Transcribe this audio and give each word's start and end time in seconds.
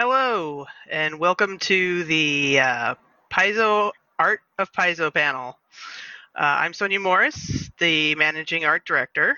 Hello, 0.00 0.64
and 0.88 1.18
welcome 1.18 1.58
to 1.58 2.04
the 2.04 2.60
uh, 2.60 2.94
Paizo 3.32 3.90
Art 4.16 4.38
of 4.56 4.72
Paizo 4.72 5.12
panel. 5.12 5.58
Uh, 6.36 6.62
I'm 6.62 6.72
Sonia 6.72 7.00
Morris, 7.00 7.68
the 7.80 8.14
managing 8.14 8.64
art 8.64 8.84
director. 8.84 9.36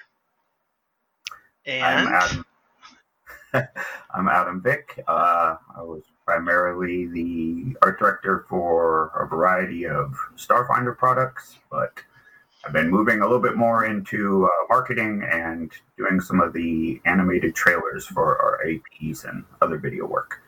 And 1.64 1.82
I'm 1.82 2.08
Adam. 2.08 2.46
I'm 4.14 4.28
Adam 4.28 4.60
Vick. 4.60 5.02
Uh, 5.08 5.56
I 5.74 5.80
was 5.80 6.02
primarily 6.26 7.06
the 7.06 7.74
art 7.80 7.98
director 7.98 8.44
for 8.46 9.12
a 9.18 9.26
variety 9.26 9.86
of 9.86 10.14
Starfinder 10.36 10.94
products, 10.94 11.56
but 11.70 11.94
I've 12.66 12.74
been 12.74 12.90
moving 12.90 13.22
a 13.22 13.24
little 13.24 13.40
bit 13.40 13.56
more 13.56 13.86
into 13.86 14.44
uh, 14.44 14.48
marketing 14.68 15.26
and 15.26 15.72
doing 15.96 16.20
some 16.20 16.38
of 16.38 16.52
the 16.52 17.00
animated 17.06 17.54
trailers 17.54 18.04
for 18.04 18.38
our 18.38 18.60
APs 18.66 19.24
and 19.24 19.44
other 19.62 19.78
video 19.78 20.04
work. 20.04 20.42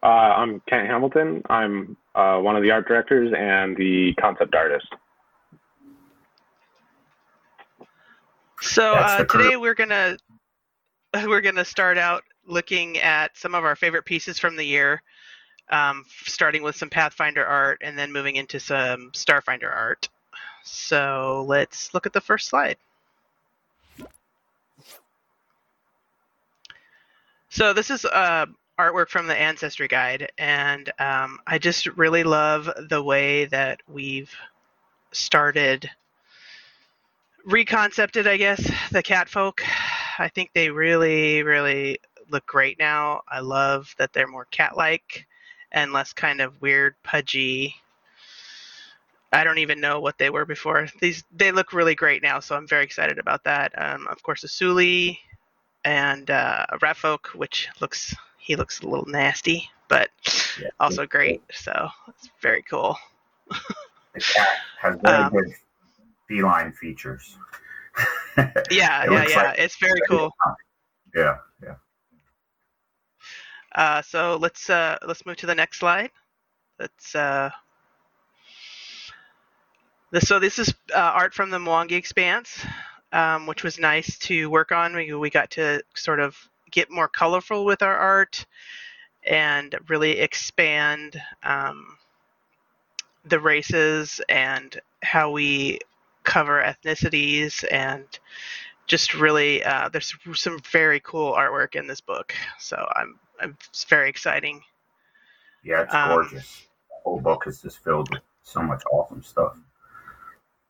Uh, 0.00 0.06
I'm 0.06 0.60
Kent 0.68 0.86
Hamilton. 0.86 1.42
I'm 1.50 1.96
uh, 2.14 2.38
one 2.38 2.56
of 2.56 2.62
the 2.62 2.70
art 2.70 2.86
directors 2.86 3.32
and 3.36 3.76
the 3.76 4.14
concept 4.20 4.54
artist. 4.54 4.86
So 8.60 8.94
uh, 8.94 9.24
today 9.24 9.56
we're 9.56 9.74
gonna 9.74 10.16
we're 11.14 11.40
gonna 11.40 11.64
start 11.64 11.98
out 11.98 12.22
looking 12.46 12.98
at 12.98 13.36
some 13.36 13.54
of 13.54 13.64
our 13.64 13.76
favorite 13.76 14.04
pieces 14.04 14.38
from 14.38 14.56
the 14.56 14.64
year, 14.64 15.02
um, 15.70 16.04
starting 16.24 16.62
with 16.62 16.76
some 16.76 16.88
Pathfinder 16.88 17.44
art 17.44 17.82
and 17.82 17.98
then 17.98 18.12
moving 18.12 18.36
into 18.36 18.58
some 18.58 19.10
Starfinder 19.12 19.70
art. 19.70 20.08
So 20.64 21.44
let's 21.48 21.92
look 21.92 22.06
at 22.06 22.12
the 22.12 22.20
first 22.20 22.48
slide. 22.48 22.76
So 27.50 27.74
this 27.74 27.90
is 27.90 28.06
uh, 28.06 28.46
artwork 28.78 29.08
from 29.08 29.26
the 29.26 29.36
Ancestry 29.36 29.88
Guide, 29.88 30.30
and 30.38 30.90
um, 30.98 31.38
I 31.46 31.58
just 31.58 31.86
really 31.88 32.24
love 32.24 32.70
the 32.88 33.02
way 33.02 33.46
that 33.46 33.80
we've 33.86 34.34
started 35.12 35.90
reconcepted, 37.44 38.26
I 38.26 38.36
guess, 38.36 38.70
the 38.90 39.02
cat 39.02 39.28
folk. 39.28 39.62
I 40.18 40.28
think 40.28 40.50
they 40.54 40.70
really, 40.70 41.42
really 41.42 41.98
look 42.30 42.46
great 42.46 42.78
now. 42.78 43.22
I 43.28 43.40
love 43.40 43.94
that 43.98 44.12
they're 44.12 44.28
more 44.28 44.46
cat 44.46 44.76
like 44.76 45.26
and 45.70 45.92
less 45.92 46.12
kind 46.12 46.40
of 46.40 46.60
weird, 46.60 46.94
pudgy. 47.02 47.74
I 49.32 49.44
don't 49.44 49.58
even 49.58 49.80
know 49.80 50.00
what 50.00 50.18
they 50.18 50.30
were 50.30 50.44
before. 50.44 50.88
These 51.00 51.24
they 51.34 51.52
look 51.52 51.72
really 51.72 51.94
great 51.94 52.22
now, 52.22 52.40
so 52.40 52.54
I'm 52.54 52.68
very 52.68 52.84
excited 52.84 53.18
about 53.18 53.44
that. 53.44 53.72
Um, 53.76 54.06
of 54.08 54.22
course, 54.22 54.44
Asuli 54.44 55.18
and 55.84 56.30
uh, 56.30 56.66
Rat 56.82 56.96
Folk, 56.96 57.28
which 57.28 57.68
looks 57.80 58.14
he 58.42 58.56
looks 58.56 58.80
a 58.80 58.86
little 58.88 59.06
nasty, 59.06 59.70
but 59.88 60.10
Yeah. 60.60 60.68
also 60.80 61.06
great. 61.06 61.42
So 61.52 61.88
it's 62.08 62.28
very 62.40 62.62
cool. 62.62 62.98
The 64.14 64.20
cat 64.20 64.48
has 64.80 64.96
very 65.00 65.22
Um, 65.24 65.32
good 65.32 65.54
feline 66.28 66.72
features. 66.72 67.38
Yeah, 68.70 69.04
yeah, 69.10 69.26
yeah. 69.28 69.42
like- 69.42 69.58
it's 69.58 69.76
very 69.76 70.00
cool. 70.08 70.34
Yeah, 71.14 71.36
yeah. 71.62 71.74
Uh, 73.74 74.02
so 74.02 74.36
let's 74.36 74.68
uh, 74.68 74.98
let's 75.06 75.24
move 75.24 75.36
to 75.36 75.46
the 75.46 75.54
next 75.54 75.78
slide. 75.78 76.10
Let's 76.78 77.14
uh, 77.14 77.50
this 80.10 80.26
so 80.28 80.38
this 80.38 80.58
is 80.58 80.74
uh, 80.94 80.98
art 80.98 81.32
from 81.34 81.50
the 81.50 81.58
Mwangi 81.58 81.92
Expanse, 81.92 82.64
um, 83.12 83.46
which 83.46 83.62
was 83.62 83.78
nice 83.78 84.18
to 84.20 84.50
work 84.50 84.72
on. 84.72 84.94
We 84.94 85.12
we 85.14 85.30
got 85.30 85.50
to 85.52 85.82
sort 85.94 86.20
of 86.20 86.36
get 86.72 86.90
more 86.90 87.08
colorful 87.08 87.64
with 87.64 87.82
our 87.82 87.96
art 87.96 88.44
and 89.24 89.76
really 89.88 90.18
expand 90.18 91.20
um, 91.44 91.96
the 93.24 93.38
races 93.38 94.20
and 94.28 94.80
how 95.02 95.30
we 95.30 95.78
cover 96.24 96.62
ethnicities 96.62 97.64
and 97.70 98.04
just 98.86 99.14
really 99.14 99.62
uh, 99.64 99.88
there's 99.88 100.14
some 100.34 100.58
very 100.70 101.00
cool 101.00 101.32
artwork 101.32 101.74
in 101.76 101.86
this 101.86 102.00
book 102.00 102.34
so 102.58 102.76
i'm, 102.96 103.18
I'm 103.40 103.56
it's 103.70 103.84
very 103.84 104.08
exciting 104.08 104.62
Yeah, 105.64 105.82
it's 105.82 105.94
Um, 105.94 106.08
gorgeous. 106.08 106.66
The 106.88 106.94
whole 107.04 107.20
book 107.20 107.44
is 107.46 107.62
just 107.62 107.82
filled 107.84 108.10
with 108.10 108.22
so 108.42 108.60
much 108.62 108.82
awesome 108.92 109.22
stuff. 109.22 109.56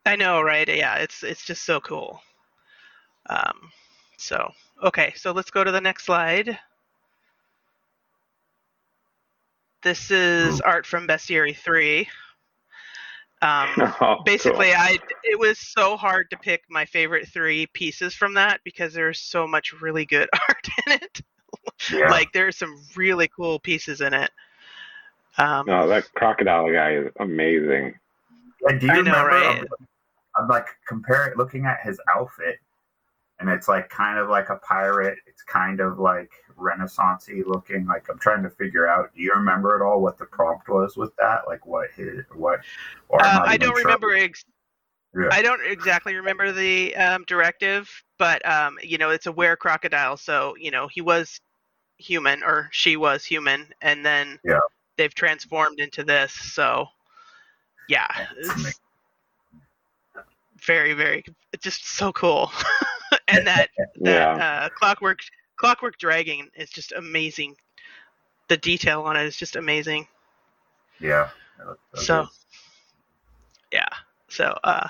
i 0.05 0.15
know 0.15 0.41
right 0.41 0.67
yeah 0.67 0.95
it's 0.97 1.23
it's 1.23 1.45
just 1.45 1.63
so 1.65 1.79
cool 1.79 2.21
um, 3.27 3.71
so 4.23 4.51
okay 4.81 5.13
so 5.15 5.31
let's 5.31 5.51
go 5.51 5.63
to 5.63 5.71
the 5.71 5.81
next 5.81 6.05
slide 6.05 6.57
this 9.83 10.11
is 10.11 10.61
art 10.61 10.85
from 10.85 11.07
bestiary 11.07 11.55
3 11.55 12.07
um, 13.41 13.67
Oh, 14.01 14.21
basically 14.25 14.67
cool. 14.67 14.75
i 14.77 14.97
it 15.23 15.37
was 15.37 15.59
so 15.59 15.97
hard 15.97 16.29
to 16.29 16.37
pick 16.37 16.63
my 16.69 16.85
favorite 16.85 17.27
three 17.27 17.65
pieces 17.73 18.13
from 18.13 18.33
that 18.33 18.61
because 18.63 18.93
there's 18.93 19.19
so 19.19 19.45
much 19.45 19.73
really 19.81 20.05
good 20.05 20.29
art 20.49 20.67
in 20.87 20.93
it 20.93 21.21
Yeah. 21.91 22.09
like 22.09 22.31
there's 22.31 22.57
some 22.57 22.81
really 22.95 23.27
cool 23.35 23.59
pieces 23.59 23.99
in 24.01 24.13
it 24.13 24.31
um, 25.37 25.65
No, 25.67 25.87
that 25.87 26.03
crocodile 26.13 26.71
guy 26.71 26.91
is 26.93 27.07
amazing. 27.19 27.95
Yeah, 28.61 28.77
do 28.77 28.85
you 28.85 28.91
I 28.93 28.95
know, 28.97 29.11
remember? 29.11 29.29
right? 29.29 29.57
I'm, 29.57 29.87
I'm 30.37 30.47
like 30.47 30.67
comparing, 30.87 31.35
looking 31.37 31.65
at 31.65 31.79
his 31.83 31.99
outfit, 32.15 32.59
and 33.43 33.51
it's 33.51 33.67
like 33.67 33.89
kind 33.89 34.17
of 34.17 34.29
like 34.29 34.47
a 34.47 34.55
pirate. 34.55 35.17
It's 35.27 35.41
kind 35.41 35.81
of 35.81 35.99
like 35.99 36.31
Renaissancey 36.57 37.45
looking. 37.45 37.85
Like 37.85 38.09
I'm 38.09 38.17
trying 38.17 38.41
to 38.43 38.49
figure 38.49 38.87
out. 38.87 39.13
Do 39.13 39.21
you 39.21 39.33
remember 39.35 39.75
at 39.75 39.81
all 39.81 40.01
what 40.01 40.17
the 40.17 40.23
prompt 40.23 40.69
was 40.69 40.95
with 40.95 41.13
that? 41.17 41.41
Like 41.45 41.65
what 41.65 41.89
his 41.91 42.23
what? 42.33 42.61
Or 43.09 43.21
uh, 43.21 43.41
i 43.45 43.57
don't 43.57 43.75
sure. 43.75 43.83
remember 43.83 44.15
ex- 44.15 44.45
Yeah. 45.13 45.27
i 45.31 45.41
don't 45.41 45.59
exactly 45.65 46.15
remember 46.15 46.53
the 46.53 46.95
um, 46.95 47.25
directive 47.27 47.89
but 48.17 48.43
um, 48.49 48.77
you 48.81 48.97
know 48.97 49.09
it's 49.09 49.25
a 49.27 49.31
were 49.31 49.57
crocodile 49.57 50.15
so 50.15 50.55
you 50.57 50.71
know 50.71 50.87
he 50.87 51.01
was 51.01 51.41
human 51.97 52.41
or 52.43 52.69
she 52.71 52.95
was 52.95 53.25
human 53.25 53.67
and 53.81 54.05
then 54.05 54.39
Yeah. 54.45 54.59
they've 54.97 55.13
transformed 55.13 55.79
into 55.79 56.03
this 56.03 56.31
so 56.33 56.87
yeah 57.89 58.07
very 60.65 60.93
very 60.93 61.23
just 61.59 61.85
so 61.85 62.11
cool 62.13 62.51
and 63.27 63.47
that 63.47 63.69
that 64.01 64.37
Yeah. 64.37 64.65
uh, 64.65 64.69
clockwork 64.69 65.19
clockwork 65.57 65.97
dragon 65.97 66.49
is 66.55 66.69
just 66.69 66.91
amazing. 66.91 67.55
The 68.49 68.57
detail 68.57 69.03
on 69.03 69.15
it 69.15 69.25
is 69.25 69.35
just 69.37 69.55
amazing. 69.55 70.07
Yeah. 70.99 71.29
so 71.93 72.27
yeah. 73.71 73.87
So 74.29 74.57
uh 74.63 74.87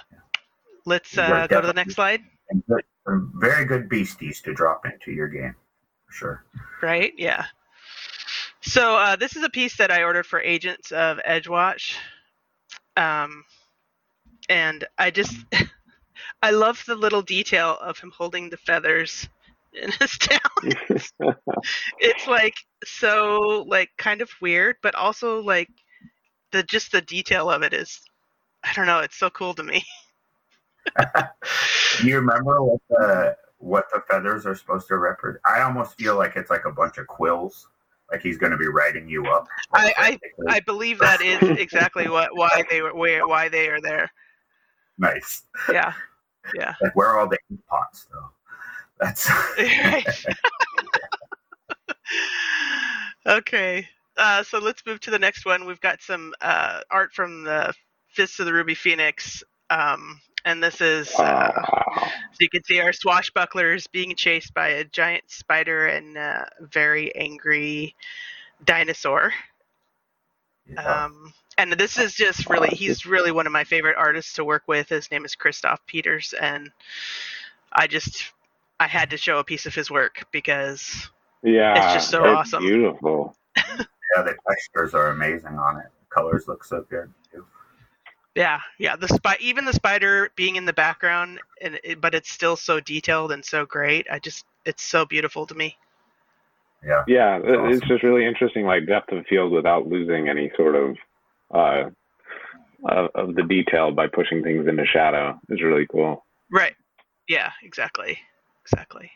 let's 0.86 1.18
uh 1.18 1.48
go 1.48 1.62
to 1.62 1.68
the 1.68 1.74
next 1.74 1.96
slide. 1.96 2.22
And 2.50 2.64
good- 2.68 2.84
some 3.06 3.34
very 3.36 3.66
good 3.66 3.90
beasties 3.90 4.40
to 4.44 4.54
drop 4.54 4.86
into 4.86 5.12
your 5.12 5.28
game, 5.28 5.56
for 6.08 6.14
sure. 6.14 6.46
right? 6.82 7.14
Yeah. 7.18 7.46
So 8.62 8.96
uh 8.96 9.16
this 9.18 9.36
is 9.36 9.44
a 9.44 9.50
piece 9.50 9.76
that 9.78 9.92
i 9.92 10.04
ordered 10.04 10.26
for 10.26 10.40
agents 10.40 10.92
of 10.92 11.18
edgewatch 11.28 11.96
um 12.96 13.44
and 14.50 14.86
i 14.98 15.12
just 15.12 15.36
i 16.44 16.52
love 16.52 16.84
the 16.86 16.96
little 16.96 17.22
detail 17.24 17.78
of 17.82 17.98
him 17.98 18.12
holding 18.16 18.50
the 18.50 18.58
feathers 18.58 19.28
in 19.74 19.92
his 19.94 20.18
tail 20.20 20.40
it's 22.00 22.28
like 22.28 22.54
so 22.86 23.66
like 23.68 23.90
kind 23.98 24.22
of 24.22 24.30
weird 24.42 24.76
but 24.84 24.94
also 24.94 25.42
like 25.42 25.70
the 26.52 26.62
just 26.64 26.92
the 26.92 27.02
detail 27.02 27.50
of 27.50 27.64
it 27.64 27.74
is 27.74 28.00
i 28.64 28.72
don't 28.74 28.86
know 28.86 29.00
it's 29.00 29.18
so 29.18 29.30
cool 29.32 29.54
to 29.56 29.64
me 29.64 29.84
Do 32.02 32.08
you 32.08 32.18
remember 32.18 32.62
what 32.62 32.82
the 32.90 33.36
what 33.58 33.86
the 33.94 34.02
feathers 34.10 34.46
are 34.46 34.56
supposed 34.56 34.88
to 34.90 34.98
represent? 34.98 35.42
I 35.46 35.62
almost 35.62 35.98
feel 35.98 36.18
like 36.18 36.36
it's 36.36 36.50
like 36.50 36.66
a 36.66 36.72
bunch 36.72 36.98
of 36.98 37.08
quills. 37.08 37.68
Like 38.12 38.22
he's 38.22 38.38
going 38.38 38.52
to 38.52 38.58
be 38.58 38.68
writing 38.68 39.08
you 39.08 39.26
up. 39.28 39.48
I- 39.74 40.20
I 40.50 40.60
believe 40.60 41.00
that 41.00 41.22
is 41.22 41.42
exactly 41.58 42.10
what 42.10 42.36
why 42.36 42.64
they 42.70 42.82
were 42.82 42.94
why 42.94 43.48
they 43.50 43.70
are 43.70 43.80
there. 43.82 44.12
nice. 44.98 45.44
Yeah, 45.72 45.94
yeah. 46.56 46.76
Like 46.82 46.96
where 46.96 47.10
are 47.10 47.20
all 47.20 47.28
the 47.28 47.38
ink 47.50 47.62
pots 47.68 48.08
though? 48.12 48.30
That's 49.00 49.30
Right. 49.58 50.26
okay, 53.26 53.88
uh, 54.18 54.44
so 54.44 54.60
let's 54.60 54.86
move 54.86 55.00
to 55.02 55.12
the 55.12 55.20
next 55.20 55.46
one. 55.46 55.66
We've 55.66 55.82
got 55.82 56.02
some 56.02 56.34
uh, 56.42 56.82
art 56.92 57.14
from 57.14 57.44
the 57.44 57.74
Fists 58.10 58.40
of 58.40 58.46
the 58.46 58.54
Ruby 58.54 58.76
Phoenix, 58.76 59.44
um, 59.70 60.22
and 60.46 60.62
this 60.62 60.82
is 60.82 61.14
uh, 61.16 61.52
so 62.34 62.38
you 62.40 62.50
can 62.50 62.64
see 62.64 62.80
our 62.80 62.92
swashbucklers 62.92 63.90
being 63.92 64.16
chased 64.16 64.54
by 64.54 64.70
a 64.70 64.84
giant 64.84 65.24
spider 65.28 65.88
and 65.88 66.18
a 66.18 66.48
very 66.60 67.14
angry 67.16 67.96
dinosaur. 68.64 69.34
yeah. 70.72 71.06
Um, 71.06 71.34
and 71.58 71.74
this 71.74 71.98
is 71.98 72.14
just 72.14 72.50
really, 72.50 72.70
he's 72.70 73.06
really 73.06 73.32
one 73.32 73.46
of 73.48 73.54
my 73.54 73.64
favorite 73.64 73.96
artists 73.98 74.34
to 74.34 74.44
work 74.46 74.64
with. 74.68 74.90
His 74.90 75.10
name 75.12 75.26
is 75.26 75.36
Christoph 75.36 75.86
Peters, 75.86 76.34
and 76.40 76.72
I 77.72 77.88
just, 77.88 78.32
I 78.80 78.88
had 78.88 79.10
to 79.12 79.18
show 79.18 79.40
a 79.40 79.44
piece 79.44 79.66
of 79.66 79.74
his 79.76 79.90
work 79.92 80.26
because 80.32 81.10
Yeah, 81.44 81.86
It's 81.86 81.94
just 81.96 82.10
so 82.10 82.24
it's 82.26 82.54
awesome. 82.54 82.64
Beautiful. 82.64 83.36
Yeah, 83.58 84.22
the 84.24 84.36
textures 84.48 84.94
are 84.94 85.10
amazing 85.10 85.58
on 85.58 85.78
it. 85.80 85.86
the 86.00 86.14
colors 86.14 86.48
look 86.48 86.64
so 86.64 86.86
good 86.90 87.12
too. 87.32 87.46
Yeah, 88.36 88.60
yeah. 88.80 88.96
The 88.96 89.08
spy, 89.08 89.38
even 89.40 89.66
the 89.66 89.74
spider 89.74 90.30
being 90.36 90.56
in 90.56 90.66
the 90.66 90.74
background, 90.74 91.40
and 91.62 91.80
it, 91.84 92.00
but 92.02 92.14
it's 92.16 92.32
still 92.32 92.56
so 92.56 92.80
detailed 92.80 93.32
and 93.32 93.44
so 93.44 93.66
great. 93.66 94.06
I 94.12 94.20
just, 94.20 94.46
it's 94.66 94.84
so 94.84 95.06
beautiful 95.06 95.46
to 95.48 95.56
me. 95.56 95.78
Yeah. 96.86 97.04
Yeah, 97.08 97.38
it- 97.38 97.44
it's 97.46 97.78
Awesome. 97.78 97.88
just 97.88 98.04
really 98.04 98.26
interesting, 98.26 98.66
like 98.66 98.86
depth 98.88 99.12
of 99.12 99.26
field 99.28 99.52
without 99.52 99.88
losing 99.88 100.30
any 100.30 100.52
sort 100.58 100.76
of 100.76 100.96
uh, 101.54 101.90
of, 102.86 103.10
of 103.16 103.36
the 103.36 103.44
detail 103.44 103.92
by 103.92 104.08
pushing 104.08 104.44
things 104.44 104.68
into 104.68 104.86
shadow 104.86 105.40
is 105.50 105.62
really 105.62 105.88
cool. 105.92 106.26
Right. 106.52 106.76
Yeah. 107.28 107.52
Exactly. 107.64 108.18
Exactly. 108.66 109.12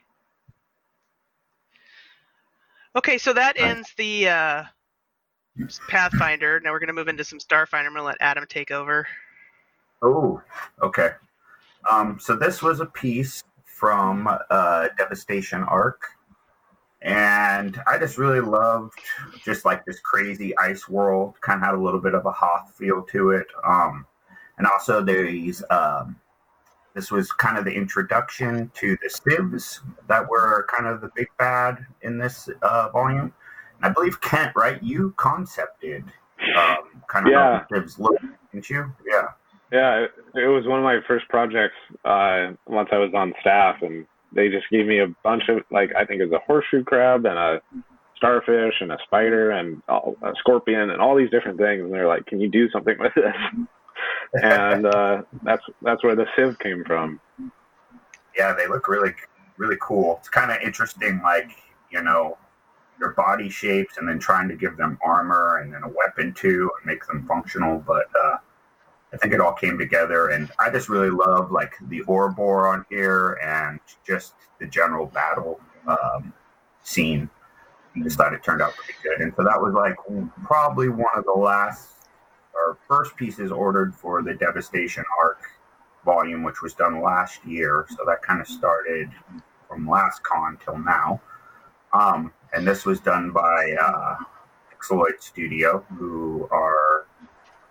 Okay, 2.96 3.18
so 3.20 3.32
that 3.34 3.60
ends 3.60 3.94
the 3.98 4.28
uh, 4.28 4.64
Pathfinder. 5.88 6.60
Now 6.64 6.72
we're 6.72 6.80
going 6.80 6.88
to 6.88 6.94
move 6.94 7.08
into 7.08 7.24
some 7.24 7.38
Starfinder. 7.38 7.86
I'm 7.86 7.94
going 7.94 7.98
to 7.98 8.04
let 8.04 8.18
Adam 8.20 8.46
take 8.50 8.72
over. 8.72 9.08
Oh, 10.02 10.42
okay. 10.82 11.10
Um, 11.92 12.18
so 12.20 12.36
this 12.36 12.64
was 12.64 12.80
a 12.80 12.88
piece 12.88 13.44
from 13.66 14.28
uh, 14.50 14.88
Devastation 14.98 15.62
Ark, 15.64 16.02
and 17.08 17.82
I 17.88 17.98
just 17.98 18.18
really 18.18 18.42
loved 18.42 19.00
just 19.44 19.64
like 19.66 19.86
this 19.86 20.00
crazy 20.02 20.56
ice 20.58 20.90
world. 20.90 21.36
Kind 21.42 21.62
of 21.62 21.66
had 21.66 21.76
a 21.76 21.82
little 21.82 22.02
bit 22.02 22.14
of 22.14 22.26
a 22.26 22.32
Hoth 22.32 22.74
feel 22.76 23.02
to 23.04 23.32
it, 23.32 23.48
um, 23.66 24.06
and 24.58 24.68
also 24.68 25.02
these. 25.02 25.64
Um, 25.70 26.18
this 26.94 27.12
was 27.12 27.32
kind 27.32 27.60
of 27.60 27.64
the 27.64 27.72
introduction 27.72 28.72
to 28.74 28.98
the 29.04 29.08
sivvs 29.08 29.82
that 30.08 30.28
were 30.28 30.66
kind 30.68 30.88
of 30.88 31.00
the 31.00 31.12
big 31.16 31.28
bad 31.38 31.86
in 32.02 32.18
this 32.18 32.50
uh, 32.64 32.90
volume. 32.90 33.32
And 33.76 33.86
I 33.86 33.90
believe 33.90 34.20
Kent, 34.20 34.54
right? 34.56 34.82
You 34.82 35.14
concepted 35.18 36.04
um, 36.58 37.04
kind 37.08 37.28
of 37.28 37.34
Yeah. 37.34 37.64
sivvs 37.72 38.00
look, 38.00 38.20
didn't 38.52 38.70
you? 38.70 38.92
Yeah. 39.06 39.28
Yeah, 39.72 40.06
it, 40.06 40.12
it 40.34 40.48
was 40.48 40.66
one 40.66 40.80
of 40.80 40.84
my 40.84 41.00
first 41.08 41.28
projects 41.30 41.76
uh, 42.04 42.54
once 42.66 42.90
I 42.92 42.98
was 42.98 43.12
on 43.14 43.34
staff, 43.42 43.76
and 43.84 44.08
they 44.34 44.50
just 44.50 44.70
gave 44.70 44.86
me 44.86 45.00
a 45.00 45.08
bunch 45.24 45.44
of 45.50 45.64
like 45.72 45.92
I 45.96 46.06
think 46.06 46.22
it 46.22 46.26
was 46.26 46.34
a 46.34 46.46
horseshoe 46.46 46.84
crab 46.84 47.26
and 47.26 47.38
a 47.38 47.62
starfish 48.18 48.76
and 48.82 48.92
a 48.92 48.98
spider 49.06 49.52
and 49.52 49.82
a 49.88 50.34
scorpion 50.40 50.90
and 50.90 51.02
all 51.02 51.16
these 51.16 51.30
different 51.30 51.58
things, 51.58 51.84
and 51.84 51.94
they're 51.94 52.08
like, 52.08 52.26
"Can 52.26 52.40
you 52.40 52.50
do 52.50 52.70
something 52.70 52.98
with 53.00 53.14
this?" 53.16 53.36
and 54.44 54.86
uh, 54.86 55.22
that's 55.44 55.64
that's 55.82 56.04
where 56.04 56.16
the 56.16 56.26
sivv 56.38 56.60
came 56.60 56.84
from. 56.86 57.20
yeah, 58.38 58.54
they 58.54 58.68
look 58.68 58.88
really, 58.88 59.14
really 59.58 59.78
cool. 59.82 60.18
It's 60.20 60.30
kind 60.30 60.52
of 60.52 60.58
interesting, 60.62 61.22
like 61.24 61.52
you 61.92 62.02
know, 62.04 62.38
their 63.00 63.12
body 63.12 63.50
shapes, 63.50 63.98
and 63.98 64.08
then 64.08 64.20
trying 64.20 64.50
to 64.50 64.56
give 64.56 64.78
them 64.78 64.98
armor 65.04 65.60
and 65.60 65.74
then 65.74 65.84
a 65.84 65.90
weapon 65.90 66.34
too, 66.34 66.70
and 66.78 66.86
make 66.86 67.06
them 67.08 67.26
functional. 67.28 67.84
But 67.86 68.08
uh, 68.20 68.38
I 69.14 69.18
think 69.18 69.34
it 69.34 69.40
all 69.40 69.54
came 69.54 69.78
together, 69.78 70.30
and 70.30 70.52
I 70.60 70.70
just 70.70 70.90
really 70.90 71.10
love 71.10 71.52
like 71.52 71.74
the 71.90 72.02
Orbor 72.02 72.72
on 72.72 72.86
here, 72.90 73.40
and 73.44 73.80
just 74.06 74.34
the 74.60 74.68
general 74.68 75.06
battle 75.06 75.60
um, 75.88 76.34
scene. 76.84 77.30
I 77.96 78.04
just 78.04 78.18
thought 78.18 78.34
it 78.34 78.44
turned 78.44 78.62
out 78.62 78.76
pretty 78.76 79.00
good, 79.04 79.22
and 79.22 79.34
so 79.36 79.44
that 79.44 79.62
was 79.62 79.74
like 79.74 79.96
probably 80.44 80.90
one 80.90 81.06
of 81.16 81.24
the 81.24 81.32
last 81.32 81.90
or 82.54 82.78
first 82.88 83.16
pieces 83.16 83.52
ordered 83.52 83.96
for 83.96 84.22
the 84.22 84.34
Devastation 84.34 85.04
Ark 85.24 85.42
volume, 86.04 86.44
which 86.44 86.62
was 86.62 86.74
done 86.74 87.02
last 87.02 87.46
year. 87.46 87.86
So 87.90 88.04
that 88.08 88.22
kind 88.22 88.42
of 88.42 88.48
started 88.48 89.10
from 89.68 89.88
last 89.88 90.24
con 90.24 90.58
till 90.64 90.78
now. 90.78 91.22
Um, 91.94 92.34
and 92.54 92.68
this 92.68 92.86
was 92.86 93.00
done 93.00 93.32
by 93.32 93.76
uh, 93.82 94.16
Studio, 95.20 95.86
who 95.98 96.48
are 96.52 96.97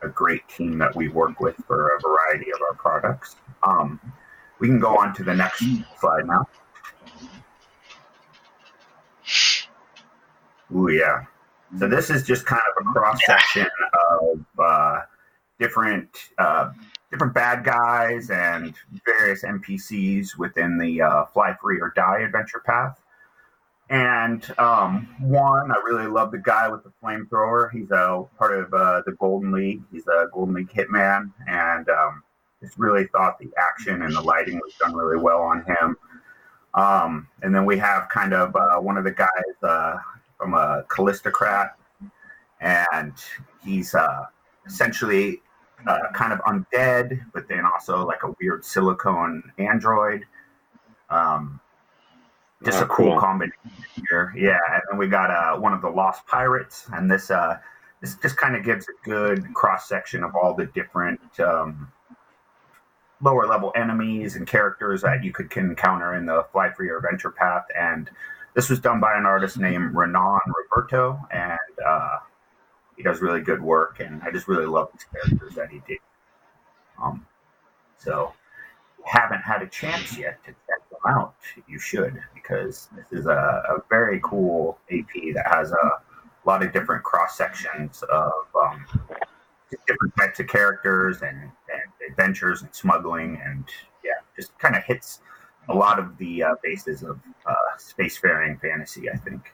a 0.06 0.10
great 0.10 0.48
team 0.48 0.78
that 0.78 0.94
we 0.94 1.08
work 1.08 1.40
with 1.40 1.56
for 1.66 1.96
a 1.96 2.00
variety 2.00 2.50
of 2.52 2.60
our 2.62 2.74
products. 2.74 3.36
Um, 3.62 4.00
we 4.60 4.68
can 4.68 4.80
go 4.80 4.96
on 4.96 5.14
to 5.14 5.24
the 5.24 5.34
next 5.34 5.64
slide 6.00 6.26
now. 6.26 6.46
Ooh, 10.74 10.88
yeah. 10.88 11.24
So 11.78 11.88
this 11.88 12.10
is 12.10 12.22
just 12.22 12.46
kind 12.46 12.62
of 12.76 12.86
a 12.86 12.92
cross 12.92 13.18
section 13.26 13.66
of 14.20 14.46
uh, 14.58 15.00
different 15.58 16.08
uh, 16.38 16.70
different 17.10 17.34
bad 17.34 17.64
guys 17.64 18.30
and 18.30 18.74
various 19.04 19.42
NPCs 19.42 20.38
within 20.38 20.78
the 20.78 21.02
uh, 21.02 21.24
Fly 21.26 21.54
Free 21.60 21.80
or 21.80 21.92
Die 21.94 22.20
adventure 22.20 22.62
path. 22.64 23.00
And 23.88 24.44
um, 24.58 25.08
one, 25.20 25.70
I 25.70 25.76
really 25.84 26.08
love 26.08 26.32
the 26.32 26.38
guy 26.38 26.68
with 26.68 26.82
the 26.82 26.92
flamethrower. 27.02 27.70
He's 27.70 27.90
a 27.92 28.24
part 28.36 28.58
of 28.58 28.74
uh, 28.74 29.02
the 29.06 29.12
Golden 29.12 29.52
League. 29.52 29.82
He's 29.92 30.06
a 30.08 30.26
Golden 30.32 30.54
League 30.54 30.70
hitman, 30.70 31.32
and 31.46 31.88
um, 31.88 32.22
just 32.60 32.76
really 32.78 33.06
thought 33.08 33.38
the 33.38 33.50
action 33.56 34.02
and 34.02 34.14
the 34.14 34.20
lighting 34.20 34.56
was 34.56 34.74
done 34.80 34.94
really 34.94 35.22
well 35.22 35.40
on 35.40 35.64
him. 35.64 35.96
Um, 36.74 37.28
and 37.42 37.54
then 37.54 37.64
we 37.64 37.78
have 37.78 38.08
kind 38.08 38.34
of 38.34 38.54
uh, 38.56 38.78
one 38.80 38.96
of 38.98 39.04
the 39.04 39.12
guys 39.12 39.28
uh, 39.62 39.98
from 40.36 40.54
a 40.54 40.84
Callistocrat, 40.88 41.76
and 42.60 43.12
he's 43.64 43.94
uh, 43.94 44.26
essentially 44.66 45.42
uh, 45.86 46.10
kind 46.12 46.32
of 46.32 46.40
undead, 46.40 47.20
but 47.32 47.48
then 47.48 47.64
also 47.64 48.04
like 48.04 48.24
a 48.24 48.34
weird 48.40 48.64
silicone 48.64 49.42
android. 49.58 50.24
Um, 51.08 51.60
just 52.64 52.80
Oh, 52.80 52.84
a 52.84 52.88
cool, 52.88 53.10
cool. 53.12 53.20
combination 53.20 53.70
here, 54.08 54.32
yeah. 54.36 54.58
And 54.72 54.82
then 54.90 54.98
we 54.98 55.08
got 55.08 55.30
uh, 55.30 55.58
one 55.58 55.72
of 55.72 55.82
the 55.82 55.90
Lost 55.90 56.26
Pirates, 56.26 56.86
and 56.92 57.10
this 57.10 57.30
uh, 57.30 57.58
this 58.00 58.14
just 58.16 58.36
kind 58.36 58.56
of 58.56 58.64
gives 58.64 58.86
a 58.88 59.04
good 59.08 59.52
cross 59.54 59.88
section 59.88 60.22
of 60.24 60.34
all 60.34 60.54
the 60.54 60.66
different 60.66 61.20
um, 61.40 61.90
lower 63.22 63.46
level 63.46 63.72
enemies 63.76 64.36
and 64.36 64.46
characters 64.46 65.02
that 65.02 65.24
you 65.24 65.32
could 65.32 65.54
encounter 65.56 66.14
in 66.14 66.26
the 66.26 66.46
Fly 66.52 66.70
Free 66.72 66.90
Adventure 66.90 67.30
Path. 67.30 67.64
And 67.78 68.10
this 68.54 68.68
was 68.70 68.78
done 68.80 69.00
by 69.00 69.16
an 69.16 69.26
artist 69.26 69.58
named 69.58 69.94
Renan 69.94 70.40
Roberto, 70.70 71.18
and 71.30 71.58
uh, 71.86 72.18
he 72.96 73.02
does 73.02 73.20
really 73.20 73.40
good 73.40 73.62
work. 73.62 74.00
And 74.00 74.22
I 74.22 74.30
just 74.30 74.48
really 74.48 74.66
love 74.66 74.90
these 74.92 75.04
characters 75.12 75.54
that 75.54 75.70
he 75.70 75.82
did. 75.86 75.98
Um, 77.02 77.26
so, 77.98 78.32
haven't 79.04 79.40
had 79.42 79.62
a 79.62 79.66
chance 79.66 80.16
yet 80.18 80.42
to 80.44 80.50
check 80.50 80.90
them 80.90 81.00
out, 81.06 81.34
you 81.68 81.78
should 81.78 82.18
because 82.46 82.88
this 82.96 83.06
is 83.20 83.26
a, 83.26 83.30
a 83.30 83.82
very 83.90 84.20
cool 84.22 84.78
AP 84.92 85.34
that 85.34 85.46
has 85.52 85.72
a 85.72 85.90
lot 86.44 86.62
of 86.64 86.72
different 86.72 87.02
cross 87.02 87.36
sections 87.36 88.02
of 88.10 88.32
um, 88.60 88.84
different 89.86 90.14
types 90.16 90.38
of 90.40 90.46
characters 90.46 91.22
and, 91.22 91.40
and 91.40 92.10
adventures 92.10 92.62
and 92.62 92.74
smuggling 92.74 93.40
and 93.44 93.64
yeah, 94.04 94.12
just 94.36 94.56
kind 94.58 94.76
of 94.76 94.84
hits 94.84 95.20
a 95.68 95.74
lot 95.74 95.98
of 95.98 96.16
the 96.18 96.42
uh, 96.42 96.54
bases 96.62 97.02
of 97.02 97.18
uh, 97.46 97.54
spacefaring 97.78 98.60
fantasy. 98.60 99.10
I 99.10 99.16
think. 99.16 99.52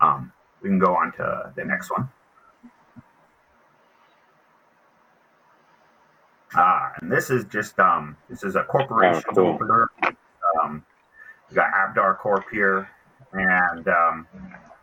Um, 0.00 0.32
we 0.62 0.68
can 0.68 0.78
go 0.78 0.94
on 0.94 1.12
to 1.12 1.52
the 1.56 1.64
next 1.64 1.90
one. 1.90 2.08
Ah, 6.54 6.92
and 7.00 7.10
this 7.10 7.30
is 7.30 7.44
just 7.46 7.78
um, 7.78 8.16
this 8.28 8.44
is 8.44 8.56
a 8.56 8.64
corporation 8.64 9.22
Oh, 9.30 9.34
cool. 9.34 9.46
opener. 9.54 9.90
Um, 10.62 10.84
we 11.52 11.56
got 11.56 11.70
AbadarCorp 11.72 12.44
here, 12.50 12.88
and 13.32 13.86
um, 13.88 14.26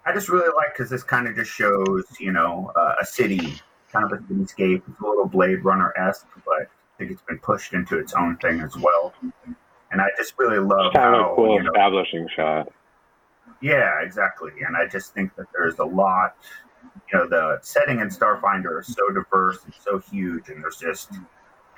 I 0.05 0.13
just 0.13 0.29
really 0.29 0.49
like 0.55 0.73
because 0.73 0.89
this 0.89 1.03
kind 1.03 1.27
of 1.27 1.35
just 1.35 1.51
shows 1.51 2.05
you 2.19 2.31
know 2.31 2.71
uh, 2.75 2.95
a 3.01 3.05
city, 3.05 3.55
kind 3.91 4.05
of 4.05 4.11
a 4.11 4.21
cityscape. 4.23 4.83
It's 4.87 5.01
a 5.01 5.07
little 5.07 5.25
Blade 5.25 5.63
Runner 5.63 5.93
esque, 5.97 6.27
but 6.45 6.61
I 6.61 6.65
think 6.97 7.11
it's 7.11 7.23
been 7.23 7.39
pushed 7.39 7.73
into 7.73 7.97
its 7.97 8.13
own 8.13 8.37
thing 8.37 8.61
as 8.61 8.75
well. 8.77 9.13
And 9.91 10.01
I 10.01 10.07
just 10.17 10.35
really 10.37 10.59
love 10.59 10.93
kind 10.93 11.15
of 11.15 11.21
how 11.21 11.33
a 11.33 11.35
cool 11.35 11.55
you 11.55 11.63
know, 11.63 11.71
establishing 11.71 12.27
shot. 12.35 12.71
yeah, 13.61 14.01
exactly. 14.03 14.51
And 14.65 14.77
I 14.77 14.85
just 14.85 15.15
think 15.15 15.35
that 15.35 15.47
there's 15.51 15.79
a 15.79 15.85
lot, 15.85 16.35
you 17.11 17.17
know, 17.17 17.27
the 17.27 17.57
setting 17.63 17.99
in 17.99 18.09
Starfinder 18.09 18.81
is 18.81 18.87
so 18.93 19.09
diverse 19.11 19.63
and 19.65 19.73
so 19.83 19.97
huge, 19.97 20.49
and 20.49 20.63
there's 20.63 20.77
just 20.77 21.11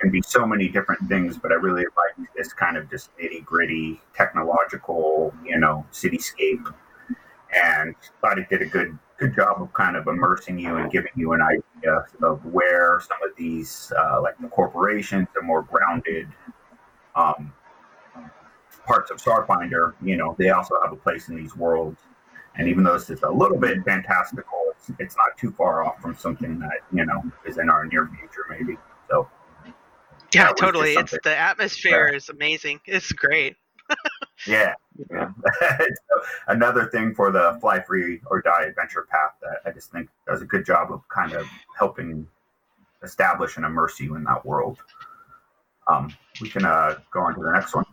can 0.02 0.12
be 0.12 0.22
so 0.22 0.46
many 0.46 0.68
different 0.68 1.08
things. 1.08 1.38
But 1.38 1.52
I 1.52 1.56
really 1.56 1.84
like 1.84 2.28
this 2.36 2.52
kind 2.54 2.78
of 2.78 2.90
just 2.90 3.16
nitty 3.18 3.46
gritty 3.46 4.02
technological, 4.16 5.34
you 5.46 5.60
know, 5.60 5.86
cityscape, 5.92 6.74
and 7.64 7.96
thought 8.20 8.40
it 8.40 8.50
did 8.50 8.62
a 8.62 8.66
good 8.66 8.98
good 9.18 9.36
job 9.36 9.62
of 9.62 9.72
kind 9.74 9.96
of 9.96 10.08
immersing 10.08 10.58
you 10.58 10.78
and 10.78 10.92
giving 10.92 11.12
you 11.16 11.34
an 11.34 11.42
idea 11.42 12.06
of 12.24 12.44
where 12.44 13.00
some 13.02 13.18
of 13.24 13.36
these, 13.38 13.94
uh, 13.96 14.20
like 14.20 14.36
the 14.40 14.48
corporations, 14.48 15.28
the 15.36 15.42
more 15.44 15.62
grounded. 15.62 16.28
Um, 17.16 17.54
parts 18.86 19.12
of 19.12 19.18
Starfinder, 19.18 19.94
you 20.02 20.18
know, 20.18 20.36
they 20.40 20.50
also 20.50 20.76
have 20.82 20.92
a 20.92 20.96
place 20.96 21.30
in 21.30 21.36
these 21.36 21.56
worlds. 21.56 22.02
And 22.56 22.68
even 22.68 22.84
though 22.84 22.94
this 22.94 23.10
is 23.10 23.22
a 23.22 23.30
little 23.30 23.58
bit 23.58 23.84
fantastical, 23.86 24.60
it's, 24.72 24.92
it's 25.00 25.16
not 25.16 25.38
too 25.38 25.52
far 25.52 25.86
off 25.86 26.02
from 26.02 26.16
something 26.18 26.60
that, 26.60 26.80
you 26.92 27.06
know, 27.06 27.22
is 27.46 27.58
in 27.58 27.70
our 27.70 27.86
near 27.86 28.08
future, 28.08 28.46
maybe. 28.50 28.78
So, 29.10 29.30
Yeah, 30.34 30.52
totally. 30.54 30.94
It's 30.94 31.18
the 31.24 31.38
atmosphere 31.38 32.08
is 32.08 32.30
amazing. 32.30 32.80
It's 32.86 33.12
great. 33.12 33.56
Yeah. 34.48 34.74
yeah. 35.12 35.30
another 36.48 36.88
thing 36.88 37.14
for 37.14 37.32
the 37.32 37.60
fly 37.62 37.80
free 37.80 38.20
or 38.26 38.42
die 38.42 38.64
adventure 38.64 39.08
path 39.12 39.36
that 39.42 39.62
I 39.68 39.72
just 39.72 39.92
think 39.92 40.10
does 40.26 40.42
a 40.42 40.46
good 40.46 40.66
job 40.66 40.92
of 40.92 41.08
kind 41.10 41.34
of 41.34 41.46
helping 41.78 42.28
establish 43.04 43.58
and 43.58 43.66
immerse 43.66 44.00
you 44.00 44.16
in 44.16 44.24
that 44.24 44.44
world. 44.44 44.80
Um, 45.88 46.12
we 46.42 46.50
can 46.50 46.66
uh, 46.66 46.98
go 47.12 47.20
on 47.22 47.36
to 47.36 47.42
the 47.42 47.52
next 47.52 47.76
one. 47.76 47.86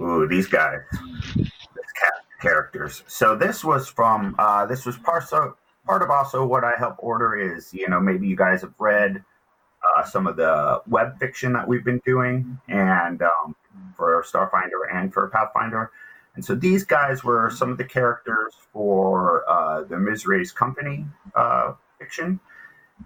Ooh, 0.00 0.28
these 0.28 0.46
guys, 0.46 0.80
these 1.34 1.50
characters. 2.40 3.02
So 3.06 3.36
this 3.36 3.64
was 3.64 3.88
from 3.88 4.34
uh, 4.38 4.64
this 4.66 4.86
was 4.86 4.96
part 4.96 5.32
of 5.32 5.56
part 5.88 6.02
of 6.02 6.10
also 6.10 6.44
what 6.44 6.64
I 6.64 6.72
help 6.78 6.96
order 6.98 7.34
is 7.34 7.72
you 7.72 7.88
know 7.88 7.98
maybe 7.98 8.28
you 8.28 8.36
guys 8.36 8.60
have 8.60 8.74
read 8.78 9.24
uh, 9.82 10.04
some 10.04 10.26
of 10.26 10.36
the 10.36 10.82
web 10.86 11.18
fiction 11.18 11.54
that 11.54 11.66
we've 11.66 11.84
been 11.84 12.02
doing, 12.04 12.58
and 12.68 13.22
um, 13.22 13.56
for 13.96 14.22
Starfinder 14.22 14.92
and 14.92 15.12
for 15.12 15.28
Pathfinder. 15.28 15.90
And 16.34 16.44
so 16.44 16.54
these 16.54 16.84
guys 16.84 17.24
were 17.24 17.50
some 17.50 17.70
of 17.70 17.78
the 17.78 17.84
characters 17.84 18.54
for 18.72 19.48
uh, 19.48 19.84
the 19.84 19.98
Mizrae's 19.98 20.52
Company 20.52 21.06
uh, 21.34 21.72
fiction, 21.98 22.38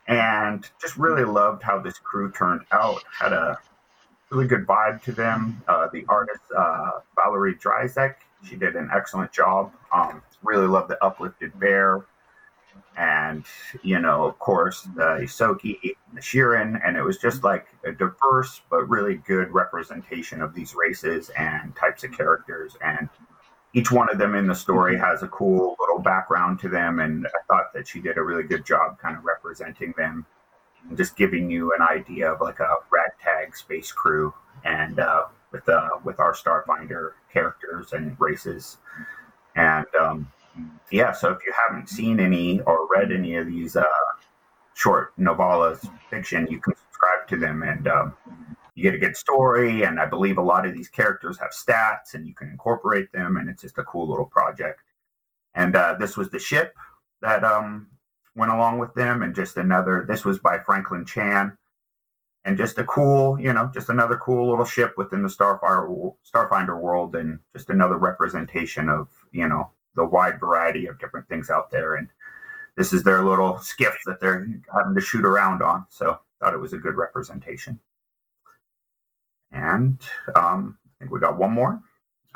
and 0.08 0.68
just 0.80 0.96
really 0.96 1.24
loved 1.24 1.62
how 1.62 1.78
this 1.78 1.98
crew 1.98 2.32
turned 2.32 2.62
out. 2.72 3.04
Had 3.16 3.32
a 3.32 3.58
really 4.30 4.48
good 4.48 4.66
vibe 4.66 5.02
to 5.04 5.12
them. 5.12 5.62
Uh, 5.68 5.86
the 5.92 6.04
artist 6.08 6.40
uh, 6.56 6.90
Valerie 7.14 7.54
Dryzek, 7.54 8.16
she 8.42 8.56
did 8.56 8.74
an 8.74 8.90
excellent 8.92 9.30
job. 9.30 9.72
Um, 9.92 10.20
really 10.42 10.66
loved 10.66 10.90
the 10.90 11.02
uplifted 11.04 11.58
bear 11.60 12.04
and 12.96 13.44
you 13.82 13.98
know, 13.98 14.24
of 14.24 14.38
course, 14.38 14.82
the 14.94 15.20
Ysoki, 15.22 15.78
the 16.14 16.20
Shirren, 16.20 16.80
and 16.84 16.96
it 16.96 17.02
was 17.02 17.18
just 17.18 17.42
like 17.42 17.66
a 17.84 17.92
diverse 17.92 18.60
but 18.70 18.88
really 18.88 19.16
good 19.16 19.50
representation 19.50 20.42
of 20.42 20.54
these 20.54 20.74
races 20.74 21.30
and 21.30 21.74
types 21.76 22.04
of 22.04 22.12
characters. 22.12 22.76
And 22.84 23.08
each 23.74 23.90
one 23.90 24.10
of 24.10 24.18
them 24.18 24.34
in 24.34 24.46
the 24.46 24.54
story 24.54 24.98
has 24.98 25.22
a 25.22 25.28
cool 25.28 25.76
little 25.80 25.98
background 25.98 26.60
to 26.60 26.68
them, 26.68 27.00
and 27.00 27.26
I 27.26 27.42
thought 27.48 27.72
that 27.72 27.88
she 27.88 28.00
did 28.00 28.18
a 28.18 28.22
really 28.22 28.42
good 28.42 28.66
job 28.66 28.98
kind 28.98 29.16
of 29.16 29.24
representing 29.24 29.94
them 29.96 30.26
and 30.88 30.96
just 30.96 31.16
giving 31.16 31.50
you 31.50 31.72
an 31.72 31.82
idea 31.82 32.30
of 32.30 32.40
like 32.40 32.60
a 32.60 32.76
ragtag 32.90 33.56
space 33.56 33.90
crew 33.90 34.34
and 34.64 35.00
uh, 35.00 35.24
with 35.50 35.68
uh, 35.68 35.90
with 36.04 36.20
our 36.20 36.34
Starfinder 36.34 37.12
characters 37.32 37.92
and 37.92 38.16
races. 38.20 38.78
And 39.54 39.86
um, 40.00 40.30
yeah, 40.90 41.12
so 41.12 41.30
if 41.30 41.38
you 41.46 41.52
haven't 41.68 41.88
seen 41.88 42.20
any 42.20 42.60
or 42.60 42.86
read 42.90 43.12
any 43.12 43.36
of 43.36 43.46
these 43.46 43.76
uh, 43.76 43.84
short 44.74 45.16
novellas 45.18 45.88
fiction, 46.10 46.46
you 46.50 46.60
can 46.60 46.74
subscribe 46.76 47.26
to 47.28 47.36
them 47.36 47.62
and 47.62 47.88
um, 47.88 48.14
you 48.74 48.82
get 48.82 48.94
a 48.94 48.98
good 48.98 49.16
story. 49.16 49.82
And 49.82 50.00
I 50.00 50.06
believe 50.06 50.38
a 50.38 50.42
lot 50.42 50.66
of 50.66 50.74
these 50.74 50.88
characters 50.88 51.38
have 51.38 51.50
stats 51.50 52.14
and 52.14 52.26
you 52.26 52.34
can 52.34 52.48
incorporate 52.48 53.12
them, 53.12 53.36
and 53.36 53.48
it's 53.48 53.62
just 53.62 53.78
a 53.78 53.84
cool 53.84 54.08
little 54.08 54.26
project. 54.26 54.80
And 55.54 55.76
uh, 55.76 55.96
this 55.98 56.16
was 56.16 56.30
the 56.30 56.38
ship 56.38 56.74
that 57.20 57.44
um, 57.44 57.88
went 58.34 58.52
along 58.52 58.78
with 58.78 58.94
them, 58.94 59.22
and 59.22 59.34
just 59.34 59.56
another. 59.56 60.04
This 60.08 60.24
was 60.24 60.38
by 60.38 60.58
Franklin 60.58 61.04
Chan, 61.04 61.56
and 62.44 62.56
just 62.56 62.78
a 62.78 62.84
cool, 62.84 63.38
you 63.38 63.52
know, 63.52 63.70
just 63.72 63.90
another 63.90 64.16
cool 64.16 64.48
little 64.48 64.64
ship 64.64 64.94
within 64.96 65.22
the 65.22 65.28
Starfire 65.28 66.14
Starfinder 66.34 66.80
world, 66.80 67.14
and 67.14 67.38
just 67.54 67.68
another 67.68 67.98
representation 67.98 68.88
of 68.88 69.08
you 69.30 69.46
know 69.46 69.70
the 69.94 70.04
wide 70.04 70.40
variety 70.40 70.86
of 70.86 70.98
different 70.98 71.28
things 71.28 71.50
out 71.50 71.70
there. 71.70 71.96
And 71.96 72.08
this 72.76 72.92
is 72.92 73.02
their 73.02 73.24
little 73.24 73.58
skiff 73.58 73.96
that 74.06 74.20
they're 74.20 74.48
having 74.74 74.94
to 74.94 75.00
shoot 75.00 75.24
around 75.24 75.62
on. 75.62 75.86
So 75.90 76.18
thought 76.42 76.54
it 76.54 76.60
was 76.60 76.72
a 76.72 76.78
good 76.78 76.96
representation. 76.96 77.78
And 79.52 79.98
um, 80.34 80.78
I 80.84 80.90
think 80.98 81.12
we 81.12 81.20
got 81.20 81.38
one 81.38 81.52
more. 81.52 81.80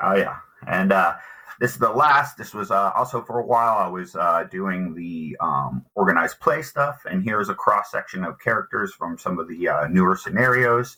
Oh 0.02 0.14
yeah, 0.14 0.36
and 0.66 0.92
uh, 0.92 1.14
this 1.58 1.72
is 1.72 1.78
the 1.78 1.88
last. 1.88 2.36
This 2.36 2.52
was 2.52 2.70
uh, 2.70 2.92
also 2.94 3.22
for 3.22 3.40
a 3.40 3.46
while. 3.46 3.78
I 3.78 3.88
was 3.88 4.14
uh, 4.14 4.44
doing 4.50 4.94
the 4.94 5.36
um, 5.40 5.84
organized 5.94 6.38
play 6.40 6.62
stuff, 6.62 7.02
and 7.10 7.24
here's 7.24 7.48
a 7.48 7.54
cross 7.54 7.90
section 7.90 8.22
of 8.22 8.38
characters 8.38 8.92
from 8.92 9.18
some 9.18 9.38
of 9.38 9.48
the 9.48 9.68
uh, 9.68 9.88
newer 9.88 10.16
scenarios 10.16 10.96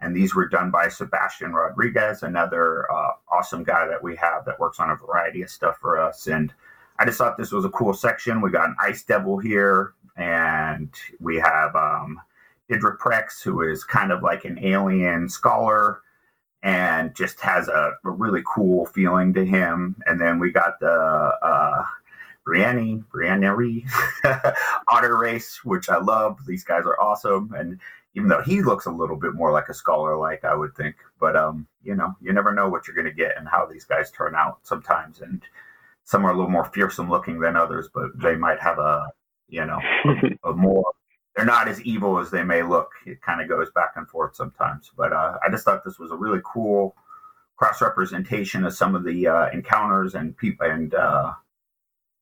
and 0.00 0.16
these 0.16 0.34
were 0.34 0.48
done 0.48 0.70
by 0.70 0.88
Sebastian 0.88 1.52
Rodriguez, 1.52 2.22
another 2.22 2.90
uh, 2.90 3.12
awesome 3.30 3.64
guy 3.64 3.86
that 3.86 4.02
we 4.02 4.16
have 4.16 4.44
that 4.46 4.58
works 4.58 4.80
on 4.80 4.90
a 4.90 4.96
variety 4.96 5.42
of 5.42 5.50
stuff 5.50 5.76
for 5.78 6.00
us. 6.00 6.26
And 6.26 6.52
I 6.98 7.04
just 7.04 7.18
thought 7.18 7.36
this 7.36 7.52
was 7.52 7.64
a 7.64 7.70
cool 7.70 7.94
section. 7.94 8.40
We 8.40 8.50
got 8.50 8.68
an 8.68 8.76
Ice 8.80 9.02
Devil 9.02 9.38
here, 9.38 9.94
and 10.16 10.90
we 11.18 11.36
have 11.36 11.74
um, 11.76 12.20
Idra 12.70 12.96
Prex, 12.98 13.42
who 13.42 13.62
is 13.62 13.84
kind 13.84 14.12
of 14.12 14.22
like 14.22 14.44
an 14.44 14.58
alien 14.64 15.28
scholar 15.28 16.00
and 16.62 17.14
just 17.14 17.40
has 17.40 17.68
a, 17.68 17.92
a 18.04 18.10
really 18.10 18.42
cool 18.46 18.86
feeling 18.86 19.32
to 19.34 19.44
him. 19.44 19.96
And 20.06 20.20
then 20.20 20.38
we 20.38 20.50
got 20.50 20.78
the 20.78 20.90
uh, 21.42 21.84
Brenneri, 22.46 23.04
Brenneri 23.12 23.84
Otter 24.88 25.16
Race, 25.16 25.64
which 25.64 25.88
I 25.88 25.98
love. 25.98 26.38
These 26.46 26.64
guys 26.64 26.84
are 26.84 27.00
awesome. 27.00 27.52
And 27.56 27.80
even 28.14 28.28
though 28.28 28.42
he 28.42 28.62
looks 28.62 28.86
a 28.86 28.90
little 28.90 29.16
bit 29.16 29.34
more 29.34 29.52
like 29.52 29.68
a 29.68 29.74
scholar 29.74 30.16
like 30.16 30.44
I 30.44 30.54
would 30.54 30.74
think. 30.74 30.96
But 31.18 31.36
um, 31.36 31.66
you 31.82 31.94
know, 31.94 32.14
you 32.20 32.32
never 32.32 32.54
know 32.54 32.68
what 32.68 32.86
you're 32.86 32.96
gonna 32.96 33.12
get 33.12 33.36
and 33.36 33.48
how 33.48 33.66
these 33.66 33.84
guys 33.84 34.10
turn 34.10 34.34
out 34.34 34.58
sometimes 34.62 35.20
and 35.20 35.42
some 36.04 36.24
are 36.24 36.32
a 36.32 36.34
little 36.36 36.50
more 36.50 36.64
fearsome 36.64 37.08
looking 37.08 37.38
than 37.38 37.56
others, 37.56 37.88
but 37.94 38.10
they 38.20 38.34
might 38.34 38.60
have 38.60 38.78
a 38.78 39.12
you 39.48 39.64
know 39.64 39.78
a, 40.44 40.48
a 40.50 40.52
more 40.54 40.92
they're 41.36 41.46
not 41.46 41.68
as 41.68 41.80
evil 41.82 42.18
as 42.18 42.30
they 42.30 42.42
may 42.42 42.62
look. 42.62 42.90
It 43.06 43.22
kind 43.22 43.40
of 43.40 43.48
goes 43.48 43.70
back 43.70 43.92
and 43.96 44.08
forth 44.08 44.34
sometimes. 44.34 44.90
But 44.96 45.12
uh, 45.12 45.38
I 45.44 45.50
just 45.50 45.64
thought 45.64 45.84
this 45.84 45.98
was 45.98 46.10
a 46.10 46.16
really 46.16 46.40
cool 46.44 46.96
cross 47.56 47.80
representation 47.80 48.64
of 48.64 48.74
some 48.74 48.94
of 48.94 49.04
the 49.04 49.28
uh, 49.28 49.50
encounters 49.50 50.14
and 50.14 50.36
people 50.36 50.66
and 50.66 50.94
uh, 50.94 51.32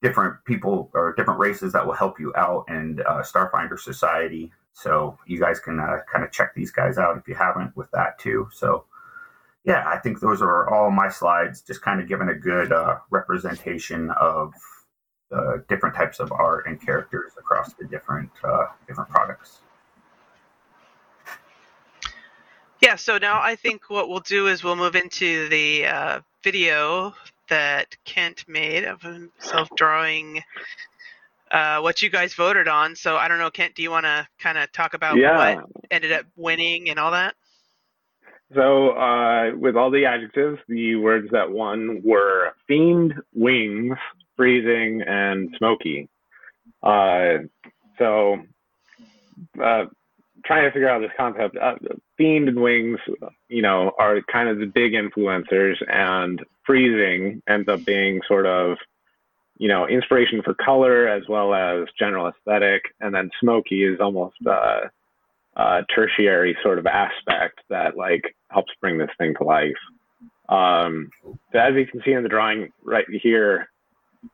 different 0.03 0.45
people 0.45 0.91
or 0.95 1.15
different 1.17 1.41
races 1.41 1.73
that 1.73 1.87
will 1.87 1.95
help 1.95 2.21
you 2.21 2.33
out 2.37 2.65
in 2.69 3.01
uh, 3.09 3.23
Starfinder 3.23 3.79
Society. 3.79 4.53
So 4.81 5.19
you 5.27 5.41
guys 5.41 5.59
can 5.59 5.81
uh, 5.81 5.99
kind 6.11 6.25
of 6.25 6.31
check 6.31 6.55
these 6.55 6.71
guys 6.71 6.99
out 6.99 7.19
if 7.19 7.27
you 7.27 7.35
haven't 7.35 7.77
with 7.77 7.91
that 7.91 8.17
too. 8.21 8.49
So 8.53 8.85
yeah, 9.65 9.85
I 9.89 9.99
think 9.99 10.21
those 10.21 10.41
are 10.41 10.73
all 10.73 10.93
my 10.93 11.09
slides, 11.09 11.63
just 11.63 11.83
kind 11.83 12.01
of 12.01 12.09
giving 12.09 12.29
a 12.29 12.35
good 12.35 12.73
uh, 12.73 12.99
representation 13.11 14.11
of 14.13 14.55
the 15.31 15.65
different 15.69 15.97
types 15.97 16.21
of 16.21 16.31
art 16.31 16.67
and 16.67 16.81
characters 16.81 17.33
across 17.37 17.73
the 17.75 17.87
different 17.87 18.31
uh, 18.45 18.67
different 18.87 19.11
products. 19.11 19.59
Yeah, 22.81 22.95
so 22.95 23.19
now 23.19 23.41
I 23.43 23.57
think 23.57 23.91
what 23.91 24.09
we'll 24.09 24.21
do 24.21 24.47
is 24.47 24.63
we'll 24.63 24.77
move 24.77 24.95
into 24.95 25.49
the 25.49 25.87
uh, 25.87 26.21
video 26.45 27.15
that 27.49 27.97
Kent 28.05 28.45
made 28.47 28.85
of 28.85 29.03
himself 29.03 29.69
drawing 29.75 30.45
uh, 31.51 31.81
what 31.81 32.03
you 32.03 32.11
guys 32.11 32.35
voted 32.35 32.69
on. 32.69 32.97
So 32.97 33.17
I 33.17 33.29
don't 33.29 33.39
know, 33.39 33.51
Kent, 33.51 33.75
do 33.75 33.83
you 33.83 33.91
want 33.91 34.05
to 34.05 34.27
kind 34.39 34.59
of 34.59 34.71
talk 34.73 34.95
about 34.95 35.17
yeah. 35.17 35.57
what 35.57 35.67
ended 35.91 36.13
up 36.13 36.27
winning 36.37 36.91
and 36.91 36.99
all 36.99 37.13
that? 37.13 37.35
So 38.55 38.91
uh, 38.91 39.51
with 39.57 39.77
all 39.77 39.91
the 39.91 40.07
adjectives, 40.07 40.59
the 40.69 40.97
words 40.97 41.29
that 41.33 41.51
won 41.51 42.01
were 42.03 42.55
fiend, 42.67 43.15
wings, 43.35 43.97
freezing, 44.37 45.03
and 45.07 45.55
smoky. 45.59 46.09
Uh, 46.83 47.39
so 47.99 48.39
uh, 49.63 49.85
trying 50.45 50.65
to 50.65 50.71
figure 50.73 50.89
out 50.89 51.01
this 51.01 51.11
concept, 51.17 51.57
uh, 51.59 51.75
fiend 52.17 52.49
and 52.49 52.61
wings, 52.61 52.99
you 53.49 53.61
know, 53.61 53.93
are 53.99 54.21
kind 54.33 54.49
of 54.49 54.59
the 54.59 54.67
big 54.67 54.93
influencers, 54.93 55.77
and 55.87 56.43
freezing 56.65 57.43
ends 57.49 57.69
up 57.69 57.85
being 57.85 58.21
sort 58.27 58.47
of 58.47 58.79
you 59.59 59.69
know, 59.69 59.87
inspiration 59.87 60.41
for 60.43 60.55
color 60.55 61.09
as 61.09 61.23
well 61.29 61.53
as 61.53 61.87
general 61.99 62.29
aesthetic. 62.29 62.83
And 63.01 63.15
then 63.15 63.31
smoky 63.41 63.85
is 63.85 64.01
almost 64.01 64.37
a, 64.47 64.91
a 65.57 65.85
tertiary 65.95 66.57
sort 66.63 66.79
of 66.79 66.87
aspect 66.87 67.61
that 67.69 67.97
like 67.97 68.35
helps 68.51 68.73
bring 68.81 68.99
this 68.99 69.11
thing 69.19 69.35
to 69.39 69.45
life. 69.45 69.73
Um, 70.49 71.11
so 71.53 71.59
as 71.59 71.75
you 71.75 71.87
can 71.87 72.01
see 72.05 72.13
in 72.13 72.23
the 72.23 72.29
drawing 72.29 72.73
right 72.85 73.05
here, 73.23 73.69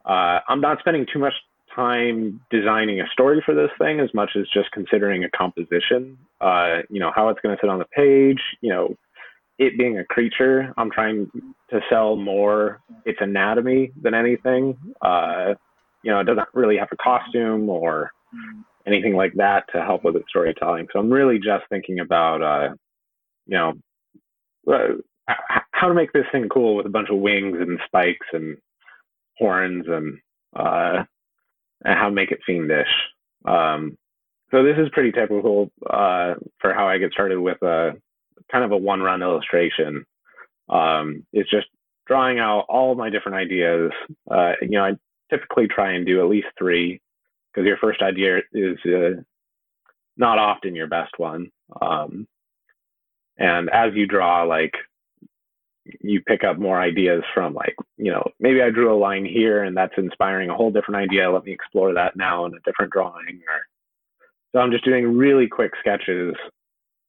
uh, 0.05 0.41
I'm 0.49 0.61
not 0.61 0.79
spending 0.79 1.07
too 1.13 1.19
much 1.19 1.35
time 1.75 2.41
designing 2.51 3.01
a 3.01 3.09
story 3.13 3.43
for 3.45 3.55
this 3.55 3.71
thing 3.79 4.01
as 4.01 4.13
much 4.15 4.31
as 4.37 4.47
just 4.55 4.71
considering 4.71 5.25
a 5.25 5.31
composition. 5.31 6.17
Uh, 6.41 6.83
you 6.89 7.01
know, 7.01 7.11
how 7.15 7.29
it's 7.31 7.41
going 7.41 7.57
to 7.57 7.61
sit 7.61 7.69
on 7.69 7.79
the 7.79 7.85
page, 7.87 8.41
you 8.61 8.71
know, 8.71 8.95
it 9.59 9.79
being 9.79 9.99
a 9.99 10.05
creature, 10.05 10.73
I'm 10.77 10.91
trying 10.91 11.31
to 11.71 11.81
sell 11.89 12.17
more 12.17 12.81
its 13.05 13.19
anatomy 13.21 13.93
than 14.01 14.15
anything. 14.15 14.77
Uh, 15.01 15.55
you 16.03 16.11
know, 16.11 16.21
it 16.21 16.25
doesn't 16.25 16.49
really 16.53 16.77
have 16.77 16.89
a 16.93 16.97
costume 16.97 17.69
or 17.69 18.11
anything 18.87 19.15
like 19.15 19.33
that 19.35 19.65
to 19.73 19.83
help 19.83 20.05
with 20.05 20.17
its 20.17 20.29
storytelling. 20.29 20.89
So 20.93 20.99
I'm 20.99 21.11
really 21.11 21.39
just 21.39 21.65
thinking 21.71 22.01
about, 22.01 22.43
uh, 22.43 22.75
you 23.47 23.57
know, 23.57 23.73
uh, 24.71 25.33
how 25.71 25.89
to 25.89 25.95
make 25.95 26.13
this 26.13 26.27
thing 26.33 26.49
cool 26.49 26.77
with 26.77 26.87
a 26.87 26.91
bunch 26.91 27.09
of 27.11 27.19
wings 27.19 27.57
and 27.61 27.79
spikes 27.87 28.27
and 28.33 28.59
horns 29.39 29.87
and, 29.89 30.19
uh, 30.55 31.05
and 31.85 31.99
how 31.99 32.09
to 32.09 32.15
make 32.15 32.31
it 32.31 32.41
fiendish. 32.45 32.89
Um, 33.45 33.97
so 34.51 34.63
this 34.63 34.77
is 34.79 34.89
pretty 34.93 35.13
typical 35.13 35.71
uh, 35.89 36.35
for 36.61 36.75
how 36.75 36.87
I 36.87 36.99
get 36.99 37.13
started 37.13 37.39
with 37.39 37.61
a 37.63 37.93
kind 38.51 38.65
of 38.65 38.73
a 38.73 38.77
one 38.77 39.01
run 39.01 39.23
illustration. 39.23 40.05
Um, 40.69 41.27
it's 41.33 41.51
just 41.51 41.67
drawing 42.07 42.39
out 42.39 42.67
all 42.69 42.95
my 42.95 43.11
different 43.11 43.39
ideas. 43.39 43.91
Uh, 44.31 44.53
you 44.63 44.71
know, 44.71 44.85
I 44.85 44.93
typically 45.31 45.69
try 45.69 45.93
and 45.93 46.07
do 46.07 46.21
at 46.21 46.29
least 46.29 46.49
three 46.59 47.01
because 47.53 47.67
your 47.67 47.79
first 47.79 48.03
idea 48.03 48.39
is 48.53 48.79
uh, 48.87 49.21
not 50.17 50.39
often 50.39 50.75
your 50.75 50.87
best 50.87 51.13
one. 51.19 51.51
Um, 51.81 52.27
and 53.39 53.69
as 53.71 53.95
you 53.95 54.07
draw, 54.07 54.43
like 54.45 54.75
you 56.01 56.21
pick 56.23 56.45
up 56.45 56.59
more 56.59 56.81
ideas 56.81 57.23
from 57.35 57.55
like 57.55 57.75
you 57.97 58.11
know 58.11 58.27
maybe 58.41 58.63
i 58.63 58.71
drew 58.71 58.95
a 58.95 58.97
line 58.99 59.25
here 59.25 59.65
and 59.65 59.77
that's 59.77 59.93
inspiring 59.99 60.49
a 60.49 60.55
whole 60.55 60.71
different 60.71 60.97
idea 60.97 61.31
let 61.31 61.45
me 61.45 61.53
explore 61.53 61.93
that 61.93 62.17
now 62.17 62.47
in 62.47 62.55
a 62.55 62.61
different 62.65 62.91
drawing 62.91 63.41
or 63.49 63.61
so 64.53 64.61
i'm 64.61 64.71
just 64.71 64.85
doing 64.85 65.17
really 65.17 65.47
quick 65.47 65.73
sketches 65.79 66.35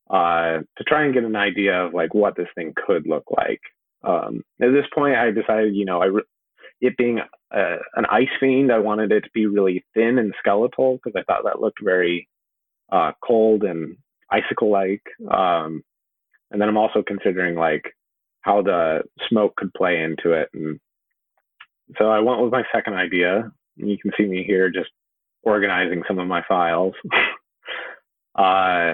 uh, 0.10 0.60
to 0.78 0.84
try 0.86 1.04
and 1.04 1.14
get 1.14 1.24
an 1.24 1.36
idea 1.36 1.86
of 1.86 1.94
like 1.94 2.14
what 2.14 2.36
this 2.36 2.48
thing 2.56 2.74
could 2.76 3.08
look 3.08 3.26
like 3.36 3.62
um, 4.04 4.44
at 4.62 4.72
this 4.72 4.86
point 4.94 5.16
i 5.16 5.32
decided 5.32 5.76
you 5.76 5.86
know 5.86 6.02
i 6.02 6.06
re- 6.06 6.24
it 6.82 6.98
being 6.98 7.20
a, 7.52 7.76
an 7.96 8.06
ice 8.10 8.30
fiend 8.40 8.72
i 8.72 8.80
wanted 8.80 9.12
it 9.12 9.22
to 9.22 9.30
be 9.34 9.46
really 9.46 9.84
thin 9.94 10.20
and 10.20 10.34
skeletal 10.40 11.00
because 11.04 11.20
i 11.20 11.24
thought 11.24 11.44
that 11.46 11.62
looked 11.62 11.84
very 11.84 12.28
uh, 12.92 13.12
cold 13.24 13.64
and 13.64 13.98
icicle 14.32 14.70
like 14.70 15.04
um, 15.32 15.84
and 16.52 16.62
then 16.62 16.70
I'm 16.70 16.78
also 16.78 17.04
considering 17.06 17.56
like 17.56 17.96
how 18.42 18.62
the 18.62 19.02
smoke 19.28 19.56
could 19.58 19.74
play 19.74 20.02
into 20.02 20.32
it. 20.34 20.50
And 20.54 20.80
so 21.98 22.10
I 22.10 22.20
went 22.20 22.42
with 22.42 22.52
my 22.52 22.64
second 22.74 22.94
idea. 22.94 23.52
You 23.76 23.98
can 23.98 24.12
see 24.18 24.26
me 24.26 24.44
here 24.46 24.70
just 24.70 24.90
organizing 25.44 26.04
some 26.08 26.20
of 26.20 26.28
my 26.28 26.44
files. 26.48 26.94
uh, 28.36 28.94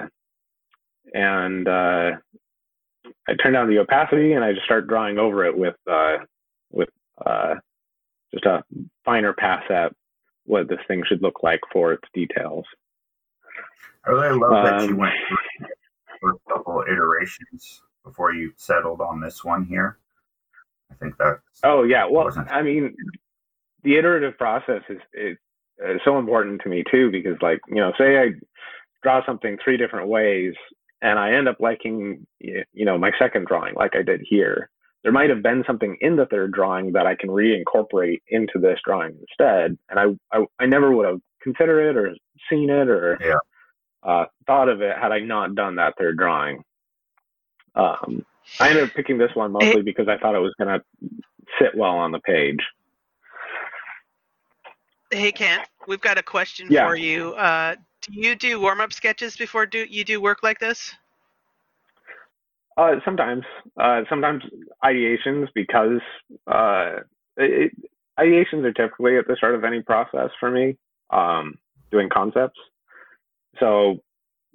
and 1.12 1.68
uh, 1.68 2.10
I 3.28 3.34
turned 3.42 3.54
down 3.54 3.68
the 3.68 3.78
opacity 3.78 4.32
and 4.32 4.44
I 4.44 4.52
just 4.52 4.64
start 4.64 4.88
drawing 4.88 5.18
over 5.18 5.44
it 5.44 5.56
with 5.56 5.76
uh, 5.90 6.18
with 6.70 6.88
uh, 7.24 7.54
just 8.32 8.46
a 8.46 8.64
finer 9.04 9.32
pass 9.32 9.62
at 9.70 9.92
what 10.44 10.68
this 10.68 10.80
thing 10.88 11.02
should 11.06 11.22
look 11.22 11.42
like 11.42 11.60
for 11.72 11.92
its 11.92 12.04
details. 12.14 12.64
I 14.06 14.10
really 14.10 14.38
love 14.38 14.52
um, 14.52 14.64
that 14.64 14.82
you 14.84 14.90
um, 14.90 14.96
went 14.96 15.14
through 16.20 16.30
a 16.34 16.52
couple 16.52 16.82
iterations 16.82 17.82
before 18.04 18.32
you 18.32 18.52
settled 18.56 19.00
on 19.00 19.20
this 19.20 19.44
one 19.44 19.64
here. 19.64 19.98
I 20.90 20.94
think 20.94 21.16
that. 21.18 21.40
Oh 21.64 21.84
yeah, 21.84 22.06
well, 22.10 22.30
I 22.50 22.62
mean, 22.62 22.94
the 23.84 23.96
iterative 23.96 24.36
process 24.36 24.82
is, 24.88 24.98
is 25.14 25.36
is 25.78 26.00
so 26.04 26.18
important 26.18 26.60
to 26.62 26.68
me 26.68 26.84
too 26.90 27.10
because, 27.10 27.36
like, 27.40 27.60
you 27.68 27.76
know, 27.76 27.92
say 27.98 28.18
I 28.18 28.32
draw 29.02 29.24
something 29.24 29.58
three 29.62 29.76
different 29.76 30.08
ways 30.08 30.54
and 31.02 31.18
I 31.18 31.32
end 31.32 31.48
up 31.48 31.60
liking, 31.60 32.26
you 32.40 32.64
know, 32.74 32.96
my 32.96 33.10
second 33.18 33.46
drawing 33.46 33.74
like 33.74 33.94
I 33.94 34.02
did 34.02 34.22
here. 34.24 34.70
There 35.02 35.12
might 35.12 35.30
have 35.30 35.42
been 35.42 35.64
something 35.66 35.96
in 36.00 36.14
the 36.14 36.26
third 36.26 36.52
drawing 36.52 36.92
that 36.92 37.06
I 37.06 37.16
can 37.16 37.28
reincorporate 37.28 38.22
into 38.28 38.60
this 38.60 38.78
drawing 38.84 39.18
instead, 39.20 39.76
and 39.90 39.98
I 39.98 40.36
I, 40.36 40.44
I 40.60 40.66
never 40.66 40.92
would 40.92 41.06
have 41.06 41.20
considered 41.42 41.90
it 41.90 41.96
or 41.96 42.14
seen 42.48 42.70
it 42.70 42.88
or 42.88 43.18
yeah 43.20 43.38
uh, 44.02 44.24
thought 44.46 44.68
of 44.68 44.82
it 44.82 44.96
had 44.98 45.12
I 45.12 45.20
not 45.20 45.54
done 45.54 45.76
that 45.76 45.94
third 45.98 46.16
drawing. 46.16 46.64
Um, 47.74 48.24
I 48.60 48.70
ended 48.70 48.84
up 48.84 48.94
picking 48.94 49.18
this 49.18 49.30
one 49.34 49.52
mostly 49.52 49.82
because 49.82 50.08
I 50.08 50.18
thought 50.18 50.34
it 50.34 50.40
was 50.40 50.54
going 50.58 50.78
to 50.78 51.10
sit 51.58 51.74
well 51.74 51.92
on 51.92 52.12
the 52.12 52.18
page. 52.20 52.58
Hey, 55.10 55.32
Kent, 55.32 55.62
we've 55.86 56.00
got 56.00 56.18
a 56.18 56.22
question 56.22 56.68
yeah. 56.70 56.86
for 56.86 56.96
you. 56.96 57.34
Uh, 57.34 57.76
do 58.02 58.12
you 58.12 58.34
do 58.34 58.60
warm 58.60 58.80
up 58.80 58.92
sketches 58.92 59.36
before 59.36 59.66
do 59.66 59.86
you 59.88 60.04
do 60.04 60.20
work 60.20 60.42
like 60.42 60.58
this? 60.58 60.94
Uh, 62.76 62.96
sometimes, 63.04 63.44
uh, 63.78 64.02
sometimes 64.08 64.42
ideations 64.82 65.48
because 65.54 66.00
uh, 66.46 67.00
it, 67.36 67.72
ideations 68.18 68.64
are 68.64 68.72
typically 68.72 69.18
at 69.18 69.26
the 69.28 69.36
start 69.36 69.54
of 69.54 69.64
any 69.64 69.82
process 69.82 70.30
for 70.40 70.50
me. 70.50 70.76
Um, 71.10 71.58
doing 71.90 72.08
concepts, 72.08 72.58
so 73.60 73.98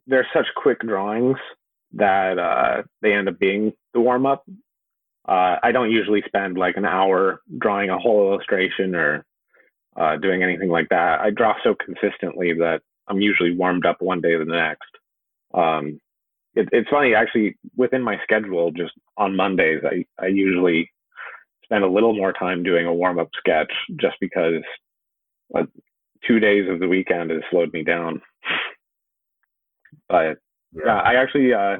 they're 0.07 0.27
such 0.33 0.47
quick 0.55 0.79
drawings 0.79 1.37
that 1.93 2.39
uh, 2.39 2.81
they 3.03 3.13
end 3.13 3.29
up 3.29 3.37
being 3.37 3.73
the 3.93 3.99
warm 3.99 4.25
up. 4.25 4.43
Uh, 5.27 5.57
I 5.61 5.71
don't 5.71 5.91
usually 5.91 6.23
spend 6.25 6.57
like 6.57 6.77
an 6.77 6.85
hour 6.85 7.41
drawing 7.59 7.91
a 7.91 7.99
whole 7.99 8.31
illustration 8.31 8.95
or 8.95 9.23
uh, 9.95 10.15
doing 10.17 10.41
anything 10.41 10.69
like 10.69 10.89
that. 10.89 11.19
I 11.19 11.29
draw 11.29 11.53
so 11.63 11.75
consistently 11.75 12.53
that 12.53 12.81
I'm 13.07 13.21
usually 13.21 13.55
warmed 13.55 13.85
up 13.85 14.01
one 14.01 14.21
day 14.21 14.33
to 14.33 14.39
the 14.39 14.45
next. 14.45 14.89
Um, 15.53 15.99
it, 16.55 16.67
it's 16.71 16.89
funny, 16.89 17.13
actually, 17.13 17.57
within 17.75 18.01
my 18.01 18.17
schedule, 18.23 18.71
just 18.71 18.93
on 19.17 19.35
Mondays, 19.35 19.81
I, 19.83 20.05
I 20.21 20.27
usually 20.27 20.91
spend 21.63 21.83
a 21.83 21.89
little 21.89 22.15
more 22.15 22.33
time 22.33 22.63
doing 22.63 22.85
a 22.85 22.93
warm 22.93 23.19
up 23.19 23.29
sketch 23.37 23.71
just 23.99 24.15
because 24.19 24.63
uh, 25.55 25.63
two 26.25 26.39
days 26.39 26.69
of 26.69 26.79
the 26.79 26.87
weekend 26.87 27.29
has 27.29 27.41
slowed 27.51 27.73
me 27.73 27.83
down. 27.83 28.21
But 30.09 30.37
yeah, 30.73 30.83
yeah 30.85 30.99
I 30.99 31.15
actually 31.15 31.53
uh, 31.53 31.77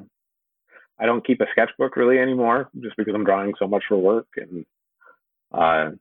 I 1.00 1.06
don't 1.06 1.26
keep 1.26 1.42
a 1.42 1.46
sketchbook 1.52 1.96
really 1.96 2.20
anymore 2.20 2.70
just 2.82 2.98
because 2.98 3.16
I'm 3.16 3.24
drawing 3.24 3.54
so 3.58 3.68
much 3.68 3.84
for 3.88 3.98
work 3.98 4.28
and 4.36 4.66
uh, 5.54 5.92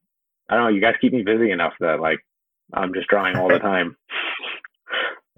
I 0.49 0.55
don't 0.55 0.65
know. 0.65 0.69
You 0.69 0.81
guys 0.81 0.95
keep 1.01 1.13
me 1.13 1.23
busy 1.23 1.51
enough 1.51 1.75
that 1.81 2.01
like 2.01 2.19
I'm 2.73 2.93
just 2.95 3.09
drawing 3.09 3.37
all 3.37 3.49
the 3.49 3.59
time. 3.61 3.97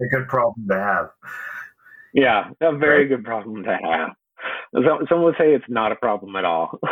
A 0.01 0.07
good 0.07 0.27
problem 0.27 0.67
to 0.67 0.75
have. 0.75 1.09
Yeah, 2.13 2.49
a 2.61 2.75
very 2.75 3.01
right. 3.01 3.09
good 3.09 3.23
problem 3.23 3.63
to 3.63 3.77
have. 3.77 4.15
Some 5.09 5.23
would 5.23 5.35
say 5.37 5.53
it's 5.53 5.65
not 5.67 5.91
a 5.91 5.95
problem 5.95 6.35
at 6.35 6.45
all. 6.45 6.79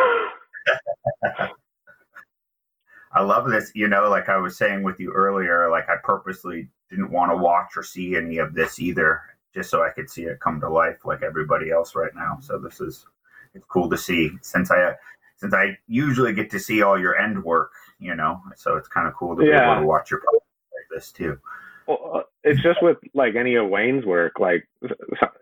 I 3.14 3.22
love 3.22 3.50
this. 3.50 3.72
You 3.74 3.88
know, 3.88 4.10
like 4.10 4.30
I 4.30 4.38
was 4.38 4.58
saying 4.58 4.84
with 4.84 5.00
you 5.00 5.12
earlier, 5.12 5.70
like 5.70 5.90
I 5.90 5.96
purposely 6.04 6.70
didn't 6.90 7.12
want 7.12 7.32
to 7.32 7.38
watch 7.38 7.72
or 7.76 7.84
see 7.84 8.16
any 8.16 8.38
of 8.38 8.54
this 8.54 8.80
either 8.80 9.22
just 9.54 9.70
so 9.70 9.84
I 9.84 9.90
could 9.90 10.10
see 10.10 10.24
it 10.24 10.40
come 10.40 10.60
to 10.62 10.70
life 10.70 11.06
like 11.06 11.24
everybody 11.24 11.72
else 11.72 11.96
right 11.96 12.14
now. 12.16 12.38
So 12.42 12.60
this 12.60 12.80
is 12.80 13.06
it's 13.54 13.66
cool 13.68 13.90
to 13.90 13.98
see 13.98 14.32
since 14.42 14.70
I 14.72 14.94
since 15.38 15.54
I 15.54 15.78
usually 15.88 16.34
get 16.34 16.50
to 16.52 16.60
see 16.60 16.82
all 16.82 17.00
your 17.00 17.18
end 17.18 17.44
work, 17.44 17.72
you 18.00 18.16
know. 18.16 18.42
So 18.56 18.76
it's 18.76 18.88
kind 18.88 19.08
of 19.08 19.16
cool 19.16 19.36
to 19.36 19.46
yeah. 19.46 19.66
be 19.66 19.72
able 19.72 19.82
to 19.82 19.88
watch 19.88 20.12
your 20.12 20.20
project 20.20 20.46
like 20.74 21.00
this 21.00 21.12
too. 21.12 21.40
Well, 21.88 22.12
uh, 22.14 22.22
it's 22.44 22.62
just 22.62 22.82
with 22.82 22.98
like 23.14 23.36
any 23.36 23.56
of 23.56 23.70
Wayne's 23.70 24.06
work, 24.06 24.40
like 24.40 24.68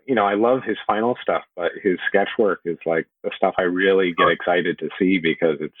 you 0.06 0.14
know, 0.14 0.24
I 0.24 0.34
love 0.34 0.62
his 0.62 0.76
final 0.86 1.16
stuff, 1.20 1.42
but 1.56 1.72
his 1.82 1.98
sketch 2.08 2.28
work 2.38 2.60
is 2.64 2.78
like 2.86 3.06
the 3.22 3.30
stuff 3.36 3.54
I 3.58 3.62
really 3.62 4.14
get 4.14 4.28
excited 4.28 4.78
to 4.78 4.88
see 4.98 5.18
because 5.18 5.56
it's 5.60 5.74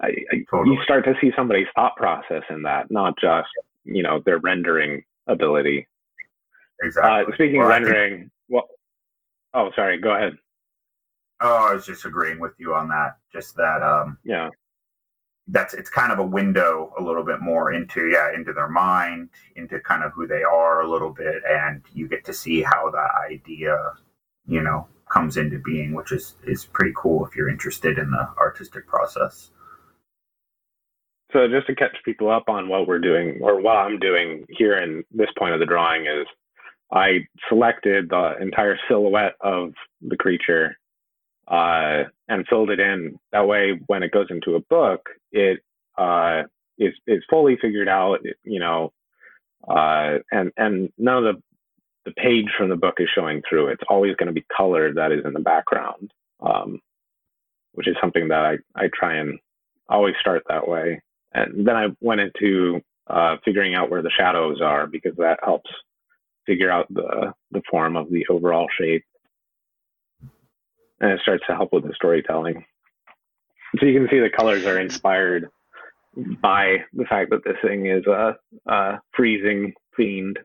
I, 0.00 0.08
I, 0.32 0.44
totally. 0.50 0.76
you 0.76 0.82
start 0.82 1.04
to 1.04 1.14
see 1.20 1.32
somebody's 1.36 1.66
thought 1.74 1.96
process 1.96 2.42
in 2.50 2.62
that, 2.62 2.90
not 2.90 3.14
just 3.20 3.48
you 3.84 4.02
know 4.02 4.22
their 4.24 4.38
rendering 4.38 5.04
ability. 5.26 5.86
Exactly. 6.82 7.32
Uh, 7.32 7.34
speaking 7.34 7.58
well, 7.58 7.66
of 7.66 7.70
rendering, 7.70 8.18
think, 8.18 8.30
well, 8.48 8.68
oh, 9.52 9.70
sorry, 9.76 10.00
go 10.00 10.14
ahead. 10.14 10.36
Oh, 11.40 11.68
I 11.70 11.74
was 11.74 11.86
just 11.86 12.04
agreeing 12.04 12.40
with 12.40 12.52
you 12.58 12.74
on 12.74 12.88
that. 12.88 13.18
Just 13.32 13.56
that, 13.56 13.82
um, 13.82 14.18
yeah, 14.24 14.48
that's 15.48 15.74
it's 15.74 15.90
kind 15.90 16.10
of 16.12 16.18
a 16.18 16.24
window 16.24 16.92
a 16.98 17.02
little 17.02 17.24
bit 17.24 17.40
more 17.40 17.72
into 17.72 18.08
yeah 18.08 18.32
into 18.34 18.52
their 18.52 18.68
mind, 18.68 19.28
into 19.56 19.78
kind 19.80 20.02
of 20.02 20.12
who 20.12 20.26
they 20.26 20.42
are 20.42 20.80
a 20.80 20.90
little 20.90 21.12
bit, 21.12 21.42
and 21.48 21.82
you 21.92 22.08
get 22.08 22.24
to 22.24 22.32
see 22.32 22.62
how 22.62 22.90
that 22.90 23.10
idea, 23.30 23.76
you 24.46 24.62
know, 24.62 24.88
comes 25.12 25.36
into 25.36 25.58
being, 25.58 25.92
which 25.94 26.12
is 26.12 26.36
is 26.44 26.64
pretty 26.64 26.92
cool 26.96 27.26
if 27.26 27.36
you're 27.36 27.50
interested 27.50 27.98
in 27.98 28.10
the 28.10 28.28
artistic 28.38 28.86
process. 28.86 29.50
So 31.32 31.48
just 31.48 31.66
to 31.66 31.74
catch 31.74 31.96
people 32.04 32.30
up 32.30 32.48
on 32.48 32.68
what 32.68 32.86
we're 32.86 33.00
doing 33.00 33.40
or 33.42 33.60
what 33.60 33.76
I'm 33.76 33.98
doing 33.98 34.44
here 34.48 34.78
in 34.78 35.02
this 35.10 35.28
point 35.36 35.52
of 35.52 35.58
the 35.58 35.66
drawing 35.66 36.06
is 36.06 36.26
I 36.92 37.26
selected 37.48 38.08
the 38.08 38.34
entire 38.40 38.78
silhouette 38.88 39.34
of 39.40 39.72
the 40.00 40.16
creature 40.16 40.78
uh, 41.48 42.04
and 42.28 42.46
filled 42.48 42.70
it 42.70 42.78
in. 42.78 43.18
That 43.32 43.48
way, 43.48 43.80
when 43.86 44.04
it 44.04 44.12
goes 44.12 44.28
into 44.30 44.54
a 44.54 44.60
book, 44.60 45.08
it 45.34 45.60
uh, 45.98 46.44
is 46.78 46.94
is 47.06 47.22
fully 47.28 47.56
figured 47.60 47.88
out. 47.88 48.20
You 48.44 48.60
know, 48.60 48.92
uh, 49.68 50.18
and 50.30 50.52
and 50.56 50.90
none 50.96 51.26
of 51.26 51.34
the 51.34 51.42
the 52.06 52.12
page 52.12 52.46
from 52.56 52.68
the 52.68 52.76
book 52.76 52.94
is 52.98 53.08
showing 53.14 53.42
through. 53.48 53.68
It's 53.68 53.82
always 53.88 54.14
going 54.16 54.28
to 54.28 54.32
be 54.32 54.44
color 54.54 54.92
that 54.94 55.12
is 55.12 55.24
in 55.24 55.32
the 55.32 55.40
background, 55.40 56.12
um, 56.40 56.80
which 57.72 57.88
is 57.88 57.96
something 58.00 58.28
that 58.28 58.44
I 58.44 58.58
I 58.74 58.88
try 58.94 59.16
and 59.16 59.38
always 59.88 60.14
start 60.20 60.44
that 60.48 60.68
way. 60.68 61.00
And 61.32 61.66
then 61.66 61.76
I 61.76 61.88
went 62.00 62.20
into 62.20 62.80
uh, 63.08 63.36
figuring 63.44 63.74
out 63.74 63.90
where 63.90 64.02
the 64.02 64.10
shadows 64.16 64.60
are 64.60 64.86
because 64.86 65.16
that 65.16 65.40
helps 65.42 65.70
figure 66.46 66.70
out 66.70 66.86
the 66.92 67.32
the 67.50 67.62
form 67.70 67.96
of 67.96 68.10
the 68.10 68.26
overall 68.28 68.68
shape, 68.78 69.04
and 71.00 71.10
it 71.10 71.20
starts 71.22 71.44
to 71.48 71.56
help 71.56 71.72
with 71.72 71.84
the 71.84 71.94
storytelling. 71.94 72.64
So 73.78 73.86
you 73.86 73.98
can 73.98 74.08
see 74.08 74.20
the 74.20 74.30
colors 74.30 74.64
are 74.66 74.78
inspired 74.78 75.48
by 76.16 76.84
the 76.92 77.04
fact 77.04 77.30
that 77.30 77.44
this 77.44 77.56
thing 77.62 77.86
is 77.86 78.06
a, 78.06 78.36
a 78.66 79.00
freezing 79.12 79.72
fiend. 79.96 80.38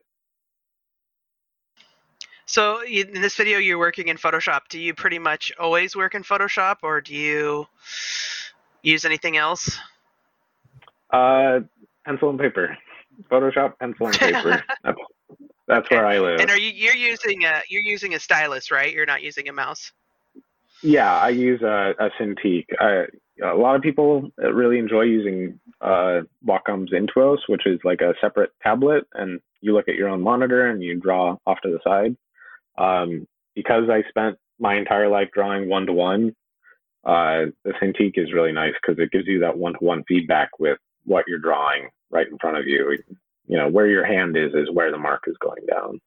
So 2.45 2.83
in 2.83 3.21
this 3.21 3.35
video, 3.35 3.59
you're 3.59 3.77
working 3.77 4.07
in 4.07 4.17
Photoshop. 4.17 4.61
Do 4.69 4.79
you 4.79 4.95
pretty 4.95 5.19
much 5.19 5.51
always 5.59 5.95
work 5.95 6.15
in 6.15 6.23
Photoshop, 6.23 6.77
or 6.81 6.99
do 6.99 7.13
you 7.13 7.67
use 8.81 9.05
anything 9.05 9.37
else? 9.37 9.77
Uh, 11.11 11.59
pencil 12.05 12.31
and 12.31 12.39
paper. 12.39 12.75
Photoshop, 13.29 13.77
pencil 13.79 14.07
and 14.07 14.15
paper. 14.17 14.63
that's 14.83 14.97
that's 15.67 15.85
Okay. 15.85 15.97
where 15.97 16.07
I 16.07 16.19
live. 16.19 16.39
And 16.39 16.49
are 16.49 16.57
you 16.57 16.71
you're 16.71 16.95
using 16.95 17.43
a 17.43 17.61
you're 17.69 17.83
using 17.83 18.15
a 18.15 18.19
stylus, 18.19 18.71
right? 18.71 18.91
You're 18.91 19.05
not 19.05 19.21
using 19.21 19.47
a 19.49 19.53
mouse. 19.53 19.91
Yeah, 20.81 21.13
I 21.13 21.29
use 21.29 21.61
a, 21.61 21.93
a 21.99 22.09
Cintiq. 22.19 22.65
I, 22.79 23.05
a 23.43 23.55
lot 23.55 23.75
of 23.75 23.81
people 23.81 24.31
really 24.37 24.79
enjoy 24.79 25.03
using 25.03 25.59
uh, 25.81 26.21
Wacom's 26.45 26.91
Intuos, 26.91 27.39
which 27.47 27.65
is 27.65 27.79
like 27.83 28.01
a 28.01 28.13
separate 28.21 28.51
tablet, 28.61 29.05
and 29.13 29.39
you 29.61 29.73
look 29.73 29.89
at 29.89 29.95
your 29.95 30.09
own 30.09 30.21
monitor 30.21 30.67
and 30.67 30.81
you 30.81 30.99
draw 30.99 31.37
off 31.45 31.59
to 31.61 31.69
the 31.69 31.79
side. 31.83 32.15
Um, 32.77 33.27
because 33.55 33.89
I 33.89 34.03
spent 34.09 34.37
my 34.57 34.75
entire 34.75 35.09
life 35.09 35.29
drawing 35.33 35.67
one 35.67 35.85
to 35.85 35.93
one, 35.93 36.35
the 37.03 37.73
Cintiq 37.81 38.13
is 38.15 38.33
really 38.33 38.51
nice 38.51 38.73
because 38.81 39.01
it 39.01 39.11
gives 39.11 39.27
you 39.27 39.39
that 39.39 39.57
one 39.57 39.73
to 39.73 39.79
one 39.79 40.03
feedback 40.07 40.59
with 40.59 40.77
what 41.05 41.25
you're 41.27 41.39
drawing 41.39 41.89
right 42.09 42.27
in 42.27 42.37
front 42.37 42.57
of 42.57 42.67
you. 42.67 42.97
You 43.47 43.57
know, 43.57 43.67
where 43.67 43.87
your 43.87 44.05
hand 44.05 44.37
is 44.37 44.53
is 44.53 44.69
where 44.71 44.91
the 44.91 44.97
mark 44.97 45.23
is 45.27 45.35
going 45.39 45.65
down. 45.69 45.99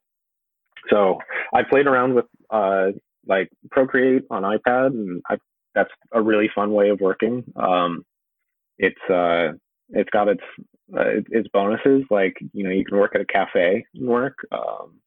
So 0.91 1.19
I 1.53 1.63
played 1.63 1.87
around 1.87 2.15
with 2.15 2.27
uh, 2.51 2.93
like 3.27 3.51
Procreate 3.71 4.25
on 4.31 4.43
iPad, 4.43 4.89
and 4.89 5.23
I, 5.29 5.37
that's 5.75 5.91
a 6.13 6.21
really 6.21 6.51
fun 6.55 6.73
way 6.73 6.91
of 6.91 7.01
working. 7.01 7.45
Um, 7.57 8.05
it's 8.79 9.01
uh, 9.11 9.53
it's 9.91 10.11
got 10.11 10.29
its 10.29 10.43
uh, 10.97 11.21
its 11.31 11.49
bonuses, 11.53 12.05
like 12.11 12.37
you 12.53 12.65
know 12.65 12.71
you 12.71 12.85
can 12.85 12.99
work 12.99 13.15
at 13.15 13.21
a 13.21 13.27
cafe 13.27 13.85
and 13.95 14.07
work. 14.07 14.39
Um, 14.51 15.01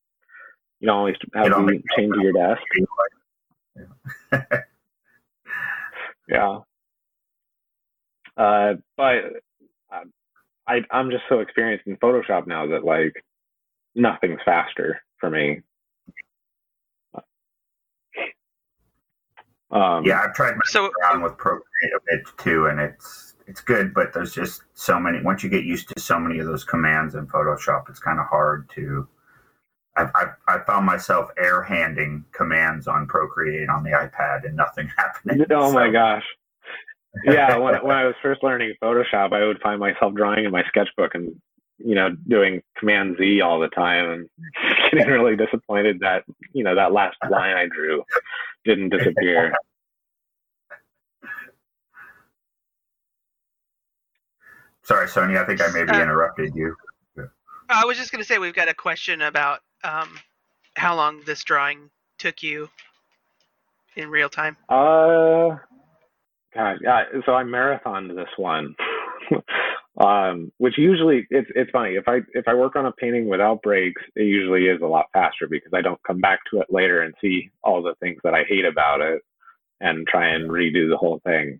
you 0.79 0.87
don't 0.87 0.97
always 0.97 1.15
have 1.33 1.47
don't 1.47 1.67
to 1.67 1.81
change 1.97 2.15
your 2.17 2.33
desk. 2.33 2.61
Yeah. 6.27 6.59
Uh, 8.37 8.73
but 8.97 9.15
uh, 9.91 10.03
I 10.67 10.81
I'm 10.91 11.11
just 11.11 11.23
so 11.29 11.39
experienced 11.39 11.87
in 11.87 11.97
Photoshop 11.97 12.47
now 12.47 12.67
that 12.67 12.83
like 12.83 13.23
nothing's 13.93 14.39
faster 14.43 15.01
for 15.19 15.29
me. 15.29 15.61
Um, 19.71 20.05
Yeah, 20.05 20.21
I've 20.21 20.33
tried 20.33 20.55
So 20.65 20.91
around 21.01 21.23
with 21.23 21.37
Procreate 21.37 21.93
a 21.95 21.99
bit 22.07 22.25
too, 22.37 22.67
and 22.67 22.79
it's 22.79 23.35
it's 23.47 23.61
good, 23.61 23.93
but 23.93 24.13
there's 24.13 24.33
just 24.33 24.63
so 24.73 24.99
many. 24.99 25.21
Once 25.21 25.43
you 25.43 25.49
get 25.49 25.63
used 25.63 25.89
to 25.89 25.99
so 25.99 26.19
many 26.19 26.39
of 26.39 26.47
those 26.47 26.63
commands 26.63 27.15
in 27.15 27.27
Photoshop, 27.27 27.89
it's 27.89 27.99
kind 27.99 28.19
of 28.19 28.25
hard 28.27 28.69
to. 28.75 29.07
I've, 29.97 30.09
I've, 30.13 30.35
I 30.47 30.59
found 30.65 30.85
myself 30.85 31.29
air 31.37 31.63
handing 31.63 32.25
commands 32.33 32.87
on 32.87 33.07
Procreate 33.07 33.69
on 33.69 33.83
the 33.83 33.91
iPad 33.91 34.45
and 34.45 34.55
nothing 34.55 34.89
happening. 34.97 35.45
Oh 35.51 35.71
my 35.71 35.89
gosh. 35.89 36.23
Yeah, 37.23 37.57
when 37.57 37.75
when 37.83 37.95
I 37.95 38.05
was 38.05 38.15
first 38.21 38.43
learning 38.43 38.73
Photoshop, 38.81 39.33
I 39.33 39.45
would 39.45 39.61
find 39.61 39.79
myself 39.79 40.13
drawing 40.13 40.45
in 40.45 40.51
my 40.51 40.63
sketchbook 40.67 41.15
and 41.15 41.33
you 41.77 41.95
know 41.95 42.09
doing 42.27 42.61
Command 42.77 43.17
Z 43.17 43.41
all 43.41 43.59
the 43.59 43.67
time 43.69 44.09
and 44.09 44.29
getting 44.91 45.13
really 45.13 45.35
disappointed 45.35 45.99
that 45.99 46.23
you 46.53 46.63
know 46.63 46.75
that 46.75 46.91
last 46.91 47.17
line 47.29 47.55
I 47.55 47.67
drew 47.67 48.03
didn't 48.65 48.89
disappear. 48.89 49.53
Sorry, 54.83 55.07
Sonia. 55.07 55.39
I 55.41 55.45
think 55.45 55.61
I 55.61 55.67
maybe 55.71 55.91
Uh, 55.91 56.01
interrupted 56.03 56.53
you. 56.55 56.75
I 57.67 57.83
was 57.85 57.97
just 57.97 58.11
going 58.11 58.21
to 58.21 58.25
say 58.25 58.37
we've 58.37 58.53
got 58.53 58.69
a 58.69 58.75
question 58.75 59.23
about 59.23 59.61
um, 59.83 60.19
how 60.75 60.95
long 60.95 61.21
this 61.25 61.43
drawing 61.43 61.89
took 62.19 62.43
you 62.43 62.69
in 63.95 64.09
real 64.09 64.29
time. 64.29 64.55
Uh, 64.69 65.57
God, 66.53 66.77
yeah. 66.83 67.05
So 67.25 67.33
I 67.33 67.41
marathoned 67.43 68.15
this 68.15 68.29
one, 68.37 68.75
um, 69.97 70.51
which 70.57 70.77
usually 70.77 71.25
it's 71.29 71.49
it's 71.55 71.71
funny 71.71 71.95
if 71.95 72.07
I 72.07 72.19
if 72.33 72.47
I 72.47 72.53
work 72.53 72.75
on 72.75 72.85
a 72.85 72.91
painting 72.91 73.29
without 73.29 73.61
breaks, 73.61 74.01
it 74.15 74.23
usually 74.23 74.65
is 74.67 74.81
a 74.81 74.87
lot 74.87 75.05
faster 75.13 75.47
because 75.49 75.71
I 75.73 75.81
don't 75.81 76.01
come 76.05 76.19
back 76.19 76.39
to 76.51 76.59
it 76.59 76.67
later 76.69 77.01
and 77.01 77.13
see 77.21 77.49
all 77.63 77.81
the 77.81 77.95
things 78.01 78.19
that 78.23 78.33
I 78.33 78.43
hate 78.43 78.65
about 78.65 79.01
it 79.01 79.21
and 79.79 80.05
try 80.07 80.29
and 80.29 80.49
redo 80.49 80.89
the 80.89 80.97
whole 80.97 81.21
thing. 81.25 81.59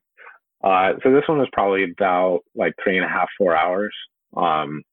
Uh, 0.64 0.94
so 1.04 1.12
this 1.12 1.24
one 1.28 1.38
was 1.38 1.48
probably 1.54 1.84
about 1.84 2.42
like 2.56 2.74
three 2.84 2.98
and 2.98 3.06
a 3.06 3.10
half 3.10 3.30
four 3.38 3.56
hours. 3.56 3.94
Um, 4.36 4.84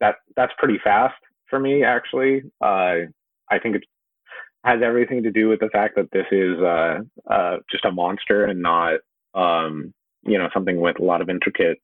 that 0.00 0.16
that's 0.36 0.52
pretty 0.58 0.78
fast 0.84 1.14
for 1.48 1.58
me 1.58 1.82
actually. 1.82 2.42
Uh, 2.60 3.08
I 3.50 3.58
think 3.62 3.76
it 3.76 3.84
has 4.64 4.80
everything 4.82 5.22
to 5.22 5.30
do 5.30 5.48
with 5.48 5.60
the 5.60 5.70
fact 5.70 5.94
that 5.96 6.10
this 6.12 6.26
is 6.30 6.58
uh, 6.58 6.98
uh, 7.32 7.58
just 7.70 7.84
a 7.86 7.92
monster 7.92 8.44
and 8.44 8.60
not 8.60 9.00
um, 9.34 9.94
you 10.24 10.36
know 10.36 10.50
something 10.52 10.78
with 10.78 10.98
a 10.98 11.04
lot 11.04 11.22
of 11.22 11.30
intricate 11.30 11.78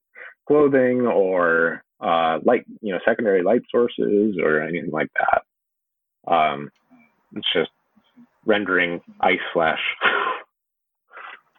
clothing 0.46 1.06
or 1.06 1.82
uh, 2.00 2.38
light 2.44 2.64
you 2.80 2.92
know 2.92 3.00
secondary 3.04 3.42
light 3.42 3.62
sources 3.70 4.36
or 4.42 4.60
anything 4.60 4.90
like 4.90 5.08
that. 5.14 6.32
Um, 6.32 6.70
it's 7.34 7.52
just 7.52 7.70
rendering 8.44 9.00
ice 9.20 9.38
flash. 9.52 9.80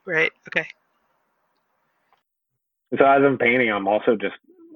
Right. 0.06 0.32
Okay. 0.50 0.68
so 2.98 3.06
as 3.06 3.22
I'm 3.24 3.38
painting, 3.38 3.72
I'm 3.72 3.88
also 3.88 4.18
just 4.18 4.36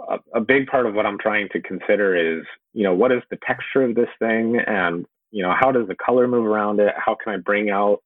a, 0.09 0.19
a 0.35 0.39
big 0.39 0.67
part 0.67 0.85
of 0.85 0.93
what 0.93 1.05
I'm 1.05 1.19
trying 1.19 1.49
to 1.49 1.61
consider 1.61 2.15
is 2.15 2.45
you 2.73 2.83
know 2.83 2.93
what 2.93 3.11
is 3.11 3.21
the 3.29 3.37
texture 3.45 3.81
of 3.81 3.95
this 3.95 4.09
thing 4.19 4.57
and 4.65 5.05
you 5.31 5.43
know 5.43 5.53
how 5.59 5.71
does 5.71 5.87
the 5.87 5.95
color 5.95 6.27
move 6.27 6.45
around 6.45 6.79
it? 6.79 6.93
How 6.97 7.15
can 7.21 7.33
I 7.33 7.37
bring 7.37 7.69
out 7.69 8.01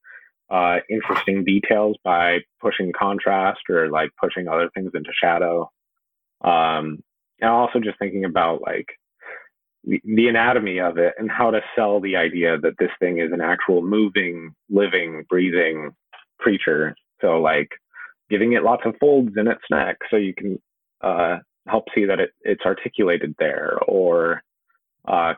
uh, 0.51 0.79
interesting 0.89 1.45
details 1.45 1.95
by 2.03 2.39
pushing 2.59 2.91
contrast 2.91 3.61
or 3.69 3.89
like 3.89 4.09
pushing 4.21 4.47
other 4.47 4.69
things 4.75 4.91
into 4.93 5.09
shadow. 5.19 5.71
Um, 6.43 7.03
and 7.39 7.49
also 7.49 7.79
just 7.79 7.99
thinking 7.99 8.25
about 8.25 8.61
like 8.61 8.87
the, 9.83 10.27
anatomy 10.27 10.79
of 10.79 10.97
it 10.97 11.13
and 11.17 11.29
how 11.29 11.51
to 11.51 11.61
sell 11.75 11.99
the 11.99 12.15
idea 12.15 12.57
that 12.59 12.77
this 12.79 12.91
thing 12.99 13.19
is 13.19 13.31
an 13.31 13.41
actual 13.41 13.81
moving, 13.81 14.53
living, 14.69 15.25
breathing 15.29 15.91
creature. 16.39 16.95
So 17.21 17.39
like 17.39 17.69
giving 18.29 18.53
it 18.53 18.63
lots 18.63 18.83
of 18.85 18.95
folds 18.99 19.35
in 19.37 19.47
its 19.47 19.61
neck 19.69 19.97
so 20.09 20.17
you 20.17 20.33
can 20.33 20.59
uh, 21.01 21.37
help 21.67 21.85
see 21.93 22.05
that 22.05 22.19
it, 22.19 22.31
it's 22.41 22.65
articulated 22.65 23.35
there 23.39 23.77
or 23.87 24.41
uh, 25.07 25.33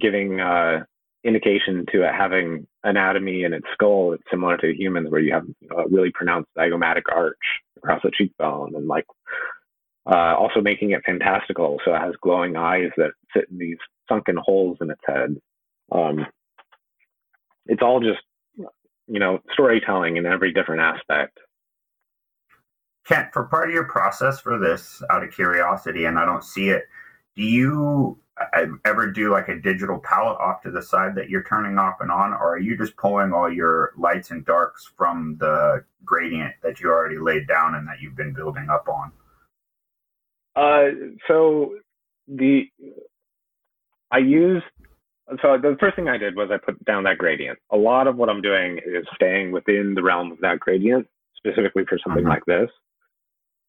giving 0.00 0.40
uh, 0.40 0.84
indication 1.24 1.84
to 1.92 2.02
it 2.02 2.14
having 2.14 2.66
anatomy 2.84 3.44
in 3.44 3.52
its 3.52 3.66
skull 3.72 4.10
that's 4.10 4.22
similar 4.30 4.56
to 4.58 4.74
humans, 4.74 5.10
where 5.10 5.20
you 5.20 5.32
have 5.32 5.46
a 5.76 5.88
really 5.88 6.10
pronounced 6.12 6.48
zygomatic 6.56 7.02
arch 7.12 7.36
across 7.76 8.00
the 8.02 8.10
cheekbone, 8.16 8.74
and 8.74 8.86
like 8.86 9.06
uh, 10.10 10.34
also 10.38 10.60
making 10.60 10.92
it 10.92 11.02
fantastical, 11.04 11.80
so 11.84 11.94
it 11.94 12.00
has 12.00 12.14
glowing 12.22 12.56
eyes 12.56 12.90
that 12.96 13.10
sit 13.34 13.46
in 13.50 13.58
these 13.58 13.78
sunken 14.08 14.36
holes 14.36 14.78
in 14.80 14.90
its 14.90 15.00
head. 15.04 15.36
Um, 15.90 16.26
it's 17.66 17.82
all 17.82 18.00
just 18.00 18.20
you 19.08 19.18
know 19.18 19.40
storytelling 19.52 20.16
in 20.16 20.26
every 20.26 20.52
different 20.52 20.82
aspect. 20.82 21.38
Kent, 23.06 23.28
for 23.32 23.44
part 23.44 23.68
of 23.68 23.74
your 23.74 23.84
process 23.84 24.40
for 24.40 24.58
this, 24.58 25.02
out 25.10 25.22
of 25.22 25.32
curiosity, 25.32 26.06
and 26.06 26.18
I 26.18 26.24
don't 26.24 26.42
see 26.42 26.70
it, 26.70 26.84
do 27.36 27.42
you 27.42 28.18
uh, 28.38 28.66
ever 28.84 29.10
do 29.10 29.30
like 29.30 29.48
a 29.48 29.60
digital 29.60 29.98
palette 29.98 30.38
off 30.40 30.62
to 30.62 30.70
the 30.70 30.82
side 30.82 31.14
that 31.14 31.30
you're 31.30 31.44
turning 31.44 31.78
off 31.78 31.96
and 32.00 32.10
on, 32.10 32.32
or 32.32 32.54
are 32.54 32.58
you 32.58 32.76
just 32.76 32.96
pulling 32.96 33.32
all 33.32 33.50
your 33.50 33.92
lights 33.96 34.30
and 34.30 34.44
darks 34.44 34.90
from 34.96 35.36
the 35.38 35.84
gradient 36.04 36.54
that 36.62 36.80
you 36.80 36.88
already 36.88 37.18
laid 37.18 37.46
down 37.46 37.74
and 37.76 37.86
that 37.86 38.00
you've 38.00 38.16
been 38.16 38.32
building 38.32 38.68
up 38.68 38.88
on? 38.88 39.12
Uh, 40.56 40.86
so 41.28 41.74
the 42.26 42.64
I 44.10 44.18
used 44.18 44.64
so 45.42 45.58
the 45.60 45.76
first 45.78 45.96
thing 45.96 46.08
I 46.08 46.18
did 46.18 46.36
was 46.36 46.50
I 46.50 46.56
put 46.56 46.82
down 46.84 47.04
that 47.04 47.18
gradient. 47.18 47.58
A 47.72 47.76
lot 47.76 48.06
of 48.06 48.16
what 48.16 48.28
I'm 48.30 48.40
doing 48.40 48.78
is 48.78 49.04
staying 49.14 49.52
within 49.52 49.94
the 49.94 50.02
realm 50.02 50.32
of 50.32 50.38
that 50.40 50.60
gradient, 50.60 51.06
specifically 51.36 51.84
for 51.84 51.98
something 51.98 52.24
Mhm. 52.24 52.28
like 52.28 52.44
this. 52.46 52.70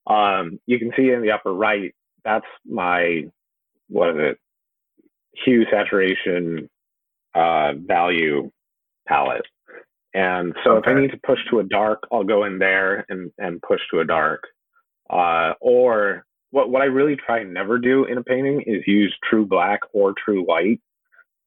Um, 0.05 0.59
you 0.67 0.79
can 0.79 0.93
see 0.95 1.11
in 1.11 1.21
the 1.21 1.31
upper 1.31 1.53
right, 1.53 1.93
that's 2.23 2.45
my 2.65 3.29
what 3.89 4.09
is 4.11 4.17
it? 4.17 4.39
Hue 5.33 5.65
saturation 5.69 6.69
uh, 7.33 7.73
value 7.73 8.51
palette. 9.07 9.45
And 10.13 10.55
so 10.63 10.77
if 10.77 10.87
I 10.87 10.93
need 10.93 11.11
to 11.11 11.19
push 11.25 11.39
to 11.49 11.59
a 11.59 11.63
dark, 11.63 12.07
I'll 12.11 12.23
go 12.23 12.45
in 12.45 12.57
there 12.57 13.05
and, 13.09 13.31
and 13.37 13.61
push 13.61 13.81
to 13.91 13.99
a 13.99 14.05
dark. 14.05 14.43
Uh, 15.09 15.53
or 15.61 16.25
what, 16.51 16.69
what 16.69 16.81
I 16.81 16.85
really 16.85 17.15
try 17.15 17.39
and 17.39 17.53
never 17.53 17.77
do 17.77 18.05
in 18.05 18.17
a 18.17 18.23
painting 18.23 18.61
is 18.65 18.83
use 18.87 19.15
true 19.29 19.45
black 19.45 19.79
or 19.93 20.13
true 20.23 20.43
white. 20.43 20.79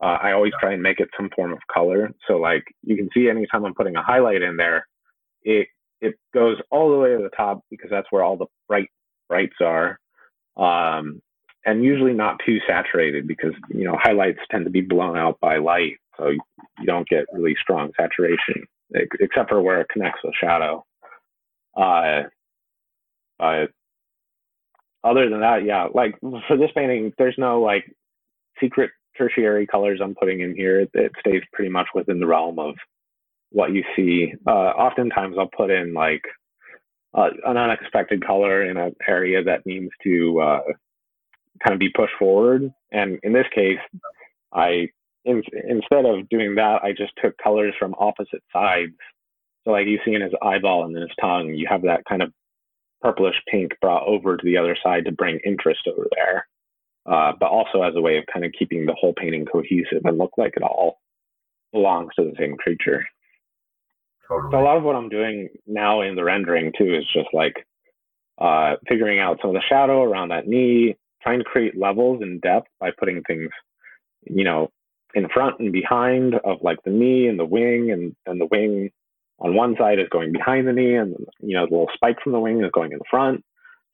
Uh, 0.02 0.18
I 0.22 0.32
always 0.32 0.52
try 0.60 0.72
and 0.72 0.82
make 0.82 1.00
it 1.00 1.08
some 1.16 1.30
form 1.34 1.52
of 1.52 1.58
color. 1.72 2.10
So 2.26 2.36
like 2.36 2.64
you 2.82 2.96
can 2.96 3.08
see 3.12 3.28
anytime 3.28 3.64
I'm 3.64 3.74
putting 3.74 3.96
a 3.96 4.02
highlight 4.02 4.42
in 4.42 4.56
there, 4.56 4.86
it 5.42 5.68
it 6.00 6.14
goes 6.32 6.56
all 6.70 6.90
the 6.90 6.98
way 6.98 7.10
to 7.10 7.22
the 7.22 7.30
top 7.36 7.62
because 7.70 7.90
that's 7.90 8.06
where 8.10 8.22
all 8.22 8.36
the 8.36 8.46
bright 8.68 8.88
brights 9.28 9.56
are. 9.60 9.98
Um, 10.56 11.20
and 11.66 11.84
usually 11.84 12.14
not 12.14 12.40
too 12.44 12.58
saturated 12.66 13.26
because 13.26 13.52
you 13.68 13.84
know 13.84 13.98
highlights 14.00 14.40
tend 14.50 14.64
to 14.64 14.70
be 14.70 14.80
blown 14.80 15.16
out 15.16 15.38
by 15.40 15.58
light. 15.58 15.98
so 16.16 16.28
you 16.28 16.86
don't 16.86 17.08
get 17.08 17.26
really 17.32 17.54
strong 17.60 17.90
saturation, 17.98 18.66
except 18.92 19.50
for 19.50 19.60
where 19.60 19.82
it 19.82 19.88
connects 19.90 20.20
with 20.24 20.34
shadow. 20.40 20.84
Uh, 21.76 22.22
but 23.38 23.70
other 25.04 25.28
than 25.28 25.40
that, 25.40 25.64
yeah, 25.64 25.86
like 25.92 26.14
for 26.20 26.56
this 26.56 26.70
painting, 26.74 27.12
there's 27.18 27.36
no 27.38 27.60
like 27.60 27.84
secret 28.60 28.90
tertiary 29.16 29.66
colors 29.66 30.00
I'm 30.02 30.14
putting 30.14 30.40
in 30.40 30.54
here. 30.54 30.80
It 30.80 31.12
stays 31.20 31.42
pretty 31.52 31.70
much 31.70 31.88
within 31.94 32.20
the 32.20 32.26
realm 32.26 32.58
of 32.58 32.74
what 33.50 33.72
you 33.72 33.82
see. 33.96 34.32
Uh, 34.46 34.50
oftentimes, 34.50 35.36
I'll 35.38 35.50
put 35.56 35.70
in 35.70 35.94
like 35.94 36.22
uh, 37.14 37.30
an 37.46 37.56
unexpected 37.56 38.24
color 38.24 38.68
in 38.68 38.76
an 38.76 38.94
area 39.06 39.42
that 39.42 39.66
needs 39.66 39.90
to 40.04 40.40
uh, 40.40 40.60
kind 41.64 41.74
of 41.74 41.78
be 41.78 41.90
pushed 41.90 42.14
forward. 42.18 42.70
And 42.92 43.18
in 43.22 43.32
this 43.32 43.46
case, 43.54 43.78
I 44.52 44.88
in, 45.24 45.42
instead 45.68 46.04
of 46.06 46.28
doing 46.28 46.54
that, 46.56 46.80
I 46.82 46.92
just 46.92 47.12
took 47.22 47.36
colors 47.38 47.74
from 47.78 47.94
opposite 47.98 48.42
sides. 48.52 48.94
So 49.64 49.72
like 49.72 49.86
you 49.86 49.98
see 50.04 50.14
in 50.14 50.22
his 50.22 50.32
eyeball 50.42 50.84
and 50.84 50.96
in 50.96 51.02
his 51.02 51.10
tongue, 51.20 51.54
you 51.54 51.66
have 51.68 51.82
that 51.82 52.04
kind 52.08 52.22
of 52.22 52.32
purplish 53.00 53.36
pink 53.48 53.72
brought 53.80 54.06
over 54.06 54.36
to 54.36 54.44
the 54.44 54.56
other 54.56 54.76
side 54.82 55.04
to 55.04 55.12
bring 55.12 55.40
interest 55.44 55.80
over 55.86 56.06
there. 56.14 56.46
Uh, 57.06 57.32
but 57.40 57.46
also 57.46 57.82
as 57.82 57.94
a 57.96 58.00
way 58.00 58.18
of 58.18 58.24
kind 58.32 58.44
of 58.44 58.52
keeping 58.58 58.84
the 58.84 58.94
whole 58.94 59.14
painting 59.14 59.46
cohesive 59.46 60.04
and 60.04 60.18
look 60.18 60.32
like 60.36 60.52
it 60.56 60.62
all 60.62 61.00
belongs 61.72 62.10
to 62.14 62.24
the 62.24 62.34
same 62.38 62.56
creature. 62.56 63.04
Totally. 64.28 64.52
So 64.52 64.60
a 64.60 64.62
lot 64.62 64.76
of 64.76 64.82
what 64.82 64.96
I'm 64.96 65.08
doing 65.08 65.48
now 65.66 66.02
in 66.02 66.14
the 66.14 66.22
rendering 66.22 66.72
too 66.76 66.94
is 66.94 67.04
just 67.12 67.28
like 67.32 67.54
uh, 68.38 68.76
figuring 68.88 69.18
out 69.18 69.38
some 69.40 69.50
of 69.50 69.54
the 69.54 69.62
shadow 69.68 70.02
around 70.02 70.28
that 70.28 70.46
knee, 70.46 70.96
trying 71.22 71.38
to 71.38 71.44
create 71.44 71.76
levels 71.76 72.22
and 72.22 72.40
depth 72.40 72.68
by 72.78 72.90
putting 72.98 73.22
things, 73.22 73.50
you 74.24 74.44
know, 74.44 74.70
in 75.14 75.28
front 75.28 75.58
and 75.58 75.72
behind 75.72 76.34
of 76.44 76.58
like 76.62 76.78
the 76.84 76.90
knee 76.90 77.26
and 77.26 77.38
the 77.38 77.44
wing 77.44 77.90
and, 77.90 78.14
and 78.26 78.40
the 78.40 78.48
wing 78.50 78.90
on 79.40 79.54
one 79.54 79.74
side 79.78 79.98
is 79.98 80.08
going 80.10 80.32
behind 80.32 80.66
the 80.66 80.72
knee 80.72 80.94
and 80.94 81.14
you 81.40 81.56
know 81.56 81.66
the 81.66 81.72
little 81.72 81.90
spike 81.94 82.16
from 82.22 82.32
the 82.32 82.40
wing 82.40 82.62
is 82.62 82.70
going 82.72 82.92
in 82.92 82.98
the 82.98 83.04
front 83.10 83.42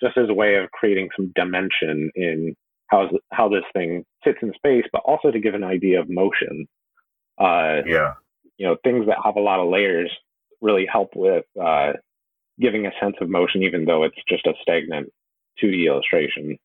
just 0.03 0.17
as 0.19 0.29
a 0.29 0.35
way 0.35 0.57
of 0.57 0.71
creating 0.73 1.09
some 1.17 1.33
dimension 1.35 2.11
in 2.15 2.55
how 2.89 3.09
how 3.33 3.49
this 3.49 3.65
thing 3.73 4.05
sits 4.25 4.39
in 4.43 4.53
space 4.55 4.85
but 4.93 5.03
also 5.05 5.31
to 5.31 5.41
give 5.41 5.55
an 5.55 5.65
idea 5.65 6.01
of 6.01 6.09
motion. 6.09 6.67
Uh, 7.39 7.83
yeah. 7.87 8.15
you 8.57 8.67
know 8.67 8.77
things 8.83 9.07
that 9.07 9.19
have 9.23 9.37
a 9.37 9.41
lot 9.41 9.61
of 9.61 9.69
layers 9.69 10.11
really 10.63 10.87
help 10.91 11.11
with 11.15 11.45
uh, 11.63 11.93
giving 12.59 12.87
a 12.87 12.91
sense 13.01 13.17
of 13.21 13.29
motion 13.29 13.63
even 13.63 13.85
though 13.85 14.05
it's 14.05 14.17
just 14.29 14.47
a 14.47 14.55
stagnant 14.63 15.13
2d 15.63 15.87
illustration. 15.87 16.57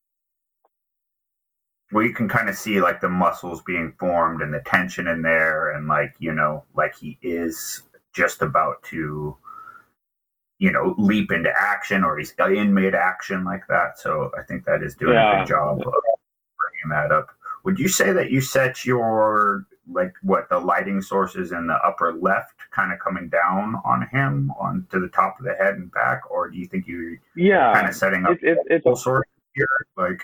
Where 1.90 2.04
you 2.04 2.14
can 2.14 2.26
kind 2.26 2.48
of 2.48 2.56
see 2.56 2.80
like 2.80 3.02
the 3.02 3.10
muscles 3.10 3.62
being 3.66 3.92
formed 4.00 4.40
and 4.40 4.54
the 4.54 4.62
tension 4.64 5.06
in 5.06 5.20
there 5.20 5.72
and 5.72 5.86
like 5.88 6.14
you 6.18 6.32
know 6.32 6.64
like 6.74 6.96
he 6.96 7.18
is 7.22 7.82
just 8.12 8.42
about 8.42 8.82
to 8.84 9.36
you 10.58 10.70
know 10.70 10.94
leap 10.98 11.32
into 11.32 11.52
action 11.58 12.04
or 12.04 12.16
he's 12.18 12.34
in 12.38 12.72
mid 12.72 12.94
action 12.94 13.44
like 13.44 13.66
that. 13.68 13.98
So 13.98 14.30
i 14.38 14.42
think 14.42 14.64
that 14.64 14.82
is 14.82 14.94
doing 14.94 15.14
yeah. 15.14 15.36
a 15.36 15.38
good 15.40 15.48
job 15.48 15.78
of 15.78 15.84
bringing 15.84 16.90
that 16.90 17.12
up. 17.12 17.28
Would 17.64 17.78
you 17.78 17.88
say 17.88 18.12
that 18.12 18.30
you 18.30 18.40
set 18.40 18.84
your 18.84 19.66
like 19.90 20.14
what 20.22 20.48
the 20.48 20.58
lighting 20.58 21.02
sources 21.02 21.52
in 21.52 21.66
the 21.66 21.74
upper 21.84 22.12
left 22.12 22.54
kind 22.70 22.92
of 22.92 22.98
coming 23.00 23.28
down 23.28 23.80
on 23.84 24.06
him 24.12 24.52
on 24.58 24.86
to 24.90 25.00
the 25.00 25.08
top 25.08 25.38
of 25.38 25.44
the 25.44 25.54
head 25.54 25.74
and 25.74 25.90
back? 25.92 26.22
Or 26.30 26.48
do 26.48 26.56
you 26.58 26.66
think 26.66 26.86
you 26.86 27.18
yeah. 27.36 27.72
kind 27.72 27.88
of 27.88 27.94
setting 27.94 28.24
up 28.24 28.32
it, 28.42 28.58
it, 28.68 28.84
it's 28.84 29.02
source 29.02 29.26
here? 29.54 29.66
Like 29.96 30.22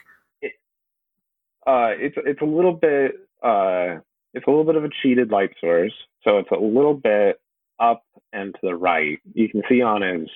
uh, 1.67 1.93
it's 1.99 2.17
it's 2.25 2.41
a 2.41 2.47
little 2.47 2.73
bit 2.73 3.29
uh, 3.43 3.99
it's 4.35 4.47
a 4.47 4.51
little 4.51 4.65
bit 4.65 4.77
of 4.77 4.85
a 4.85 4.91
cheated 5.03 5.31
light 5.31 5.51
source, 5.61 5.93
so 6.23 6.39
it's 6.39 6.51
a 6.51 6.57
little 6.57 6.95
bit 6.95 7.41
up 7.81 8.03
and 8.33 8.55
to 8.55 8.61
the 8.63 8.75
right. 8.75 9.19
You 9.35 9.49
can 9.49 9.63
see 9.69 9.83
on 9.83 10.03
his 10.03 10.29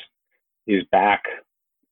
his 0.67 0.85
back, 0.93 1.25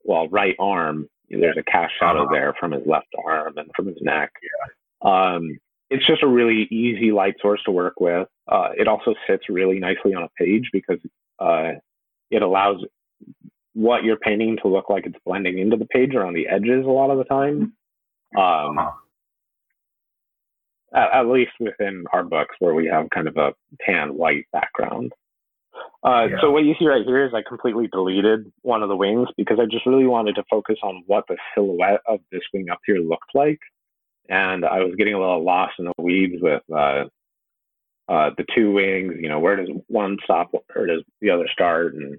well, 0.04 0.28
right 0.28 0.54
arm, 0.58 1.08
there's 1.28 1.56
a 1.58 1.70
cast 1.70 1.92
shadow 1.98 2.22
uh-huh. 2.22 2.32
there 2.32 2.54
from 2.58 2.72
his 2.72 2.82
left 2.86 3.08
arm 3.26 3.54
and 3.56 3.70
from 3.74 3.86
his 3.86 3.96
neck. 4.00 4.30
Yeah. 4.42 5.34
Um, 5.34 5.58
it's 5.90 6.06
just 6.06 6.22
a 6.22 6.28
really 6.28 6.68
easy 6.70 7.10
light 7.10 7.34
source 7.42 7.60
to 7.64 7.72
work 7.72 7.98
with. 7.98 8.28
Uh, 8.46 8.68
it 8.76 8.86
also 8.86 9.14
sits 9.28 9.44
really 9.48 9.80
nicely 9.80 10.14
on 10.14 10.22
a 10.22 10.28
page 10.38 10.68
because 10.72 11.00
uh, 11.40 11.72
it 12.30 12.42
allows 12.42 12.84
what 13.72 14.04
you're 14.04 14.16
painting 14.16 14.56
to 14.62 14.68
look 14.68 14.88
like 14.88 15.04
it's 15.06 15.18
blending 15.26 15.58
into 15.58 15.76
the 15.76 15.86
page 15.86 16.14
around 16.14 16.34
the 16.34 16.46
edges 16.46 16.84
a 16.84 16.88
lot 16.88 17.10
of 17.10 17.18
the 17.18 17.24
time. 17.24 17.72
Um, 18.36 18.78
uh-huh 18.78 18.90
at, 20.94 21.12
at, 21.12 21.26
least 21.26 21.52
within 21.60 22.04
our 22.12 22.24
books 22.24 22.54
where 22.58 22.74
we 22.74 22.86
have 22.86 23.10
kind 23.10 23.28
of 23.28 23.36
a 23.36 23.52
tan 23.84 24.14
white 24.14 24.46
background. 24.52 25.12
Uh, 26.02 26.28
yeah. 26.30 26.36
So 26.40 26.50
what 26.50 26.64
you 26.64 26.74
see 26.78 26.86
right 26.86 27.04
here 27.04 27.24
is 27.26 27.32
I 27.34 27.42
completely 27.46 27.88
deleted 27.88 28.50
one 28.62 28.82
of 28.82 28.88
the 28.88 28.96
wings 28.96 29.28
because 29.36 29.58
I 29.60 29.66
just 29.66 29.86
really 29.86 30.06
wanted 30.06 30.34
to 30.36 30.44
focus 30.50 30.76
on 30.82 31.02
what 31.06 31.24
the 31.28 31.36
silhouette 31.54 32.00
of 32.06 32.20
this 32.32 32.42
wing 32.52 32.70
up 32.70 32.80
here 32.86 32.98
looked 32.98 33.34
like, 33.34 33.60
and 34.28 34.64
I 34.64 34.80
was 34.80 34.94
getting 34.96 35.14
a 35.14 35.18
little 35.20 35.44
lost 35.44 35.74
in 35.78 35.84
the 35.84 35.92
weeds 35.98 36.40
with 36.40 36.62
uh, 36.74 37.04
uh, 38.08 38.30
the 38.36 38.46
two 38.54 38.72
wings. 38.72 39.14
You 39.20 39.28
know, 39.28 39.40
where 39.40 39.56
does 39.56 39.68
one 39.88 40.16
stop? 40.24 40.50
Where 40.74 40.86
does 40.86 41.02
the 41.20 41.30
other 41.30 41.48
start? 41.52 41.94
And 41.94 42.18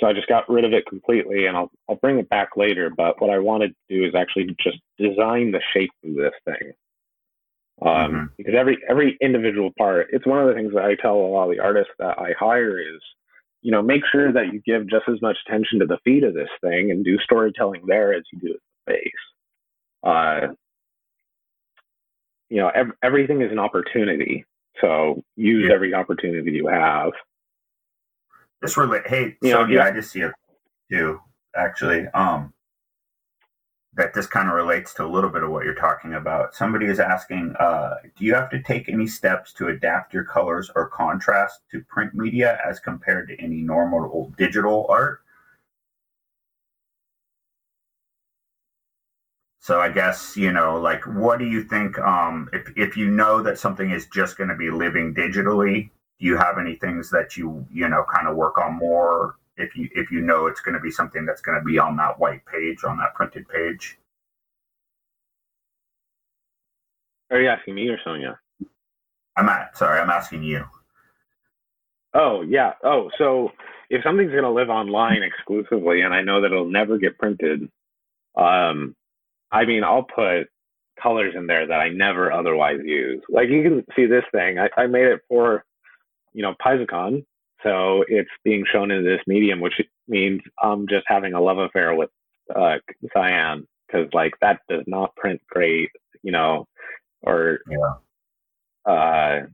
so 0.00 0.06
I 0.06 0.12
just 0.12 0.28
got 0.28 0.48
rid 0.50 0.64
of 0.64 0.72
it 0.72 0.86
completely, 0.86 1.46
and 1.46 1.56
I'll 1.56 1.70
I'll 1.88 1.96
bring 1.96 2.18
it 2.18 2.28
back 2.28 2.56
later. 2.56 2.90
But 2.90 3.20
what 3.20 3.30
I 3.30 3.38
wanted 3.38 3.68
to 3.88 3.96
do 3.96 4.04
is 4.04 4.14
actually 4.14 4.56
just 4.60 4.78
design 4.98 5.52
the 5.52 5.62
shape 5.72 5.90
of 6.04 6.14
this 6.14 6.34
thing 6.44 6.72
um, 7.82 7.88
mm-hmm. 7.88 8.24
because 8.38 8.54
every 8.56 8.78
every 8.88 9.16
individual 9.20 9.70
part 9.76 10.08
it's 10.10 10.26
one 10.26 10.38
of 10.40 10.48
the 10.48 10.54
things 10.54 10.72
that 10.72 10.84
i 10.84 10.94
tell 10.94 11.14
a 11.14 11.32
lot 11.32 11.48
of 11.48 11.56
the 11.56 11.62
artists 11.62 11.92
that 11.98 12.18
i 12.18 12.32
hire 12.38 12.78
is 12.78 13.00
you 13.66 13.72
know 13.72 13.82
make 13.82 14.02
sure 14.10 14.32
that 14.32 14.52
you 14.52 14.62
give 14.64 14.88
just 14.88 15.08
as 15.08 15.20
much 15.20 15.36
attention 15.46 15.80
to 15.80 15.86
the 15.86 15.98
feet 16.04 16.22
of 16.22 16.34
this 16.34 16.48
thing 16.60 16.92
and 16.92 17.04
do 17.04 17.18
storytelling 17.18 17.82
there 17.86 18.14
as 18.14 18.22
you 18.32 18.38
do 18.38 18.54
the 18.86 18.92
face. 18.92 19.12
Uh, 20.04 20.52
you 22.48 22.58
know 22.58 22.68
ev- 22.68 22.92
everything 23.02 23.42
is 23.42 23.50
an 23.50 23.58
opportunity. 23.58 24.44
So 24.80 25.24
use 25.34 25.66
yeah. 25.66 25.74
every 25.74 25.94
opportunity 25.94 26.52
you 26.52 26.68
have. 26.68 27.10
This 28.62 28.76
really 28.76 29.00
hey 29.06 29.36
you 29.42 29.50
so 29.50 29.64
know, 29.64 29.74
yeah, 29.74 29.84
i 29.84 29.90
just 29.90 30.12
see 30.12 30.20
it 30.20 30.32
too 30.90 31.20
actually. 31.56 32.06
Um 32.08 32.52
that 33.96 34.12
this 34.12 34.26
kind 34.26 34.48
of 34.48 34.54
relates 34.54 34.92
to 34.94 35.04
a 35.04 35.08
little 35.08 35.30
bit 35.30 35.42
of 35.42 35.50
what 35.50 35.64
you're 35.64 35.74
talking 35.74 36.14
about. 36.14 36.54
Somebody 36.54 36.86
is 36.86 37.00
asking, 37.00 37.54
uh, 37.58 37.94
do 38.16 38.24
you 38.24 38.34
have 38.34 38.50
to 38.50 38.62
take 38.62 38.88
any 38.88 39.06
steps 39.06 39.52
to 39.54 39.68
adapt 39.68 40.12
your 40.12 40.24
colors 40.24 40.70
or 40.76 40.88
contrast 40.88 41.60
to 41.72 41.80
print 41.88 42.14
media 42.14 42.58
as 42.64 42.78
compared 42.78 43.28
to 43.28 43.42
any 43.42 43.62
normal 43.62 44.32
digital 44.36 44.86
art? 44.90 45.20
So 49.60 49.80
I 49.80 49.88
guess 49.88 50.36
you 50.36 50.52
know, 50.52 50.78
like, 50.80 51.04
what 51.06 51.40
do 51.40 51.44
you 51.44 51.64
think? 51.64 51.98
Um, 51.98 52.48
if 52.52 52.70
if 52.76 52.96
you 52.96 53.10
know 53.10 53.42
that 53.42 53.58
something 53.58 53.90
is 53.90 54.06
just 54.06 54.38
going 54.38 54.48
to 54.48 54.54
be 54.54 54.70
living 54.70 55.12
digitally, 55.12 55.90
do 56.20 56.26
you 56.26 56.36
have 56.36 56.58
any 56.58 56.76
things 56.76 57.10
that 57.10 57.36
you 57.36 57.66
you 57.72 57.88
know 57.88 58.04
kind 58.14 58.28
of 58.28 58.36
work 58.36 58.58
on 58.58 58.74
more 58.78 59.34
if 59.56 59.76
you 59.76 59.88
if 59.94 60.10
you 60.10 60.20
know 60.20 60.46
it's 60.46 60.60
going 60.60 60.74
to 60.74 60.80
be 60.80 60.90
something 60.90 61.24
that's 61.24 61.40
going 61.40 61.58
to 61.58 61.64
be 61.64 61.78
on 61.78 61.96
that 61.96 62.18
white 62.18 62.44
page 62.46 62.84
on 62.84 62.98
that 62.98 63.14
printed 63.14 63.48
page. 63.48 63.98
Are 67.30 67.40
you 67.40 67.48
asking 67.48 67.74
me 67.74 67.88
or 67.88 67.98
sonia? 68.04 68.38
I'm 69.36 69.48
at 69.48 69.76
sorry 69.76 70.00
i'm 70.00 70.10
asking 70.10 70.42
you. 70.42 70.64
Oh 72.14 72.42
yeah. 72.42 72.72
Oh 72.84 73.10
so 73.18 73.52
if 73.90 74.02
something's 74.02 74.32
going 74.32 74.42
to 74.42 74.50
live 74.50 74.68
online 74.68 75.22
exclusively 75.22 76.02
and 76.02 76.12
i 76.14 76.22
know 76.22 76.40
that 76.40 76.52
it'll 76.52 76.70
never 76.70 76.98
get 76.98 77.18
printed 77.18 77.68
um 78.36 78.94
i 79.52 79.64
mean 79.64 79.84
i'll 79.84 80.02
put 80.02 80.48
colors 81.00 81.34
in 81.36 81.46
there 81.46 81.66
that 81.66 81.80
i 81.80 81.88
never 81.88 82.32
otherwise 82.32 82.80
use. 82.84 83.22
Like 83.28 83.48
you 83.48 83.62
can 83.62 83.84
see 83.94 84.06
this 84.06 84.24
thing. 84.32 84.58
I, 84.58 84.68
I 84.76 84.86
made 84.86 85.06
it 85.06 85.22
for 85.28 85.64
you 86.32 86.42
know 86.42 86.54
PaizoCon 86.64 87.24
so 87.66 88.04
it's 88.06 88.30
being 88.44 88.64
shown 88.70 88.90
in 88.90 89.04
this 89.04 89.20
medium, 89.26 89.60
which 89.60 89.74
means 90.06 90.40
I'm 90.62 90.86
just 90.86 91.04
having 91.06 91.32
a 91.32 91.40
love 91.40 91.58
affair 91.58 91.94
with 91.94 92.10
uh, 92.54 92.76
cyan 93.12 93.66
because 93.86 94.08
like 94.12 94.34
that 94.40 94.60
does 94.68 94.84
not 94.86 95.14
print 95.16 95.40
great, 95.48 95.90
you 96.22 96.32
know, 96.32 96.66
or 97.22 97.58
yeah. 97.68 98.92
uh, 98.92 99.46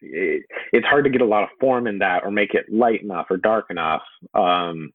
it, 0.00 0.44
it's 0.72 0.86
hard 0.86 1.04
to 1.04 1.10
get 1.10 1.20
a 1.20 1.26
lot 1.26 1.42
of 1.42 1.50
form 1.60 1.86
in 1.86 1.98
that 1.98 2.24
or 2.24 2.30
make 2.30 2.54
it 2.54 2.72
light 2.72 3.02
enough 3.02 3.26
or 3.30 3.36
dark 3.36 3.66
enough. 3.70 4.02
Um, 4.34 4.90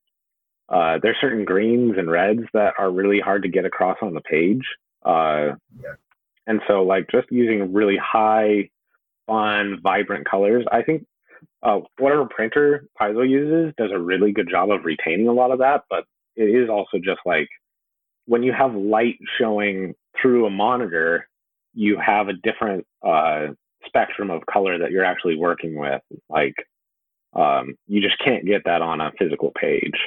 uh, 0.70 0.98
there's 1.02 1.18
certain 1.22 1.46
greens 1.46 1.96
and 1.98 2.10
reds 2.10 2.44
that 2.54 2.74
are 2.80 2.90
really 2.90 3.20
hard 3.20 3.44
to 3.44 3.50
get 3.50 3.66
across 3.66 3.98
on 4.02 4.14
the 4.14 4.22
page. 4.22 4.64
Uh, 5.06 5.52
yeah. 5.82 5.94
And 6.48 6.62
so, 6.68 6.84
like, 6.84 7.10
just 7.12 7.32
using 7.32 7.74
really 7.74 7.98
high, 7.98 8.70
fun, 9.28 9.80
vibrant 9.82 10.28
colors, 10.28 10.66
I 10.72 10.82
think 10.82 11.06
uh, 11.62 11.80
whatever 11.98 12.26
printer 12.26 12.88
Paizo 13.00 13.28
uses 13.28 13.74
does 13.78 13.92
a 13.92 14.00
really 14.00 14.32
good 14.32 14.50
job 14.50 14.72
of 14.72 14.86
retaining 14.86 15.28
a 15.28 15.34
lot 15.34 15.52
of 15.52 15.60
that, 15.60 15.84
but 15.90 16.06
it 16.36 16.46
is 16.46 16.70
also 16.70 16.98
just 16.98 17.20
like 17.26 17.50
when 18.26 18.44
you 18.44 18.54
have 18.54 18.74
light 18.74 19.18
showing 19.38 19.94
through 20.22 20.46
a 20.46 20.50
monitor, 20.50 21.28
you 21.74 21.98
have 21.98 22.28
a 22.28 22.34
different 22.34 22.86
uh, 23.06 23.48
spectrum 23.86 24.30
of 24.30 24.46
color 24.46 24.78
that 24.78 24.92
you're 24.92 25.04
actually 25.04 25.38
working 25.38 25.76
with. 25.76 26.02
Like, 26.30 26.56
um, 27.36 27.76
you 27.88 28.02
just 28.02 28.20
can't 28.24 28.46
get 28.46 28.64
that 28.66 28.82
on 28.82 29.02
a 29.02 29.12
physical 29.18 29.52
page. 29.60 29.98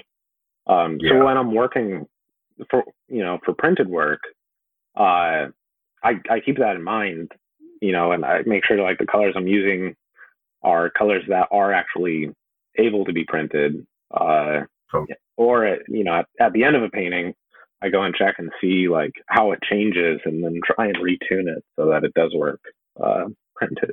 Um, 0.66 0.98
Yeah. 1.00 1.10
So 1.10 1.24
when 1.24 1.36
I'm 1.36 1.54
working 1.54 2.06
for, 2.70 2.84
you 3.08 3.22
know, 3.22 3.38
for 3.44 3.52
printed 3.52 3.88
work, 3.88 4.20
uh, 4.96 5.48
I, 6.02 6.20
I 6.30 6.40
keep 6.44 6.58
that 6.58 6.76
in 6.76 6.82
mind, 6.82 7.32
you 7.80 7.92
know, 7.92 8.12
and 8.12 8.24
I 8.24 8.42
make 8.46 8.64
sure 8.64 8.80
like 8.80 8.98
the 8.98 9.06
colors 9.06 9.34
I'm 9.36 9.48
using 9.48 9.94
are 10.62 10.90
colors 10.90 11.22
that 11.28 11.48
are 11.50 11.72
actually 11.72 12.30
able 12.78 13.04
to 13.04 13.12
be 13.12 13.24
printed. 13.24 13.86
Uh, 14.12 14.60
or 15.36 15.66
at, 15.66 15.80
you 15.88 16.04
know, 16.04 16.20
at, 16.20 16.26
at 16.40 16.52
the 16.52 16.64
end 16.64 16.76
of 16.76 16.82
a 16.82 16.88
painting, 16.88 17.34
I 17.82 17.88
go 17.88 18.02
and 18.02 18.14
check 18.14 18.36
and 18.38 18.50
see 18.60 18.88
like 18.88 19.12
how 19.26 19.52
it 19.52 19.58
changes 19.68 20.20
and 20.24 20.42
then 20.42 20.60
try 20.64 20.86
and 20.86 20.96
retune 20.96 21.48
it 21.48 21.62
so 21.76 21.90
that 21.90 22.04
it 22.04 22.14
does 22.14 22.32
work 22.34 22.60
uh, 23.02 23.24
printed. 23.54 23.92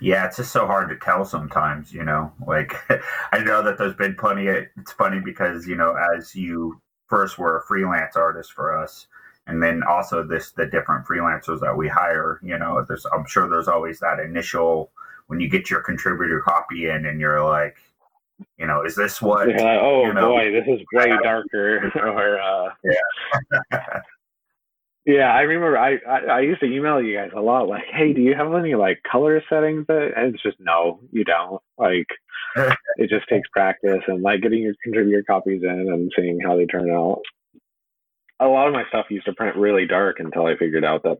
Yeah, 0.00 0.24
it's 0.26 0.38
just 0.38 0.52
so 0.52 0.66
hard 0.66 0.88
to 0.88 0.96
tell 0.96 1.26
sometimes, 1.26 1.92
you 1.92 2.04
know. 2.04 2.32
Like 2.46 2.74
I 3.32 3.40
know 3.40 3.62
that 3.62 3.76
there's 3.76 3.94
been 3.94 4.14
plenty 4.14 4.46
of 4.48 4.64
it's 4.78 4.92
funny 4.92 5.20
because, 5.20 5.66
you 5.66 5.76
know, 5.76 5.94
as 6.16 6.34
you 6.34 6.80
first 7.08 7.38
were 7.38 7.58
a 7.58 7.62
freelance 7.66 8.16
artist 8.16 8.52
for 8.52 8.76
us 8.76 9.06
and 9.50 9.62
then 9.62 9.82
also 9.82 10.22
this 10.22 10.52
the 10.52 10.66
different 10.66 11.06
freelancers 11.06 11.60
that 11.60 11.76
we 11.76 11.88
hire, 11.88 12.38
you 12.42 12.58
know, 12.58 12.84
there's 12.86 13.04
I'm 13.12 13.26
sure 13.26 13.48
there's 13.48 13.68
always 13.68 13.98
that 14.00 14.20
initial 14.20 14.92
when 15.26 15.40
you 15.40 15.48
get 15.48 15.70
your 15.70 15.80
contributor 15.80 16.40
copy 16.40 16.88
in 16.88 17.06
and 17.06 17.20
you're 17.20 17.44
like, 17.44 17.76
you 18.58 18.66
know, 18.66 18.82
is 18.84 18.94
this 18.94 19.20
what 19.20 19.48
like, 19.48 19.58
oh 19.60 20.06
you 20.06 20.14
know, 20.14 20.28
boy, 20.28 20.52
this 20.52 20.64
is 20.68 20.80
way 20.92 21.08
darker. 21.22 21.90
or 21.96 22.40
uh, 22.40 23.70
yeah, 25.04 25.34
I 25.34 25.40
remember 25.40 25.76
I, 25.76 25.98
I 26.08 26.18
I 26.26 26.40
used 26.40 26.60
to 26.60 26.66
email 26.66 27.02
you 27.02 27.16
guys 27.16 27.30
a 27.36 27.40
lot, 27.40 27.68
like, 27.68 27.84
hey, 27.92 28.12
do 28.12 28.20
you 28.20 28.34
have 28.34 28.54
any 28.54 28.76
like 28.76 29.02
color 29.10 29.42
settings? 29.48 29.86
That 29.88 30.12
and 30.16 30.34
it's 30.34 30.42
just 30.42 30.60
no, 30.60 31.00
you 31.10 31.24
don't. 31.24 31.60
Like, 31.76 32.06
it 32.96 33.10
just 33.10 33.28
takes 33.28 33.48
practice 33.48 34.02
and 34.06 34.22
like 34.22 34.42
getting 34.42 34.62
your 34.62 34.74
contributor 34.82 35.24
copies 35.26 35.62
in 35.64 35.68
and 35.68 36.12
seeing 36.16 36.38
how 36.40 36.56
they 36.56 36.66
turn 36.66 36.90
out. 36.90 37.20
A 38.40 38.46
lot 38.46 38.66
of 38.68 38.72
my 38.72 38.84
stuff 38.88 39.06
used 39.10 39.26
to 39.26 39.34
print 39.34 39.56
really 39.56 39.86
dark 39.86 40.18
until 40.18 40.46
I 40.46 40.56
figured 40.56 40.84
out 40.84 41.02
that 41.04 41.18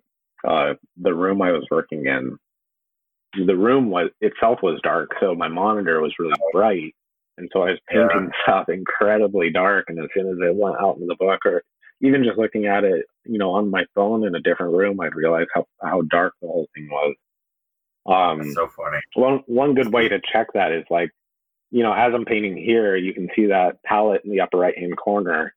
uh, 0.48 0.74
the 0.96 1.14
room 1.14 1.42
I 1.42 1.52
was 1.52 1.66
working 1.70 2.06
in, 2.06 2.38
the 3.46 3.56
room 3.56 3.90
was 3.90 4.10
itself 4.20 4.60
was 4.62 4.80
dark, 4.82 5.10
so 5.20 5.34
my 5.34 5.48
monitor 5.48 6.00
was 6.00 6.14
really 6.18 6.34
bright, 6.52 6.94
and 7.38 7.48
so 7.52 7.62
I 7.62 7.70
was 7.70 7.78
Yeah. 7.92 8.08
painting 8.08 8.30
stuff 8.42 8.68
incredibly 8.68 9.50
dark. 9.50 9.86
And 9.88 9.98
as 9.98 10.08
soon 10.14 10.28
as 10.28 10.38
it 10.40 10.54
went 10.54 10.76
out 10.80 10.96
in 10.98 11.06
the 11.06 11.16
book, 11.16 11.44
or 11.46 11.62
even 12.00 12.24
just 12.24 12.38
looking 12.38 12.66
at 12.66 12.84
it, 12.84 13.04
you 13.24 13.38
know, 13.38 13.52
on 13.52 13.70
my 13.70 13.84
phone 13.94 14.26
in 14.26 14.34
a 14.34 14.40
different 14.40 14.74
room, 14.74 15.00
I'd 15.00 15.14
realize 15.14 15.46
how 15.54 15.66
how 15.82 16.02
dark 16.02 16.34
the 16.40 16.48
whole 16.48 16.68
thing 16.74 16.88
was. 16.90 17.14
Um, 18.06 18.38
That's 18.38 18.54
so 18.54 18.68
funny. 18.76 18.98
one 19.14 19.42
one 19.46 19.74
good 19.74 19.92
way 19.92 20.08
to 20.08 20.20
check 20.32 20.48
that 20.54 20.72
is 20.72 20.84
like, 20.90 21.10
you 21.70 21.82
know, 21.82 21.92
as 21.92 22.12
I'm 22.14 22.24
painting 22.24 22.56
here, 22.56 22.96
you 22.96 23.12
can 23.14 23.28
see 23.36 23.46
that 23.46 23.82
palette 23.84 24.22
in 24.24 24.30
the 24.30 24.40
upper 24.40 24.58
right 24.58 24.76
hand 24.76 24.96
corner. 24.96 25.54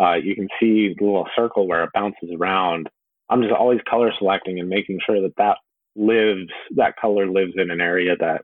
Uh, 0.00 0.14
you 0.14 0.34
can 0.34 0.48
see 0.60 0.94
the 0.98 1.04
little 1.04 1.28
circle 1.36 1.66
where 1.66 1.84
it 1.84 1.90
bounces 1.94 2.30
around. 2.38 2.88
I'm 3.28 3.42
just 3.42 3.54
always 3.54 3.80
color 3.88 4.12
selecting 4.18 4.58
and 4.58 4.68
making 4.68 5.00
sure 5.04 5.20
that 5.22 5.36
that 5.36 5.58
lives, 5.96 6.50
that 6.76 6.96
color 6.96 7.26
lives 7.26 7.52
in 7.56 7.70
an 7.70 7.80
area 7.80 8.16
that, 8.18 8.42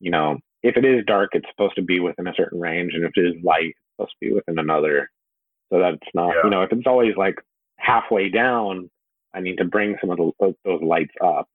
you 0.00 0.10
know, 0.10 0.38
if 0.62 0.76
it 0.76 0.84
is 0.84 1.04
dark, 1.06 1.30
it's 1.32 1.48
supposed 1.50 1.76
to 1.76 1.82
be 1.82 2.00
within 2.00 2.26
a 2.26 2.34
certain 2.36 2.60
range, 2.60 2.92
and 2.94 3.04
if 3.04 3.12
it 3.16 3.24
is 3.24 3.42
light, 3.42 3.68
it's 3.68 3.78
supposed 3.96 4.12
to 4.20 4.28
be 4.28 4.32
within 4.32 4.58
another. 4.58 5.08
So 5.72 5.78
that 5.78 5.94
it's 5.94 6.14
not, 6.14 6.34
Yeah. 6.34 6.40
you 6.44 6.50
know, 6.50 6.62
if 6.62 6.72
it's 6.72 6.86
always 6.86 7.16
like 7.16 7.36
halfway 7.76 8.28
down, 8.28 8.90
I 9.32 9.40
need 9.40 9.56
to 9.58 9.64
bring 9.64 9.96
some 10.00 10.10
of 10.10 10.18
the, 10.18 10.54
those 10.64 10.82
lights 10.82 11.14
up 11.22 11.48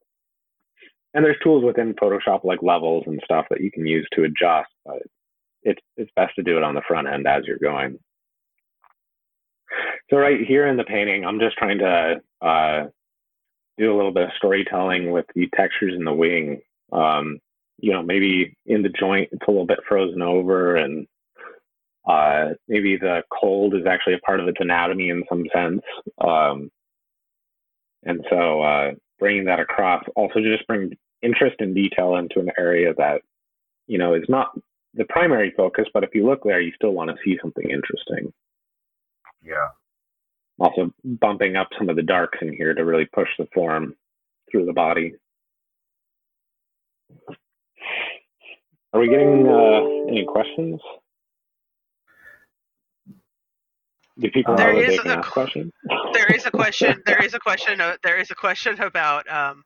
and 1.16 1.24
there's 1.24 1.38
tools 1.42 1.64
within 1.64 1.94
Photoshop 1.94 2.44
like 2.44 2.62
levels 2.62 3.06
and 3.08 3.22
stuff 3.24 3.46
that 3.50 3.62
you 3.62 3.72
can 3.72 3.86
use 3.88 4.06
to 4.14 4.26
adjust, 4.26 4.70
but 4.86 5.02
it's 5.64 5.82
it's 5.98 6.12
best 6.16 6.36
to 6.36 6.44
do 6.44 6.58
it 6.58 6.64
on 6.64 6.76
the 6.76 6.82
front 6.88 7.08
end 7.08 7.26
as 7.26 7.44
you're 7.48 7.58
going. 7.58 7.98
So 10.10 10.18
right 10.18 10.40
here 10.46 10.68
in 10.68 10.78
the 10.78 10.84
painting, 10.84 11.26
I'm 11.26 11.40
just 11.40 11.58
trying 11.58 11.80
to 11.80 12.22
uh, 12.42 12.86
do 13.78 13.94
a 13.94 13.96
little 13.96 14.14
bit 14.14 14.26
of 14.26 14.30
storytelling 14.38 15.12
with 15.12 15.26
the 15.36 15.50
textures 15.56 15.94
in 15.96 16.06
the 16.06 16.14
wing. 16.14 16.62
Um, 16.92 17.40
you 17.78 17.92
know, 17.92 18.04
maybe 18.04 18.56
in 18.66 18.84
the 18.84 18.90
joint 18.90 19.30
it's 19.32 19.48
a 19.48 19.52
little 19.52 19.66
bit 19.66 19.80
frozen 19.88 20.22
over, 20.22 20.76
and 20.76 21.08
uh, 22.08 22.50
maybe 22.68 22.98
the 22.98 23.24
cold 23.32 23.74
is 23.74 23.86
actually 23.88 24.14
a 24.14 24.20
part 24.20 24.40
of 24.40 24.48
its 24.48 24.58
anatomy 24.60 25.10
in 25.10 25.24
some 25.28 25.46
sense. 25.54 25.82
Um, 26.26 26.70
and 28.04 28.24
so 28.30 28.62
uh, 28.62 28.92
bringing 29.20 29.46
that 29.46 29.60
across 29.60 30.04
also 30.16 30.40
just 30.40 30.66
bring 30.68 30.96
interest 31.22 31.56
and 31.60 31.76
detail 31.76 32.16
into 32.16 32.40
an 32.40 32.52
area 32.58 32.94
that 32.98 33.22
you 33.88 33.98
know 33.98 34.14
is 34.14 34.26
not 34.30 34.52
the 34.94 35.06
primary 35.06 35.54
focus 35.58 35.86
but 35.94 36.04
if 36.04 36.14
you 36.14 36.26
look 36.26 36.44
there 36.44 36.62
you 36.62 36.72
still 36.76 36.92
want 36.92 37.10
to 37.10 37.16
see 37.24 37.38
something 37.42 37.70
interesting 37.70 38.32
Yeah. 39.46 39.70
also 40.60 40.92
bumping 41.04 41.56
up 41.58 41.70
some 41.78 41.90
of 41.90 41.96
the 41.98 42.04
darks 42.04 42.40
in 42.42 42.54
here 42.54 42.74
to 42.74 42.86
really 42.86 43.08
push 43.14 43.30
the 43.40 43.48
form 43.54 43.96
through 44.52 44.66
the 44.66 44.74
body 44.74 45.14
are 48.94 49.00
we 49.02 49.10
getting 49.10 49.48
uh, 49.48 50.10
any 50.12 50.26
questions 50.26 50.82
do 54.20 54.32
people 54.32 54.56
There 54.58 54.74
know 54.74 54.76
that 54.78 54.88
is 54.88 54.88
they 54.88 55.00
can 55.00 55.12
a 55.12 55.18
ask 55.20 55.32
qu- 55.34 55.42
there 56.14 56.28
is 56.36 56.46
a 56.46 56.52
question. 56.52 57.02
There 57.06 57.24
is 57.24 57.34
a 57.34 57.40
question. 57.40 57.82
uh, 57.82 57.98
There 58.04 58.18
is 58.20 58.32
a 58.32 58.36
question 58.36 58.80
about 58.82 59.30
um, 59.32 59.64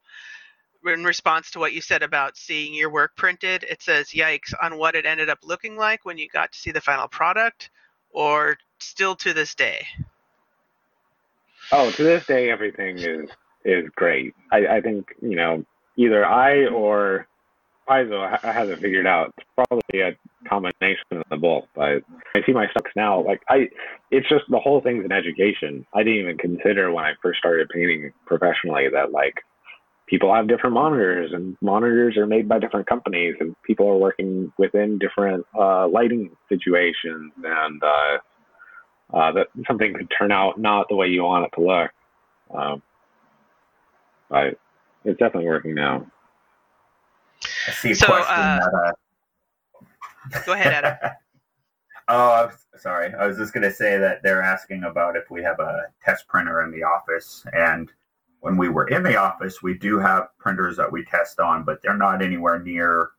in 0.85 1.03
response 1.03 1.51
to 1.51 1.59
what 1.59 1.73
you 1.73 1.81
said 1.81 2.03
about 2.03 2.37
seeing 2.37 2.73
your 2.73 2.91
work 2.91 3.15
printed. 3.17 3.63
It 3.69 3.81
says, 3.83 4.09
"Yikes!" 4.09 4.53
on 4.61 4.77
what 4.77 4.95
it 4.95 5.05
ended 5.05 5.29
up 5.29 5.39
looking 5.43 5.77
like 5.77 6.05
when 6.05 6.17
you 6.17 6.27
got 6.29 6.51
to 6.53 6.59
see 6.59 6.71
the 6.71 6.81
final 6.81 7.07
product, 7.07 7.71
or 8.11 8.57
still 8.79 9.15
to 9.17 9.33
this 9.33 9.55
day. 9.55 9.85
Oh, 11.71 11.91
to 11.91 12.03
this 12.03 12.25
day, 12.25 12.49
everything 12.49 12.97
is 12.97 13.29
is 13.65 13.85
great. 13.95 14.33
I, 14.51 14.77
I 14.77 14.81
think 14.81 15.15
you 15.21 15.35
know 15.35 15.63
either 15.97 16.25
I 16.25 16.67
or 16.67 17.27
Paizo 17.87 18.29
ha- 18.29 18.53
hasn't 18.53 18.81
figured 18.81 19.07
out. 19.07 19.33
It's 19.37 19.47
probably 19.55 20.01
a 20.01 20.15
combination 20.47 21.05
of 21.11 21.23
the 21.29 21.37
both. 21.37 21.65
But 21.75 22.03
I 22.35 22.45
see 22.45 22.53
my 22.53 22.67
stocks 22.69 22.91
now. 22.95 23.23
Like 23.23 23.41
I, 23.49 23.67
it's 24.11 24.29
just 24.29 24.45
the 24.49 24.59
whole 24.59 24.81
thing's 24.81 25.05
an 25.05 25.11
education. 25.11 25.85
I 25.93 26.03
didn't 26.03 26.19
even 26.19 26.37
consider 26.37 26.91
when 26.91 27.03
I 27.03 27.13
first 27.21 27.39
started 27.39 27.69
painting 27.69 28.11
professionally 28.25 28.87
that 28.93 29.11
like 29.11 29.35
people 30.07 30.33
have 30.33 30.47
different 30.47 30.73
monitors 30.73 31.31
and 31.33 31.57
monitors 31.61 32.17
are 32.17 32.27
made 32.27 32.47
by 32.47 32.59
different 32.59 32.87
companies 32.87 33.35
and 33.39 33.55
people 33.63 33.87
are 33.87 33.97
working 33.97 34.51
within 34.57 34.97
different 34.97 35.45
uh, 35.57 35.87
lighting 35.87 36.31
situations 36.47 37.31
and 37.43 37.83
uh, 37.83 38.17
uh, 39.13 39.31
that 39.31 39.47
something 39.67 39.93
could 39.93 40.11
turn 40.15 40.31
out 40.31 40.59
not 40.59 40.87
the 40.89 40.95
way 40.95 41.07
you 41.07 41.23
want 41.23 41.45
it 41.45 41.55
to 41.55 41.65
look. 41.65 41.91
Um, 42.53 42.81
but 44.29 44.59
it's 45.03 45.19
definitely 45.19 45.47
working 45.47 45.73
now. 45.73 46.05
I 47.67 47.71
see 47.71 47.91
a 47.91 47.95
So, 47.95 48.07
question 48.07 48.35
uh, 48.35 48.59
that 48.59 48.95
uh, 50.33 50.43
Go 50.45 50.53
ahead, 50.53 50.73
Adam. 50.73 50.97
oh, 52.07 52.29
I 52.29 52.45
was, 52.45 52.65
sorry. 52.77 53.13
I 53.13 53.25
was 53.25 53.37
just 53.37 53.53
going 53.53 53.63
to 53.63 53.73
say 53.73 53.97
that 53.97 54.21
they're 54.23 54.41
asking 54.41 54.83
about 54.83 55.15
if 55.15 55.29
we 55.29 55.41
have 55.43 55.59
a 55.59 55.83
test 56.03 56.27
printer 56.27 56.61
in 56.63 56.71
the 56.71 56.83
office. 56.83 57.43
And 57.53 57.91
when 58.41 58.57
we 58.57 58.69
were 58.69 58.87
in 58.87 59.03
the 59.03 59.17
office, 59.17 59.63
we 59.63 59.73
do 59.73 59.97
have 59.99 60.27
printers 60.37 60.77
that 60.77 60.91
we 60.91 61.03
test 61.05 61.39
on, 61.39 61.63
but 61.63 61.81
they're 61.81 61.97
not 61.97 62.21
anywhere 62.21 62.59
near 62.59 63.09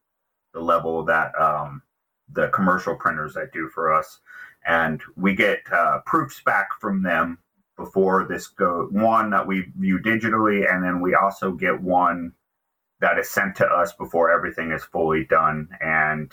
the 0.52 0.60
level 0.60 1.04
that 1.04 1.38
um, 1.40 1.82
the 2.32 2.48
commercial 2.48 2.94
printers 2.94 3.34
that 3.34 3.52
do 3.52 3.68
for 3.68 3.92
us. 3.92 4.20
And 4.66 5.00
we 5.16 5.34
get 5.34 5.60
uh, 5.72 6.00
proofs 6.06 6.42
back 6.42 6.68
from 6.80 7.02
them 7.02 7.38
before 7.76 8.26
this 8.28 8.46
go 8.46 8.88
one 8.90 9.30
that 9.30 9.46
we 9.46 9.66
view 9.78 9.98
digitally, 9.98 10.70
and 10.70 10.84
then 10.84 11.00
we 11.00 11.14
also 11.14 11.52
get 11.52 11.80
one 11.80 12.32
that 13.00 13.18
is 13.18 13.30
sent 13.30 13.56
to 13.56 13.66
us 13.66 13.92
before 13.94 14.30
everything 14.30 14.70
is 14.72 14.84
fully 14.84 15.24
done. 15.24 15.68
And 15.80 16.32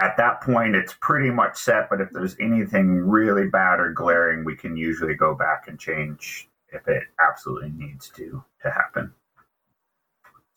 at 0.00 0.16
that 0.16 0.40
point 0.40 0.74
it's 0.74 0.94
pretty 1.00 1.30
much 1.30 1.56
set 1.56 1.90
but 1.90 2.00
if 2.00 2.08
there's 2.12 2.36
anything 2.40 2.88
really 3.00 3.48
bad 3.48 3.80
or 3.80 3.92
glaring 3.92 4.44
we 4.44 4.54
can 4.56 4.76
usually 4.76 5.14
go 5.14 5.34
back 5.34 5.66
and 5.66 5.78
change 5.78 6.48
if 6.72 6.86
it 6.88 7.02
absolutely 7.20 7.70
needs 7.70 8.08
to 8.10 8.42
to 8.62 8.70
happen 8.70 9.12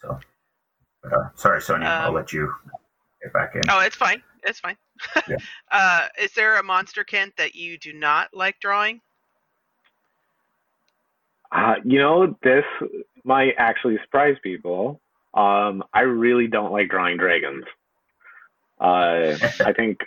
so 0.01 0.19
uh, 1.11 1.29
sorry 1.35 1.59
Sonja 1.59 1.85
i'll 1.85 2.09
Um, 2.09 2.15
let 2.15 2.31
you 2.31 2.53
get 3.23 3.33
back 3.33 3.55
in 3.55 3.61
Oh, 3.69 3.79
it's 3.79 3.95
fine. 3.95 4.21
It's 4.43 4.59
fine. 4.59 4.75
Yeah. 5.27 5.37
uh, 5.71 6.07
is 6.21 6.31
there 6.33 6.57
a 6.57 6.63
monster 6.63 7.03
Kent 7.03 7.33
that 7.37 7.55
you 7.55 7.77
do 7.77 7.93
not 7.93 8.29
like 8.33 8.59
drawing? 8.59 9.01
Uh, 11.51 11.75
you 11.83 11.99
know, 11.99 12.37
this 12.43 12.63
might 13.23 13.53
actually 13.57 13.97
surprise 14.03 14.37
people. 14.41 14.99
Um, 15.33 15.83
I 15.93 16.01
really 16.01 16.47
don't 16.47 16.71
like 16.71 16.89
drawing 16.89 17.17
dragons. 17.17 17.65
Uh, 18.79 19.37
I 19.65 19.73
think 19.75 19.99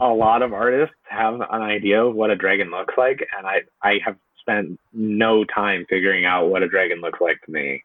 a 0.00 0.08
lot 0.08 0.42
of 0.42 0.52
artists 0.52 0.94
have 1.08 1.34
an 1.34 1.62
idea 1.62 2.04
of 2.04 2.14
what 2.14 2.30
a 2.30 2.36
dragon 2.36 2.70
looks 2.70 2.94
like, 2.98 3.26
and 3.36 3.46
I, 3.46 3.62
I 3.82 3.98
have 4.04 4.16
spent 4.40 4.78
no 4.92 5.44
time 5.44 5.86
figuring 5.88 6.24
out 6.24 6.48
what 6.48 6.62
a 6.62 6.68
dragon 6.68 7.00
looks 7.00 7.20
like 7.20 7.40
to 7.42 7.50
me. 7.50 7.82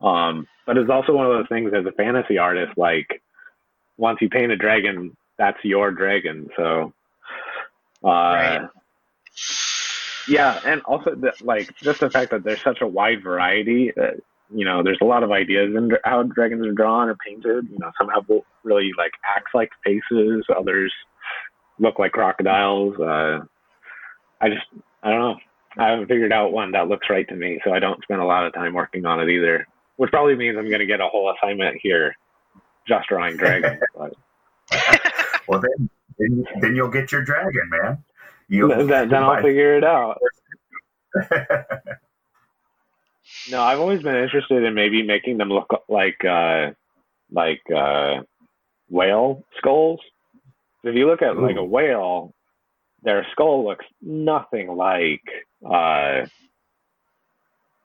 Um, 0.00 0.46
but 0.66 0.76
it's 0.76 0.90
also 0.90 1.12
one 1.12 1.26
of 1.26 1.32
those 1.32 1.48
things 1.48 1.72
as 1.74 1.84
a 1.86 1.92
fantasy 1.92 2.38
artist, 2.38 2.76
like 2.76 3.22
once 3.96 4.18
you 4.20 4.28
paint 4.28 4.52
a 4.52 4.56
dragon, 4.56 5.16
that's 5.40 5.64
your 5.64 5.90
dragon. 5.90 6.50
So, 6.54 6.92
uh, 8.04 8.08
right. 8.08 8.68
yeah, 10.28 10.60
and 10.66 10.82
also 10.82 11.14
the, 11.14 11.32
like 11.40 11.74
just 11.78 12.00
the 12.00 12.10
fact 12.10 12.30
that 12.30 12.44
there's 12.44 12.62
such 12.62 12.82
a 12.82 12.86
wide 12.86 13.22
variety. 13.22 13.90
Uh, 13.96 14.12
you 14.54 14.66
know, 14.66 14.82
there's 14.82 14.98
a 15.00 15.06
lot 15.06 15.22
of 15.22 15.32
ideas 15.32 15.74
in 15.74 15.92
how 16.04 16.24
dragons 16.24 16.66
are 16.66 16.72
drawn 16.72 17.08
or 17.08 17.16
painted. 17.16 17.68
You 17.70 17.78
know, 17.78 17.90
some 17.98 18.10
have 18.10 18.26
really 18.64 18.90
like 18.98 19.12
axe 19.24 19.50
like 19.54 19.70
faces, 19.82 20.44
others 20.54 20.92
look 21.78 21.98
like 21.98 22.12
crocodiles. 22.12 23.00
Uh, 23.00 23.40
I 24.42 24.50
just, 24.50 24.66
I 25.02 25.10
don't 25.10 25.20
know. 25.20 25.36
I 25.78 25.88
haven't 25.90 26.08
figured 26.08 26.32
out 26.32 26.52
one 26.52 26.72
that 26.72 26.88
looks 26.88 27.08
right 27.08 27.26
to 27.28 27.34
me, 27.34 27.60
so 27.64 27.72
I 27.72 27.78
don't 27.78 28.02
spend 28.02 28.20
a 28.20 28.26
lot 28.26 28.44
of 28.44 28.52
time 28.52 28.74
working 28.74 29.06
on 29.06 29.20
it 29.20 29.30
either. 29.30 29.66
Which 29.96 30.10
probably 30.10 30.34
means 30.34 30.58
I'm 30.58 30.68
going 30.68 30.80
to 30.80 30.86
get 30.86 31.00
a 31.00 31.08
whole 31.08 31.32
assignment 31.32 31.78
here, 31.80 32.14
just 32.86 33.08
drawing 33.08 33.36
dragons. 33.38 33.80
well, 35.50 35.60
then, 35.60 35.90
then, 36.18 36.44
then 36.60 36.76
you'll 36.76 36.88
get 36.88 37.10
your 37.10 37.22
dragon, 37.22 37.68
man. 37.70 38.04
You'll, 38.48 38.68
then, 38.68 39.08
then 39.08 39.14
I'll 39.14 39.42
figure 39.42 39.76
it 39.76 39.84
out. 39.84 40.18
no, 43.50 43.62
I've 43.62 43.80
always 43.80 44.02
been 44.02 44.14
interested 44.16 44.62
in 44.62 44.74
maybe 44.74 45.02
making 45.02 45.38
them 45.38 45.48
look 45.48 45.84
like 45.88 46.24
uh, 46.24 46.70
like 47.32 47.62
uh, 47.74 48.22
whale 48.88 49.44
skulls. 49.58 50.00
If 50.84 50.94
you 50.94 51.06
look 51.06 51.22
at 51.22 51.36
Ooh. 51.36 51.46
like 51.46 51.56
a 51.56 51.64
whale, 51.64 52.32
their 53.02 53.26
skull 53.32 53.64
looks 53.64 53.86
nothing 54.00 54.76
like 54.76 55.22
uh, 55.68 56.26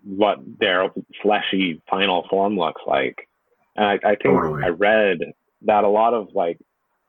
what 0.03 0.39
their 0.59 0.89
fleshy 1.21 1.81
final 1.89 2.27
form 2.29 2.57
looks 2.57 2.81
like. 2.85 3.27
And 3.75 3.85
I, 3.85 3.93
I 3.93 4.15
think 4.15 4.35
totally. 4.35 4.63
I 4.63 4.69
read 4.69 5.19
that 5.63 5.83
a 5.83 5.89
lot 5.89 6.13
of 6.13 6.29
like 6.33 6.59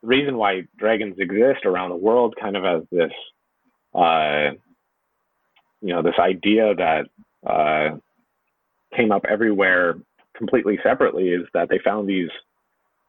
reason 0.06 0.36
why 0.36 0.62
dragons 0.78 1.16
exist 1.18 1.64
around 1.64 1.90
the 1.90 1.96
world 1.96 2.34
kind 2.40 2.56
of 2.56 2.64
as 2.64 2.82
this 2.90 3.12
uh, 3.94 4.50
you 5.80 5.92
know 5.92 6.02
this 6.02 6.18
idea 6.18 6.74
that 6.74 7.06
uh, 7.46 7.96
came 8.96 9.12
up 9.12 9.24
everywhere 9.28 9.96
completely 10.36 10.78
separately 10.82 11.28
is 11.28 11.46
that 11.54 11.68
they 11.68 11.78
found 11.84 12.08
these 12.08 12.30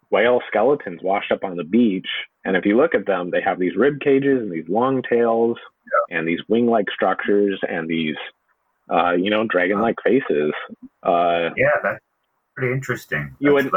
whale 0.09 0.41
skeletons 0.47 1.01
washed 1.01 1.31
up 1.31 1.43
on 1.43 1.57
the 1.57 1.63
beach. 1.63 2.07
And 2.45 2.55
if 2.55 2.65
you 2.65 2.77
look 2.77 2.95
at 2.95 3.05
them, 3.05 3.31
they 3.31 3.41
have 3.41 3.59
these 3.59 3.75
rib 3.75 3.99
cages 3.99 4.41
and 4.41 4.51
these 4.51 4.67
long 4.69 5.01
tails 5.03 5.57
yeah. 5.85 6.17
and 6.17 6.27
these 6.27 6.39
wing 6.47 6.67
like 6.67 6.85
structures 6.93 7.59
and 7.67 7.89
these, 7.89 8.15
uh, 8.89 9.11
you 9.11 9.29
know, 9.29 9.45
dragon 9.45 9.81
like 9.81 9.95
faces. 10.03 10.53
Uh, 11.03 11.49
yeah, 11.57 11.75
that's 11.83 11.99
pretty 12.57 12.73
interesting. 12.73 13.35
You, 13.39 13.53
would, 13.53 13.71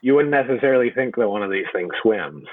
you 0.00 0.14
wouldn't 0.14 0.30
necessarily 0.30 0.90
think 0.90 1.16
that 1.16 1.28
one 1.28 1.42
of 1.42 1.50
these 1.50 1.66
things 1.72 1.90
swims. 2.02 2.46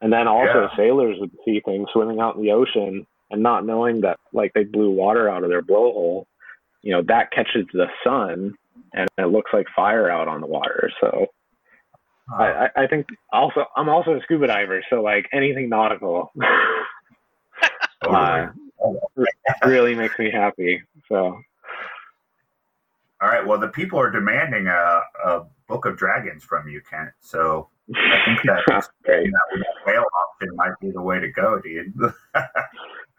And 0.00 0.12
then 0.12 0.28
also, 0.28 0.68
yeah. 0.70 0.76
sailors 0.76 1.16
would 1.20 1.30
see 1.44 1.60
things 1.64 1.88
swimming 1.92 2.20
out 2.20 2.36
in 2.36 2.42
the 2.42 2.52
ocean 2.52 3.06
and 3.30 3.42
not 3.42 3.64
knowing 3.64 4.02
that, 4.02 4.18
like, 4.32 4.52
they 4.52 4.64
blew 4.64 4.90
water 4.90 5.28
out 5.28 5.44
of 5.44 5.48
their 5.48 5.62
blowhole. 5.62 6.26
You 6.82 6.92
know, 6.92 7.02
that 7.08 7.30
catches 7.30 7.66
the 7.72 7.86
sun 8.04 8.54
and 8.92 9.08
it 9.16 9.26
looks 9.26 9.50
like 9.52 9.66
fire 9.74 10.10
out 10.10 10.28
on 10.28 10.40
the 10.40 10.46
water. 10.46 10.90
So, 11.00 11.28
I, 12.30 12.68
I 12.76 12.86
think 12.86 13.06
also 13.32 13.66
I'm 13.76 13.88
also 13.88 14.12
a 14.12 14.20
scuba 14.22 14.46
diver, 14.46 14.82
so 14.88 15.02
like 15.02 15.28
anything 15.32 15.68
nautical 15.68 16.32
uh, 18.08 18.46
really 19.66 19.94
makes 19.94 20.18
me 20.18 20.30
happy. 20.30 20.82
So. 21.08 21.40
All 23.22 23.28
right. 23.28 23.46
Well, 23.46 23.58
the 23.58 23.68
people 23.68 23.98
are 23.98 24.10
demanding 24.10 24.66
a, 24.66 25.00
a 25.24 25.44
book 25.68 25.86
of 25.86 25.96
dragons 25.96 26.42
from 26.42 26.68
you, 26.68 26.82
Kent. 26.88 27.10
So 27.20 27.68
I 27.94 28.18
think 28.26 28.42
that, 28.44 28.64
that 29.04 29.30
whale 29.86 30.04
option 30.22 30.56
might 30.56 30.78
be 30.80 30.90
the 30.90 31.00
way 31.00 31.20
to 31.20 31.30
go, 31.30 31.60
dude. 31.60 31.94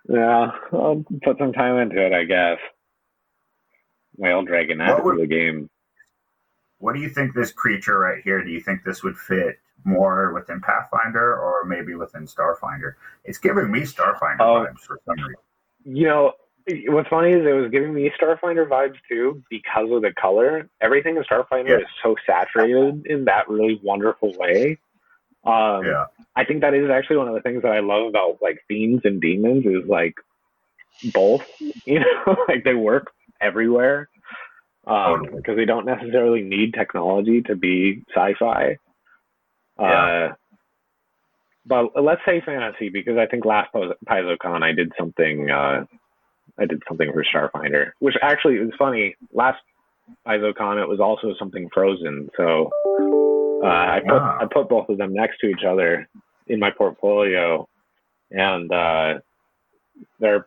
yeah, 0.09 0.51
I'll 0.73 1.03
put 1.23 1.37
some 1.37 1.53
time 1.53 1.77
into 1.77 2.05
it, 2.05 2.13
I 2.13 2.25
guess. 2.25 2.59
Whale 4.15 4.43
dragon 4.43 4.81
after 4.81 5.15
the 5.15 5.25
game 5.25 5.69
what 6.83 6.93
do 6.93 6.99
you 6.99 7.07
think 7.07 7.33
this 7.33 7.53
creature 7.53 7.97
right 7.97 8.21
here? 8.25 8.43
Do 8.43 8.51
you 8.51 8.59
think 8.59 8.83
this 8.83 9.03
would 9.03 9.17
fit 9.17 9.57
more 9.85 10.33
within 10.33 10.59
Pathfinder 10.59 11.33
or 11.33 11.63
maybe 11.65 11.95
within 11.95 12.25
Starfinder? 12.25 12.95
It's 13.23 13.37
giving 13.37 13.71
me 13.71 13.83
Starfinder 13.83 14.41
oh, 14.41 14.65
vibes 14.65 14.81
for 14.81 14.99
some 15.05 15.15
reason. 15.15 15.35
You 15.85 16.07
know, 16.07 16.33
what's 16.87 17.09
funny 17.09 17.31
is 17.31 17.45
it 17.45 17.53
was 17.53 17.71
giving 17.71 17.93
me 17.93 18.11
Starfinder 18.19 18.67
vibes 18.67 18.97
too 19.09 19.43
because 19.49 19.89
of 19.91 20.01
the 20.01 20.13
color. 20.13 20.69
Everything 20.81 21.17
in 21.17 21.23
Starfinder 21.23 21.69
yeah. 21.69 21.77
is 21.77 21.87
so 22.01 22.15
saturated 22.25 23.05
in 23.05 23.25
that 23.25 23.49
really 23.49 23.79
wonderful 23.83 24.33
way. 24.37 24.77
Um, 25.45 25.85
yeah. 25.85 26.05
I 26.35 26.45
think 26.45 26.61
that 26.61 26.73
is 26.73 26.89
actually 26.89 27.17
one 27.17 27.27
of 27.27 27.33
the 27.33 27.41
things 27.41 27.63
that 27.63 27.71
I 27.71 27.81
love 27.81 28.07
about 28.07 28.37
like 28.41 28.63
fiends 28.67 29.01
and 29.03 29.21
demons 29.21 29.65
is 29.65 29.87
like 29.87 30.15
both, 31.13 31.45
you 31.85 31.99
know, 31.99 32.37
like 32.47 32.63
they 32.63 32.75
work 32.75 33.11
everywhere 33.41 34.09
um, 34.87 35.27
because 35.35 35.57
they 35.57 35.65
don't 35.65 35.85
necessarily 35.85 36.41
need 36.41 36.73
technology 36.73 37.41
to 37.43 37.55
be 37.55 38.03
sci-fi. 38.15 38.77
Yeah. 39.79 39.85
Uh, 39.85 40.33
but 41.65 42.01
let's 42.01 42.21
say 42.25 42.41
fantasy 42.41 42.89
because 42.89 43.17
I 43.17 43.25
think 43.25 43.45
last 43.45 43.73
PaizoCon 43.73 44.63
I 44.63 44.73
did 44.73 44.91
something. 44.97 45.49
Uh, 45.49 45.85
I 46.59 46.65
did 46.65 46.81
something 46.87 47.11
for 47.11 47.23
Starfinder, 47.23 47.91
which 47.99 48.15
actually 48.21 48.59
was 48.59 48.73
funny. 48.77 49.15
Last 49.31 49.59
PaizoCon 50.27 50.81
it 50.81 50.87
was 50.87 50.99
also 50.99 51.33
something 51.39 51.69
Frozen, 51.73 52.29
so 52.37 52.69
uh, 53.63 53.67
I 53.67 54.01
put 54.05 54.13
wow. 54.13 54.37
I 54.41 54.45
put 54.45 54.69
both 54.69 54.89
of 54.89 54.97
them 54.97 55.13
next 55.13 55.39
to 55.39 55.47
each 55.47 55.63
other 55.67 56.07
in 56.47 56.59
my 56.59 56.69
portfolio, 56.69 57.67
and 58.31 58.71
uh, 58.71 59.19
they're 60.19 60.45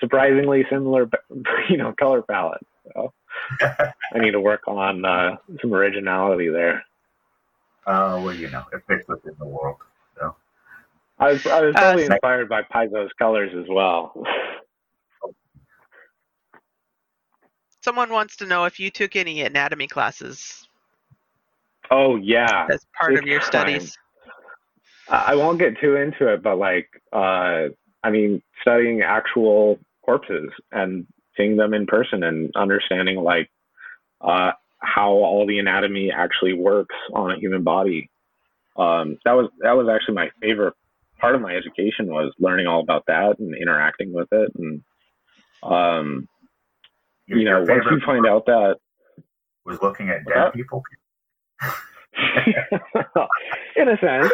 surprisingly 0.00 0.64
similar, 0.70 1.10
you 1.68 1.76
know, 1.76 1.92
color 1.98 2.22
palette. 2.22 2.66
So 2.94 3.12
I 3.60 4.18
need 4.18 4.32
to 4.32 4.40
work 4.40 4.62
on 4.66 5.04
uh, 5.04 5.36
some 5.60 5.74
originality 5.74 6.48
there. 6.48 6.84
Oh 7.86 7.92
uh, 7.92 8.22
well, 8.22 8.34
you 8.34 8.48
know, 8.50 8.64
it 8.72 8.82
fits 8.86 9.08
within 9.08 9.34
the 9.38 9.46
world. 9.46 9.76
So 10.18 10.36
I 11.18 11.32
was 11.32 11.46
I 11.46 11.60
was 11.60 11.74
totally 11.74 12.04
uh, 12.04 12.14
inspired 12.14 12.48
by 12.48 12.62
Paizo's 12.62 13.12
colors 13.18 13.50
as 13.56 13.66
well. 13.68 14.14
Someone 17.82 18.10
wants 18.10 18.36
to 18.36 18.46
know 18.46 18.64
if 18.64 18.78
you 18.78 18.90
took 18.90 19.16
any 19.16 19.42
anatomy 19.42 19.88
classes. 19.88 20.68
Oh 21.90 22.16
yeah, 22.16 22.66
as 22.70 22.86
part 22.98 23.14
of 23.14 23.26
your 23.26 23.40
studies. 23.40 23.96
I 25.08 25.34
won't 25.34 25.58
get 25.58 25.78
too 25.80 25.96
into 25.96 26.32
it, 26.32 26.42
but 26.42 26.56
like, 26.56 26.88
uh, 27.12 27.68
I 28.02 28.10
mean, 28.10 28.40
studying 28.62 29.02
actual 29.02 29.78
corpses 30.02 30.50
and 30.70 31.06
seeing 31.36 31.56
them 31.56 31.74
in 31.74 31.86
person 31.86 32.22
and 32.22 32.54
understanding 32.54 33.18
like 33.18 33.50
uh, 34.20 34.52
how 34.78 35.10
all 35.10 35.46
the 35.46 35.58
anatomy 35.58 36.10
actually 36.12 36.54
works 36.54 36.94
on 37.12 37.32
a 37.32 37.38
human 37.38 37.62
body. 37.62 38.08
Um, 38.76 39.18
that 39.24 39.32
was 39.32 39.50
that 39.60 39.72
was 39.72 39.88
actually 39.88 40.14
my 40.14 40.30
favorite 40.40 40.74
part 41.18 41.34
of 41.34 41.40
my 41.40 41.54
education 41.54 42.06
was 42.06 42.32
learning 42.38 42.66
all 42.66 42.80
about 42.80 43.04
that 43.06 43.38
and 43.38 43.54
interacting 43.54 44.12
with 44.12 44.28
it 44.32 44.52
and 44.56 44.82
um, 45.62 46.28
you 47.26 47.44
know 47.44 47.62
once 47.62 47.84
you 47.90 48.00
find 48.04 48.26
out 48.26 48.46
that 48.46 48.76
was 49.64 49.80
looking 49.82 50.08
at 50.08 50.24
dead 50.26 50.52
people. 50.52 50.82
In 53.76 53.88
a 53.88 53.96
sense. 53.98 54.32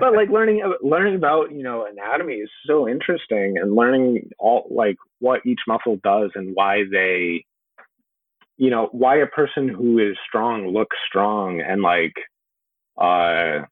But 0.00 0.14
like 0.14 0.30
learning 0.30 0.62
learning 0.80 1.14
about 1.16 1.52
you 1.52 1.62
know 1.62 1.86
anatomy 1.86 2.34
is 2.34 2.50
so 2.66 2.88
interesting 2.88 3.58
and 3.58 3.74
learning 3.74 4.30
all 4.38 4.66
like 4.70 4.96
what 5.18 5.44
each 5.44 5.60
muscle 5.66 5.98
does 6.02 6.30
and 6.34 6.54
why 6.54 6.84
they 6.90 7.44
you 8.56 8.70
know 8.70 8.88
why 8.92 9.16
a 9.16 9.26
person 9.26 9.68
who 9.68 9.98
is 9.98 10.16
strong 10.26 10.68
looks 10.68 10.96
strong 11.06 11.60
and 11.60 11.82
like 11.82 12.14
uh 12.98 13.64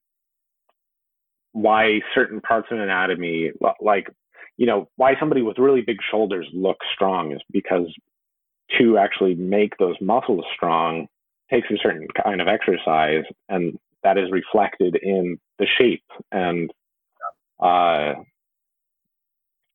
why 1.53 2.01
certain 2.14 2.40
parts 2.40 2.68
of 2.70 2.78
anatomy 2.78 3.51
like 3.80 4.09
you 4.61 4.67
know 4.67 4.89
why 4.97 5.15
somebody 5.19 5.41
with 5.41 5.59
really 5.59 5.81
big 5.81 5.97
shoulders 6.11 6.47
looks 6.53 6.87
strong 6.95 7.33
is 7.33 7.41
because 7.51 7.93
to 8.79 8.99
actually 8.99 9.35
make 9.35 9.77
those 9.79 9.97
muscles 10.03 10.45
strong 10.55 11.09
takes 11.51 11.67
a 11.71 11.79
certain 11.83 12.07
kind 12.23 12.43
of 12.43 12.47
exercise 12.47 13.25
and 13.49 13.77
that 14.05 14.19
is 14.19 14.31
reflected 14.31 14.97
in 15.03 15.39
the 15.59 15.67
shape 15.79 16.05
and 16.31 16.71
uh 17.59 18.13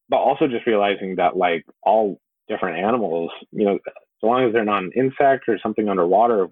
but 0.08 0.18
also 0.18 0.48
just 0.48 0.68
realizing 0.68 1.16
that 1.16 1.36
like 1.36 1.66
all 1.82 2.20
different 2.48 2.78
animals 2.78 3.32
you 3.52 3.66
know 3.66 3.74
as 3.74 4.22
long 4.22 4.46
as 4.46 4.54
they're 4.54 4.64
not 4.64 4.84
an 4.84 4.92
insect 4.96 5.46
or 5.48 5.58
something 5.64 5.90
underwater 5.90 6.48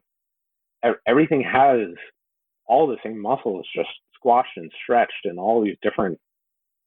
everything 1.06 1.44
has 1.44 1.90
all 2.66 2.88
the 2.88 2.98
same 3.04 3.22
muscles 3.22 3.68
just 3.76 3.90
squashed 4.16 4.58
and 4.58 4.72
stretched 4.84 5.26
in 5.26 5.38
all 5.38 5.64
these 5.64 5.78
different 5.84 6.18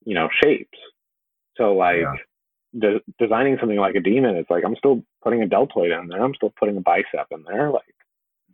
you 0.04 0.14
know 0.14 0.28
shapes 0.42 0.76
so 1.56 1.74
like 1.74 2.00
yeah. 2.00 2.90
de- 2.90 3.02
designing 3.18 3.56
something 3.58 3.78
like 3.78 3.94
a 3.94 4.00
demon, 4.00 4.36
it's 4.36 4.50
like 4.50 4.64
I'm 4.64 4.76
still 4.76 5.02
putting 5.22 5.42
a 5.42 5.48
deltoid 5.48 5.90
in 5.90 6.08
there. 6.08 6.22
I'm 6.22 6.34
still 6.34 6.52
putting 6.58 6.76
a 6.76 6.80
bicep 6.80 7.28
in 7.30 7.44
there. 7.44 7.70
Like 7.70 7.94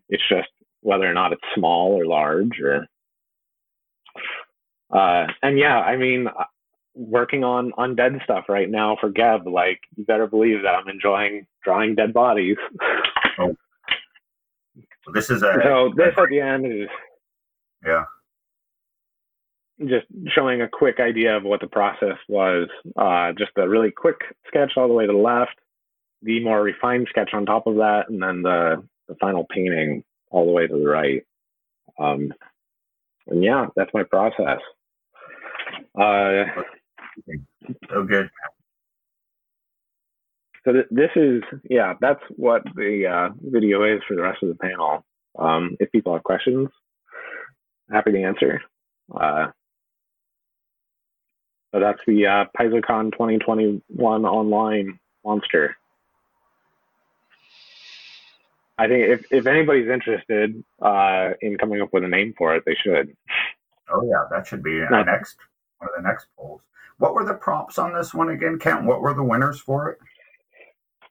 it's 0.08 0.22
just 0.28 0.48
whether 0.80 1.08
or 1.08 1.14
not 1.14 1.32
it's 1.32 1.42
small 1.54 1.92
or 1.92 2.06
large 2.06 2.60
or. 2.60 2.86
Uh, 4.90 5.26
and 5.42 5.58
yeah, 5.58 5.78
I 5.78 5.96
mean, 5.96 6.26
uh, 6.26 6.44
working 6.94 7.44
on 7.44 7.72
on 7.78 7.96
dead 7.96 8.20
stuff 8.24 8.44
right 8.48 8.70
now 8.70 8.96
for 9.00 9.10
Geb. 9.10 9.46
Like 9.46 9.80
you 9.96 10.04
better 10.04 10.26
believe 10.26 10.62
that 10.62 10.74
I'm 10.74 10.88
enjoying 10.88 11.46
drawing 11.64 11.94
dead 11.94 12.12
bodies. 12.12 12.56
oh. 13.38 13.56
This 15.12 15.30
is 15.30 15.42
a 15.42 15.58
so 15.62 15.92
this 15.96 16.14
at 16.16 16.28
the 16.28 16.40
end 16.40 16.66
is 16.66 16.88
yeah 17.84 18.04
just 19.88 20.06
showing 20.34 20.62
a 20.62 20.68
quick 20.68 21.00
idea 21.00 21.36
of 21.36 21.44
what 21.44 21.60
the 21.60 21.66
process 21.66 22.16
was. 22.28 22.68
Uh, 22.96 23.32
just 23.38 23.52
a 23.56 23.68
really 23.68 23.90
quick 23.90 24.16
sketch 24.48 24.72
all 24.76 24.88
the 24.88 24.94
way 24.94 25.06
to 25.06 25.12
the 25.12 25.18
left, 25.18 25.58
the 26.22 26.42
more 26.42 26.62
refined 26.62 27.06
sketch 27.10 27.30
on 27.32 27.46
top 27.46 27.66
of 27.66 27.76
that, 27.76 28.04
and 28.08 28.22
then 28.22 28.42
the, 28.42 28.82
the 29.08 29.14
final 29.16 29.46
painting 29.50 30.04
all 30.30 30.46
the 30.46 30.52
way 30.52 30.66
to 30.66 30.74
the 30.74 30.88
right. 30.88 31.24
Um, 31.98 32.32
and 33.28 33.42
yeah, 33.42 33.66
that's 33.76 33.92
my 33.94 34.02
process. 34.02 34.60
Uh, 35.98 36.44
so. 37.90 38.28
So 40.64 40.72
th- 40.72 40.86
this 40.90 41.10
is 41.16 41.42
yeah, 41.68 41.94
that's 42.00 42.22
what 42.36 42.62
the 42.76 43.06
uh, 43.06 43.34
video 43.42 43.82
is 43.84 44.00
for 44.06 44.14
the 44.14 44.22
rest 44.22 44.42
of 44.42 44.48
the 44.48 44.54
panel. 44.54 45.04
Um, 45.38 45.76
if 45.80 45.90
people 45.90 46.12
have 46.12 46.22
questions, 46.22 46.68
happy 47.90 48.12
to 48.12 48.22
answer. 48.22 48.62
Uh, 49.12 49.48
so 51.72 51.80
that's 51.80 52.00
the 52.06 52.26
uh, 52.26 52.44
PaizoCon 52.58 53.12
2021 53.12 54.24
online 54.24 54.98
monster. 55.24 55.76
I 58.78 58.88
think 58.88 59.08
if, 59.08 59.32
if 59.32 59.46
anybody's 59.46 59.88
interested 59.88 60.62
uh, 60.80 61.30
in 61.40 61.56
coming 61.56 61.80
up 61.80 61.92
with 61.92 62.04
a 62.04 62.08
name 62.08 62.34
for 62.36 62.54
it, 62.54 62.64
they 62.66 62.74
should. 62.74 63.16
Oh 63.90 64.04
yeah, 64.04 64.24
that 64.30 64.46
should 64.46 64.62
be 64.62 64.80
our 64.80 65.04
next 65.04 65.36
one 65.78 65.90
of 65.90 66.02
the 66.02 66.08
next 66.08 66.26
polls. 66.36 66.60
What 66.98 67.14
were 67.14 67.24
the 67.24 67.34
prompts 67.34 67.78
on 67.78 67.94
this 67.94 68.14
one 68.14 68.28
again, 68.28 68.58
Kent? 68.58 68.84
What 68.84 69.00
were 69.00 69.14
the 69.14 69.22
winners 69.22 69.60
for 69.60 69.90
it? 69.90 69.98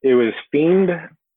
It 0.03 0.13
was 0.13 0.33
Fiend, 0.51 0.89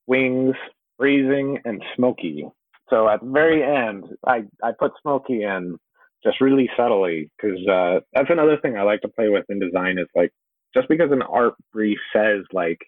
Wings, 0.06 0.54
Freezing, 0.96 1.58
and 1.64 1.82
Smoky. 1.96 2.46
So 2.88 3.08
at 3.08 3.20
the 3.20 3.30
very 3.30 3.62
end, 3.62 4.04
I, 4.26 4.44
I 4.62 4.72
put 4.78 4.92
Smoky 5.02 5.42
in 5.42 5.78
just 6.24 6.40
really 6.40 6.68
subtly 6.76 7.30
because 7.36 7.58
uh, 7.68 8.00
that's 8.12 8.30
another 8.30 8.56
thing 8.56 8.76
I 8.76 8.82
like 8.82 9.02
to 9.02 9.08
play 9.08 9.28
with 9.28 9.44
in 9.48 9.60
design 9.60 9.98
is 9.98 10.08
like 10.14 10.32
just 10.74 10.88
because 10.88 11.12
an 11.12 11.22
art 11.22 11.54
brief 11.72 11.98
says 12.14 12.44
like 12.52 12.78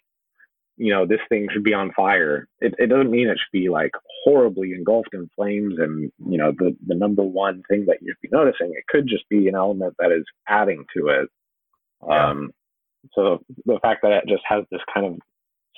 you 0.77 0.93
know 0.93 1.05
this 1.05 1.19
thing 1.29 1.47
should 1.51 1.63
be 1.63 1.73
on 1.73 1.91
fire 1.93 2.47
it, 2.59 2.73
it 2.77 2.87
doesn't 2.87 3.11
mean 3.11 3.27
it 3.27 3.37
should 3.37 3.59
be 3.59 3.69
like 3.69 3.91
horribly 4.23 4.73
engulfed 4.73 5.13
in 5.13 5.29
flames 5.35 5.75
and 5.77 6.11
you 6.29 6.37
know 6.37 6.51
the 6.57 6.75
the 6.85 6.95
number 6.95 7.23
one 7.23 7.63
thing 7.69 7.85
that 7.87 7.97
you 8.01 8.13
should 8.13 8.29
be 8.29 8.35
noticing 8.35 8.71
it 8.73 8.85
could 8.87 9.07
just 9.07 9.27
be 9.29 9.47
an 9.47 9.55
element 9.55 9.95
that 9.99 10.11
is 10.11 10.25
adding 10.47 10.85
to 10.95 11.07
it 11.07 11.29
yeah. 12.07 12.29
um 12.29 12.51
so 13.13 13.39
the 13.65 13.79
fact 13.81 14.01
that 14.03 14.11
it 14.11 14.23
just 14.27 14.43
has 14.47 14.63
this 14.69 14.81
kind 14.93 15.05
of 15.05 15.17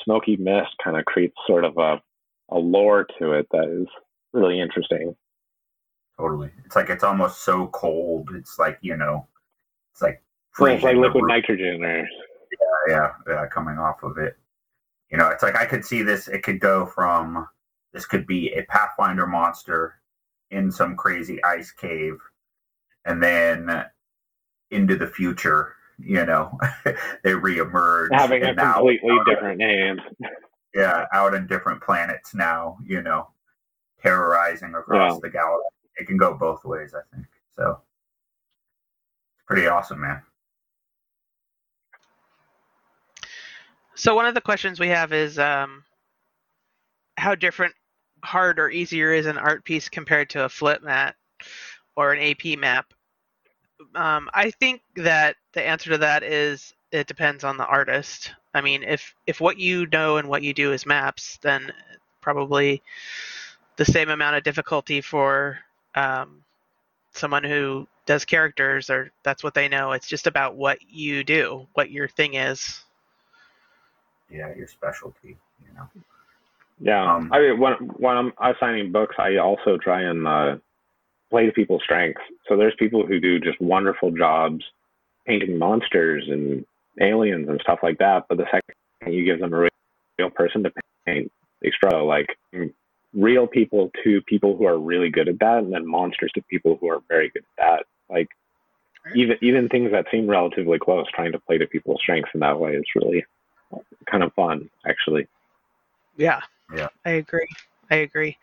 smoky 0.04 0.36
mist 0.38 0.72
kind 0.84 0.98
of 0.98 1.06
creates 1.06 1.36
sort 1.48 1.64
of 1.64 1.78
a 1.78 2.02
a 2.52 2.58
lore 2.58 3.06
to 3.20 3.34
it 3.34 3.48
that 3.52 3.70
is 3.70 3.88
really 4.34 4.60
interesting 4.60 5.16
Totally. 6.20 6.50
It's 6.66 6.76
like 6.76 6.90
it's 6.90 7.04
almost 7.04 7.46
so 7.46 7.68
cold. 7.68 8.30
It's 8.36 8.60
like 8.60 8.78
you 8.82 8.98
know, 8.98 9.26
it's 9.94 10.02
like 10.02 10.22
well, 10.60 10.74
it's 10.74 10.84
like 10.84 10.98
liquid 10.98 11.24
nitrogen 11.28 11.80
there. 11.80 12.00
yeah, 12.90 12.90
yeah, 12.90 13.12
yeah, 13.26 13.46
coming 13.48 13.78
off 13.78 14.04
of 14.04 14.18
it. 14.18 14.36
You 15.10 15.18
know, 15.18 15.30
it's 15.30 15.44
like 15.44 15.56
I 15.56 15.66
could 15.66 15.86
see 15.86 16.02
this. 16.04 16.28
It 16.28 16.44
could 16.44 16.60
go 16.60 16.86
from 16.86 17.48
this 17.94 18.06
could 18.06 18.28
be 18.28 18.52
a 18.52 18.64
Pathfinder 18.64 19.28
monster 19.28 19.96
in 20.52 20.70
some 20.70 20.98
crazy 20.98 21.42
ice 21.46 21.72
cave, 21.72 22.18
and 23.06 23.24
then 23.24 23.86
into 24.72 24.98
the 24.98 25.08
future. 25.08 25.76
You 26.00 26.26
know, 26.26 26.60
they 27.24 27.32
reemerge 27.32 28.10
having 28.12 28.44
a 28.44 28.54
completely 28.54 29.16
now, 29.16 29.24
different 29.24 29.58
name. 29.58 30.02
Yeah, 30.76 31.06
out 31.14 31.34
in 31.34 31.48
different 31.48 31.82
planets 31.82 32.36
now. 32.36 32.78
You 32.86 33.04
know, 33.04 33.30
terrorizing 34.02 34.76
across 34.76 35.18
the 35.22 35.30
galaxy 35.30 35.79
it 35.98 36.08
can 36.08 36.18
go 36.18 36.34
both 36.34 36.64
ways, 36.66 36.94
I 36.94 37.02
think. 37.16 37.28
So 37.56 37.80
it's 39.36 39.46
pretty 39.46 39.68
awesome, 39.68 40.02
man. 40.02 40.22
So 43.96 44.16
one 44.16 44.26
of 44.26 44.34
the 44.34 44.42
questions 44.42 44.80
we 44.80 44.88
have 44.88 45.12
is 45.12 45.38
um, 45.38 45.84
how 47.18 47.36
different, 47.36 47.74
hard 48.24 48.60
or 48.60 48.70
easier 48.70 49.14
is 49.14 49.26
an 49.26 49.38
art 49.38 49.66
piece 49.66 49.90
compared 49.90 50.30
to 50.32 50.46
a 50.46 50.50
flip 50.50 50.82
mat 50.84 51.16
or 51.96 52.14
an 52.14 52.22
AP 52.22 52.58
map? 52.58 52.94
Um, 53.96 54.30
I 54.34 54.52
think 54.52 54.82
that 54.96 55.36
the 55.54 55.66
answer 55.66 55.90
to 55.92 55.98
that 55.98 56.24
is 56.24 56.74
it 56.92 57.08
depends 57.08 57.44
on 57.44 57.58
the 57.58 57.66
artist. 57.66 58.32
I 58.54 58.62
mean, 58.62 58.84
if 58.84 59.14
if 59.28 59.42
what 59.42 59.58
you 59.58 59.86
know 59.88 60.18
and 60.18 60.28
what 60.28 60.44
you 60.44 60.54
do 60.54 60.72
is 60.72 60.86
maps, 60.86 61.38
then 61.42 61.72
probably 62.22 62.82
the 63.76 63.86
same 63.86 64.10
amount 64.10 64.36
of 64.36 64.44
difficulty 64.44 65.02
for 65.02 65.60
um, 65.96 66.44
someone 67.12 67.44
who 67.44 67.88
does 68.06 68.26
characters 68.26 68.90
or 68.90 69.12
that's 69.24 69.44
what 69.44 69.54
they 69.54 69.68
know. 69.68 69.92
It's 69.92 70.08
just 70.08 70.28
about 70.28 70.56
what 70.56 70.80
you 70.90 71.24
do, 71.24 71.68
what 71.74 71.92
your 71.92 72.08
thing 72.08 72.36
is. 72.36 72.82
Yeah, 74.30 74.54
your 74.56 74.68
specialty, 74.68 75.38
you 75.66 75.74
know. 75.76 75.90
Yeah, 76.82 77.16
um, 77.16 77.30
I 77.34 77.40
mean, 77.40 77.60
when 77.60 77.74
when 77.74 78.16
I'm 78.16 78.34
assigning 78.42 78.92
books, 78.92 79.16
I 79.20 79.38
also 79.38 79.78
try 79.78 80.04
and 80.04 80.28
uh, 80.28 80.58
play 81.30 81.46
to 81.46 81.52
people's 81.52 81.84
strengths. 81.84 82.22
So 82.48 82.56
there's 82.56 82.76
people 82.80 83.06
who 83.06 83.20
do 83.20 83.40
just 83.40 83.60
wonderful 83.60 84.12
jobs 84.12 84.64
painting 85.26 85.58
monsters 85.58 86.26
and 86.28 86.66
aliens 87.02 87.50
and 87.50 87.60
stuff 87.62 87.80
like 87.84 87.98
that. 88.00 88.26
But 88.30 88.38
the 88.38 88.46
second 88.46 89.14
you 89.14 89.26
give 89.26 89.40
them 89.40 89.54
a 89.54 89.70
real 90.18 90.30
person 90.32 90.64
to 90.64 90.72
paint, 91.06 91.32
they 91.62 91.72
struggle. 91.72 92.08
Like 92.08 92.28
real 93.14 93.48
people 93.48 93.92
to 94.04 94.22
people 94.24 94.56
who 94.56 94.66
are 94.66 94.80
really 94.80 95.10
good 95.10 95.28
at 95.28 95.40
that, 95.40 95.60
and 95.60 95.74
then 95.74 95.86
monsters 95.86 96.32
to 96.36 96.42
people 96.44 96.78
who 96.80 96.90
are 96.90 97.02
very 97.08 97.30
good 97.30 97.44
at 97.58 97.64
that. 97.64 97.86
Like 98.10 98.30
even 99.16 99.38
even 99.42 99.70
things 99.70 99.92
that 99.92 100.06
seem 100.12 100.28
relatively 100.28 100.80
close, 100.80 101.08
trying 101.14 101.32
to 101.32 101.40
play 101.40 101.58
to 101.58 101.68
people's 101.68 102.00
strengths 102.02 102.32
in 102.34 102.40
that 102.42 102.60
way 102.60 102.74
is 102.74 102.86
really 102.96 103.26
kind 104.10 104.24
of 104.24 104.34
fun, 104.34 104.70
actually. 104.86 105.28
Yeah. 106.18 106.42
Yeah. 106.76 106.90
I 107.06 107.12
agree. 107.12 107.48
I 107.92 107.96
agree. 107.98 108.38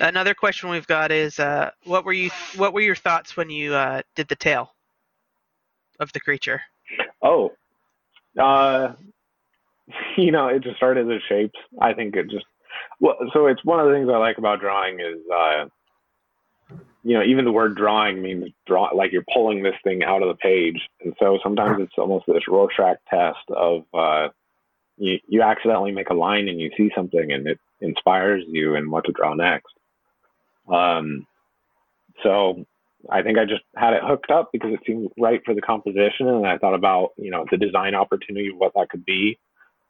Another 0.00 0.34
question 0.34 0.68
we've 0.68 0.86
got 0.86 1.10
is, 1.10 1.40
uh, 1.40 1.70
what 1.84 2.04
were 2.04 2.12
you 2.12 2.30
what 2.56 2.72
were 2.72 2.80
your 2.80 2.94
thoughts 2.94 3.36
when 3.36 3.50
you 3.50 3.74
uh, 3.74 4.02
did 4.14 4.28
the 4.28 4.36
tail 4.36 4.72
of 5.98 6.12
the 6.12 6.20
creature? 6.20 6.60
Oh, 7.20 7.52
uh, 8.38 8.92
you 10.16 10.30
know, 10.30 10.48
it 10.48 10.62
just 10.62 10.76
started 10.76 11.10
as 11.10 11.20
shapes. 11.28 11.58
I 11.80 11.92
think 11.94 12.14
it 12.14 12.30
just 12.30 12.46
well, 13.02 13.16
so 13.32 13.46
it's 13.46 13.64
one 13.64 13.80
of 13.80 13.88
the 13.88 13.92
things 13.92 14.08
I 14.08 14.16
like 14.16 14.38
about 14.38 14.60
drawing 14.60 15.00
is, 15.00 15.18
uh, 15.28 15.64
you 17.02 17.18
know, 17.18 17.24
even 17.24 17.44
the 17.44 17.50
word 17.50 17.76
drawing 17.76 18.22
means 18.22 18.48
draw, 18.64 18.90
like 18.94 19.10
you're 19.10 19.24
pulling 19.34 19.64
this 19.64 19.74
thing 19.82 20.04
out 20.04 20.22
of 20.22 20.28
the 20.28 20.36
page. 20.36 20.80
And 21.00 21.12
so 21.18 21.40
sometimes 21.42 21.78
it's 21.80 21.98
almost 21.98 22.26
this 22.28 22.46
Rorschach 22.46 22.98
test 23.10 23.40
of, 23.50 23.82
uh, 23.92 24.28
you, 24.98 25.18
you 25.26 25.42
accidentally 25.42 25.90
make 25.90 26.10
a 26.10 26.14
line 26.14 26.46
and 26.46 26.60
you 26.60 26.70
see 26.76 26.92
something 26.94 27.32
and 27.32 27.48
it 27.48 27.58
inspires 27.80 28.44
you 28.46 28.76
in 28.76 28.88
what 28.88 29.04
to 29.06 29.12
draw 29.12 29.34
next. 29.34 29.74
Um, 30.72 31.26
so 32.22 32.64
I 33.10 33.22
think 33.22 33.36
I 33.36 33.46
just 33.46 33.64
had 33.74 33.94
it 33.94 34.04
hooked 34.04 34.30
up 34.30 34.50
because 34.52 34.74
it 34.74 34.80
seemed 34.86 35.10
right 35.18 35.40
for 35.44 35.54
the 35.54 35.60
composition. 35.60 36.28
And 36.28 36.46
I 36.46 36.56
thought 36.56 36.74
about, 36.74 37.14
you 37.16 37.32
know, 37.32 37.46
the 37.50 37.56
design 37.56 37.96
opportunity 37.96 38.50
of 38.50 38.58
what 38.58 38.74
that 38.76 38.90
could 38.90 39.04
be 39.04 39.40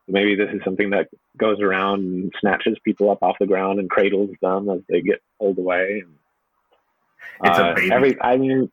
maybe 0.09 0.35
this 0.35 0.51
is 0.53 0.61
something 0.65 0.91
that 0.91 1.09
goes 1.37 1.61
around 1.61 2.01
and 2.01 2.33
snatches 2.41 2.77
people 2.85 3.11
up 3.11 3.23
off 3.23 3.37
the 3.39 3.47
ground 3.47 3.79
and 3.79 3.89
cradles 3.89 4.31
them 4.41 4.69
as 4.69 4.81
they 4.89 5.01
get 5.01 5.23
pulled 5.39 5.59
away. 5.59 6.03
And, 6.05 6.19
it's 7.45 7.59
uh, 7.59 7.63
a 7.63 7.75
baby. 7.75 7.93
Every, 7.93 8.23
I 8.23 8.37
mean, 8.37 8.71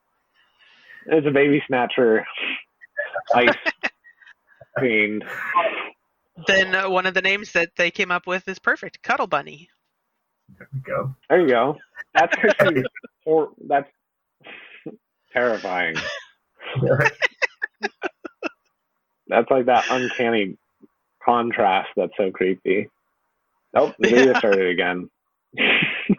it's 1.06 1.28
a 1.28 1.32
baby 1.32 1.64
snatcher, 1.68 2.26
ice 3.34 3.56
fiend. 4.80 5.24
Then 6.48 6.76
uh, 6.76 6.90
one 6.90 7.06
of 7.06 7.14
the 7.14 7.22
names 7.22 7.52
that 7.54 7.70
they 7.78 7.92
came 7.92 8.12
up 8.12 8.28
with 8.28 8.48
is 8.48 8.60
perfect, 8.60 9.02
Cuddle 9.02 9.28
Bunny. 9.28 9.70
There 10.58 10.68
we 10.74 10.80
go. 10.82 11.16
There 11.30 11.42
you 11.42 11.48
go. 11.48 11.78
That's 12.14 12.36
or 13.26 13.50
that's 13.68 13.90
terrifying. 15.32 15.96
that's 19.28 19.50
like 19.50 19.66
that 19.66 19.86
uncanny 19.90 20.58
contrast 21.30 21.90
that's 21.96 22.14
so 22.18 22.32
creepy. 22.32 22.90
Nope, 23.74 23.96
the 24.00 24.10
video 24.10 24.34
started 24.40 24.68
again. 24.70 25.10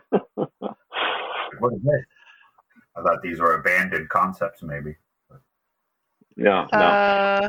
what 0.09 1.73
is 1.73 1.83
this? 1.83 2.05
I 2.97 3.03
thought 3.03 3.23
these 3.23 3.41
were 3.41 3.55
abandoned 3.55 4.09
concepts, 4.09 4.63
maybe. 4.63 4.97
No, 6.37 6.67
no. 6.73 6.79
Uh, 6.79 7.49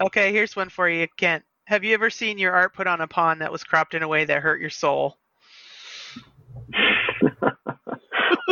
Okay, 0.00 0.32
here's 0.32 0.56
one 0.56 0.70
for 0.70 0.88
you, 0.88 1.06
Kent. 1.18 1.44
Have 1.66 1.84
you 1.84 1.92
ever 1.92 2.08
seen 2.08 2.38
your 2.38 2.52
art 2.52 2.74
put 2.74 2.86
on 2.86 3.02
a 3.02 3.06
pawn 3.06 3.40
that 3.40 3.52
was 3.52 3.62
cropped 3.62 3.94
in 3.94 4.02
a 4.02 4.08
way 4.08 4.24
that 4.24 4.42
hurt 4.42 4.60
your 4.60 4.70
soul? 4.70 5.18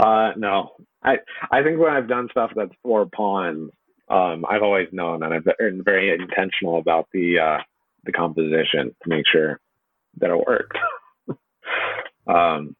uh, 0.02 0.32
no, 0.36 0.72
I 1.02 1.18
I 1.50 1.62
think 1.62 1.78
when 1.78 1.90
I've 1.90 2.08
done 2.08 2.28
stuff 2.30 2.52
that's 2.54 2.74
for 2.82 3.06
pawns, 3.06 3.70
um, 4.08 4.44
I've 4.48 4.62
always 4.62 4.88
known, 4.92 5.22
and 5.22 5.32
I've 5.32 5.44
been 5.44 5.82
very 5.82 6.12
intentional 6.12 6.78
about 6.78 7.08
the 7.12 7.38
uh, 7.38 7.58
the 8.04 8.12
composition 8.12 8.94
to 9.02 9.08
make 9.08 9.26
sure 9.26 9.60
that 10.18 10.30
it 10.30 10.46
works. 10.46 10.76
um, 12.26 12.74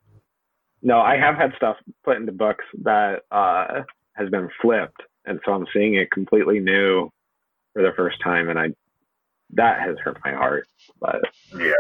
no, 0.83 1.01
I 1.01 1.17
have 1.17 1.35
had 1.37 1.53
stuff 1.57 1.77
put 2.05 2.17
into 2.17 2.33
books 2.33 2.65
that 2.83 3.23
uh, 3.31 3.83
has 4.15 4.29
been 4.31 4.49
flipped, 4.63 5.03
and 5.25 5.41
so 5.45 5.53
I'm 5.53 5.67
seeing 5.73 5.95
it 5.95 6.11
completely 6.11 6.61
new 6.61 7.11
for 7.73 7.83
the 7.83 7.93
first 7.97 8.21
time, 8.23 8.49
and 8.49 8.59
I 8.59 8.69
that 9.55 9.81
has 9.81 9.97
hurt 9.99 10.19
my 10.25 10.33
heart. 10.33 10.67
But 11.01 11.21
yeah, 11.57 11.73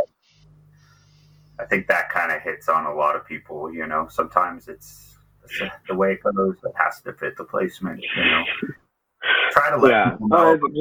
I 1.60 1.64
think 1.64 1.86
that 1.88 2.10
kind 2.10 2.32
of 2.32 2.42
hits 2.42 2.68
on 2.68 2.86
a 2.86 2.94
lot 2.94 3.16
of 3.16 3.26
people. 3.26 3.72
You 3.72 3.86
know, 3.86 4.08
sometimes 4.10 4.68
it's, 4.68 5.16
it's 5.44 5.74
the 5.88 5.94
way 5.94 6.12
it 6.14 6.22
goes. 6.22 6.56
It 6.64 6.72
has 6.76 7.00
to 7.02 7.12
fit 7.12 7.36
the 7.36 7.44
placement. 7.44 8.00
You 8.16 8.24
know, 8.24 8.44
try 9.52 9.70
to 9.70 9.76
let 9.76 9.90
Yeah. 9.90 10.10
people 10.10 10.28
know. 10.28 10.58
Course, 10.58 10.74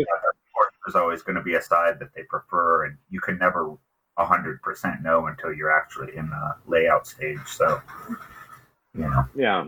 there's 0.87 0.95
always 0.95 1.21
going 1.21 1.35
to 1.35 1.41
be 1.41 1.55
a 1.55 1.61
side 1.61 1.99
that 1.99 2.13
they 2.15 2.23
prefer, 2.23 2.85
and 2.85 2.97
you 3.09 3.19
can 3.19 3.37
never 3.37 3.75
hundred 4.17 4.61
percent 4.61 5.03
know 5.03 5.27
until 5.27 5.53
you're 5.53 5.69
actually 5.69 6.15
in 6.15 6.27
the 6.29 6.55
layout 6.65 7.05
stage. 7.05 7.37
So, 7.45 7.81
you 8.95 9.01
know, 9.01 9.25
yeah, 9.35 9.65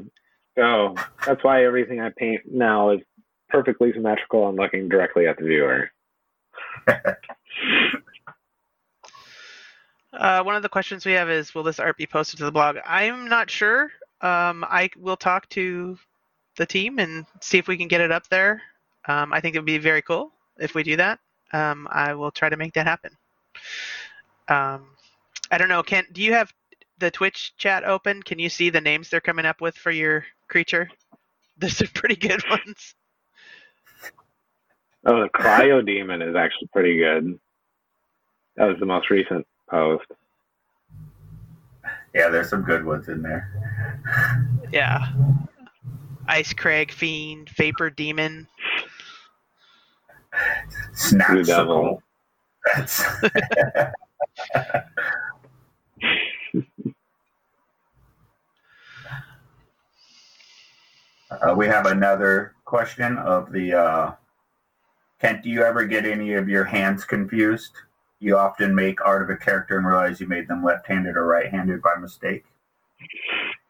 so 0.55 0.95
that's 1.26 1.43
why 1.43 1.65
everything 1.65 1.99
I 1.99 2.09
paint 2.17 2.41
now 2.49 2.91
is 2.91 3.01
perfectly 3.49 3.91
symmetrical 3.93 4.47
and 4.47 4.57
looking 4.57 4.88
directly 4.88 5.28
at 5.28 5.38
the 5.38 5.43
viewer. 5.43 5.91
Uh, 10.11 10.41
one 10.41 10.55
of 10.55 10.63
the 10.63 10.67
questions 10.67 11.05
we 11.05 11.11
have 11.11 11.30
is, 11.30 11.53
will 11.53 11.61
this 11.61 11.80
art 11.80 11.95
be 11.95 12.07
posted 12.07 12.39
to 12.39 12.43
the 12.43 12.51
blog? 12.51 12.76
I'm 12.84 13.30
not 13.30 13.47
sure. 13.49 13.91
Um, 14.22 14.65
I 14.67 14.89
will 14.97 15.15
talk 15.15 15.47
to 15.49 15.99
the 16.57 16.65
team 16.65 16.97
and 16.97 17.28
see 17.41 17.59
if 17.59 17.67
we 17.67 17.78
can 17.78 17.88
get 17.88 18.01
it 18.01 18.11
up 18.11 18.28
there. 18.28 18.59
Um, 19.07 19.32
I 19.32 19.39
think 19.39 19.55
it 19.55 19.59
would 19.59 19.67
be 19.67 19.78
very 19.78 20.01
cool 20.01 20.34
if 20.60 20.76
we 20.76 20.84
do 20.84 20.95
that. 20.97 21.20
Um, 21.51 21.88
I 21.91 22.14
will 22.14 22.32
try 22.32 22.49
to 22.49 22.57
make 22.57 22.74
that 22.74 22.86
happen. 22.86 23.12
Um, 24.47 24.88
I 25.51 25.57
don't 25.57 25.70
know, 25.70 25.84
Kent. 25.84 26.14
Do 26.14 26.22
you 26.22 26.34
have 26.34 26.53
the 26.99 27.12
Twitch 27.12 27.53
chat 27.57 27.84
open? 27.84 28.22
Can 28.22 28.39
you 28.39 28.49
see 28.49 28.70
the 28.70 28.82
names 28.82 29.10
they're 29.10 29.22
coming 29.22 29.45
up 29.45 29.62
with 29.62 29.76
for 29.76 29.91
your 29.91 30.26
creature? 30.47 30.89
Those 31.57 31.82
are 31.82 31.88
pretty 31.88 32.16
good 32.16 32.43
ones. 32.49 32.95
Oh, 35.05 35.22
the 35.22 35.30
cryo 35.30 35.86
demon 35.86 36.22
is 36.22 36.36
actually 36.36 36.68
pretty 36.74 36.97
good. 36.97 37.39
That 38.57 38.66
was 38.66 38.78
the 38.80 38.86
most 38.86 39.10
recent 39.10 39.47
post. 39.70 40.05
yeah, 42.14 42.28
there's 42.30 42.49
some 42.49 42.64
good 42.64 42.84
ones 42.84 43.07
in 43.07 43.22
there. 43.22 43.49
Yeah. 44.72 45.07
Ice 46.28 46.53
Crag 46.53 46.91
Fiend, 46.91 47.49
Vapor 47.49 47.89
Demon. 47.89 48.47
Devil. 51.45 52.01
That's 52.75 53.03
Uh, 61.31 61.53
we 61.55 61.67
have 61.67 61.85
another 61.85 62.55
question 62.65 63.17
of 63.17 63.51
the 63.51 63.73
uh, 63.73 64.11
Kent. 65.21 65.43
Do 65.43 65.49
you 65.49 65.63
ever 65.63 65.85
get 65.85 66.05
any 66.05 66.33
of 66.33 66.49
your 66.49 66.63
hands 66.63 67.05
confused? 67.05 67.73
You 68.19 68.37
often 68.37 68.73
make 68.73 69.05
art 69.05 69.21
of 69.21 69.29
a 69.29 69.37
character 69.37 69.77
and 69.77 69.85
realize 69.85 70.19
you 70.19 70.27
made 70.27 70.47
them 70.47 70.63
left-handed 70.63 71.15
or 71.15 71.25
right-handed 71.25 71.81
by 71.81 71.95
mistake. 71.99 72.45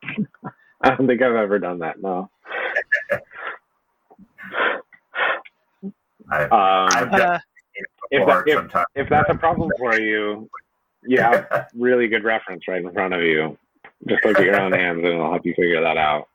I 0.81 0.95
don't 0.95 1.05
think 1.05 1.21
I've 1.21 1.35
ever 1.35 1.59
done 1.59 1.79
that. 1.79 2.01
No. 2.01 2.29
I, 6.31 6.43
Um, 6.43 6.49
I've 6.93 7.13
Uh, 7.13 7.39
if 8.11 8.25
that- 8.27 8.43
if- 8.47 8.85
if 8.95 9.09
that's 9.09 9.29
a 9.29 9.35
problem 9.35 9.71
for 9.77 9.99
you, 9.99 10.49
you 11.03 11.21
have 11.21 11.69
really 11.75 12.07
good 12.07 12.23
reference 12.23 12.67
right 12.67 12.81
in 12.83 12.91
front 12.93 13.13
of 13.13 13.21
you. 13.21 13.57
Just 14.07 14.23
look 14.25 14.37
at 14.39 14.45
your 14.45 14.59
own 14.59 14.71
hands, 14.71 14.97
and 14.99 15.07
it'll 15.07 15.31
help 15.31 15.45
you 15.45 15.53
figure 15.53 15.81
that 15.81 15.97
out. 15.97 16.27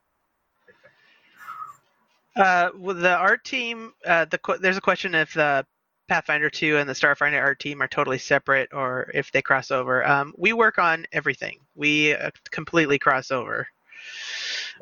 Uh, 2.36 2.70
well, 2.76 2.94
the 2.94 3.14
art 3.16 3.44
team. 3.44 3.92
Uh, 4.04 4.24
the 4.26 4.38
there's 4.60 4.76
a 4.76 4.80
question 4.80 5.14
if 5.14 5.34
the 5.34 5.64
Pathfinder 6.08 6.50
2 6.50 6.76
and 6.76 6.88
the 6.88 6.92
Starfinder 6.92 7.40
art 7.40 7.58
team 7.60 7.80
are 7.80 7.88
totally 7.88 8.18
separate 8.18 8.74
or 8.74 9.10
if 9.14 9.30
they 9.32 9.40
cross 9.40 9.70
over. 9.70 10.06
Um, 10.06 10.34
we 10.36 10.52
work 10.52 10.78
on 10.78 11.06
everything. 11.12 11.58
We 11.76 12.14
uh, 12.14 12.30
completely 12.50 12.98
cross 12.98 13.30
over. 13.30 13.66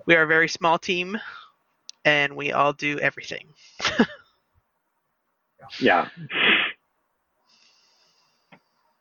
We 0.07 0.17
are 0.17 0.23
a 0.23 0.27
very 0.27 0.49
small 0.49 0.79
team, 0.79 1.19
and 2.05 2.35
we 2.35 2.53
all 2.53 2.73
do 2.73 2.99
everything. 2.99 3.47
Yeah. 5.81 6.09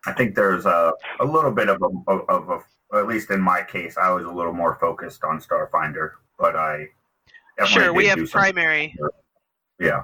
I 0.05 0.13
think 0.13 0.35
there's 0.35 0.65
a, 0.65 0.93
a 1.19 1.25
little 1.25 1.51
bit 1.51 1.69
of 1.69 1.81
a, 1.81 2.11
of 2.11 2.49
a, 2.49 2.97
at 2.97 3.07
least 3.07 3.29
in 3.29 3.39
my 3.39 3.61
case, 3.63 3.97
I 3.97 4.11
was 4.11 4.25
a 4.25 4.31
little 4.31 4.53
more 4.53 4.75
focused 4.81 5.23
on 5.23 5.39
Starfinder, 5.39 6.11
but 6.39 6.55
I 6.55 6.87
sure, 7.65 7.93
we 7.93 8.07
have 8.07 8.17
do 8.17 8.25
some- 8.25 8.39
primary. 8.41 8.95
Yeah, 9.79 10.03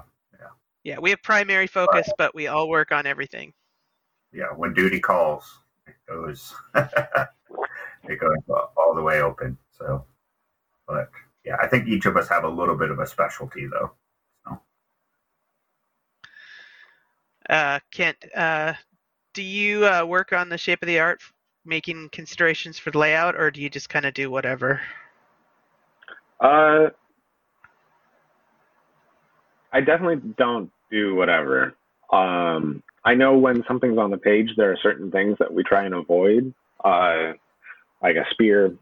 Yeah, 0.84 0.98
we 1.00 1.10
have 1.10 1.22
primary 1.22 1.66
focus, 1.66 2.08
but 2.16 2.34
we 2.34 2.46
all 2.46 2.68
work 2.68 2.92
on 2.92 3.06
everything. 3.06 3.52
yeah. 4.32 4.46
When 4.56 4.72
duty 4.72 5.00
calls, 5.00 5.44
it 5.86 5.94
goes, 6.08 6.54
it 6.74 8.18
goes 8.20 8.36
all 8.76 8.94
the 8.94 9.02
way 9.02 9.20
open. 9.20 9.56
So, 9.76 10.04
but 10.86 11.10
yeah, 11.44 11.56
I 11.60 11.66
think 11.66 11.86
each 11.88 12.06
of 12.06 12.16
us 12.16 12.28
have 12.28 12.44
a 12.44 12.48
little 12.48 12.76
bit 12.76 12.90
of 12.90 12.98
a 13.00 13.06
specialty, 13.06 13.66
though. 13.66 13.92
Uh, 17.48 17.78
Kent, 17.90 18.16
uh, 18.36 18.74
do 19.34 19.42
you 19.42 19.86
uh, 19.86 20.04
work 20.04 20.32
on 20.32 20.48
the 20.48 20.58
shape 20.58 20.82
of 20.82 20.86
the 20.86 20.98
art, 20.98 21.20
making 21.64 22.08
considerations 22.10 22.78
for 22.78 22.90
the 22.90 22.98
layout, 22.98 23.36
or 23.36 23.50
do 23.50 23.62
you 23.62 23.70
just 23.70 23.88
kind 23.88 24.04
of 24.04 24.14
do 24.14 24.30
whatever? 24.30 24.80
Uh, 26.40 26.88
I 29.72 29.80
definitely 29.80 30.32
don't 30.36 30.70
do 30.90 31.14
whatever. 31.14 31.74
Um, 32.12 32.82
I 33.04 33.14
know 33.14 33.36
when 33.36 33.64
something's 33.66 33.98
on 33.98 34.10
the 34.10 34.18
page, 34.18 34.50
there 34.56 34.72
are 34.72 34.78
certain 34.82 35.10
things 35.10 35.36
that 35.38 35.52
we 35.52 35.62
try 35.62 35.84
and 35.84 35.94
avoid, 35.94 36.52
uh, 36.84 37.32
like 38.02 38.16
a 38.16 38.26
spear 38.30 38.74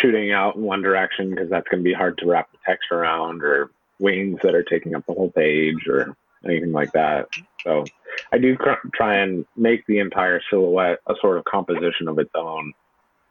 shooting 0.00 0.32
out 0.32 0.56
in 0.56 0.62
one 0.62 0.82
direction 0.82 1.30
because 1.30 1.48
that's 1.48 1.68
going 1.68 1.82
to 1.82 1.84
be 1.84 1.92
hard 1.92 2.18
to 2.18 2.26
wrap 2.26 2.50
the 2.52 2.58
text 2.66 2.90
around, 2.90 3.42
or 3.42 3.70
wings 3.98 4.38
that 4.42 4.54
are 4.54 4.64
taking 4.64 4.94
up 4.94 5.04
the 5.06 5.12
whole 5.12 5.30
page, 5.30 5.86
or 5.88 6.16
anything 6.44 6.72
like 6.72 6.92
that. 6.92 7.28
So 7.64 7.84
I 8.32 8.38
do 8.38 8.56
cr- 8.56 8.88
try 8.94 9.16
and 9.16 9.44
make 9.56 9.86
the 9.86 9.98
entire 9.98 10.40
silhouette 10.50 11.00
a 11.06 11.14
sort 11.20 11.38
of 11.38 11.44
composition 11.44 12.08
of 12.08 12.18
its 12.18 12.30
own. 12.34 12.72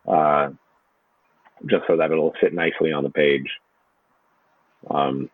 Uh, 0.08 0.50
just 1.66 1.84
so 1.88 1.98
that 1.98 2.12
it'll 2.12 2.34
fit 2.40 2.54
nicely 2.54 2.92
on 2.92 3.04
the 3.04 3.10
page. 3.10 3.50
Um, 4.90 5.30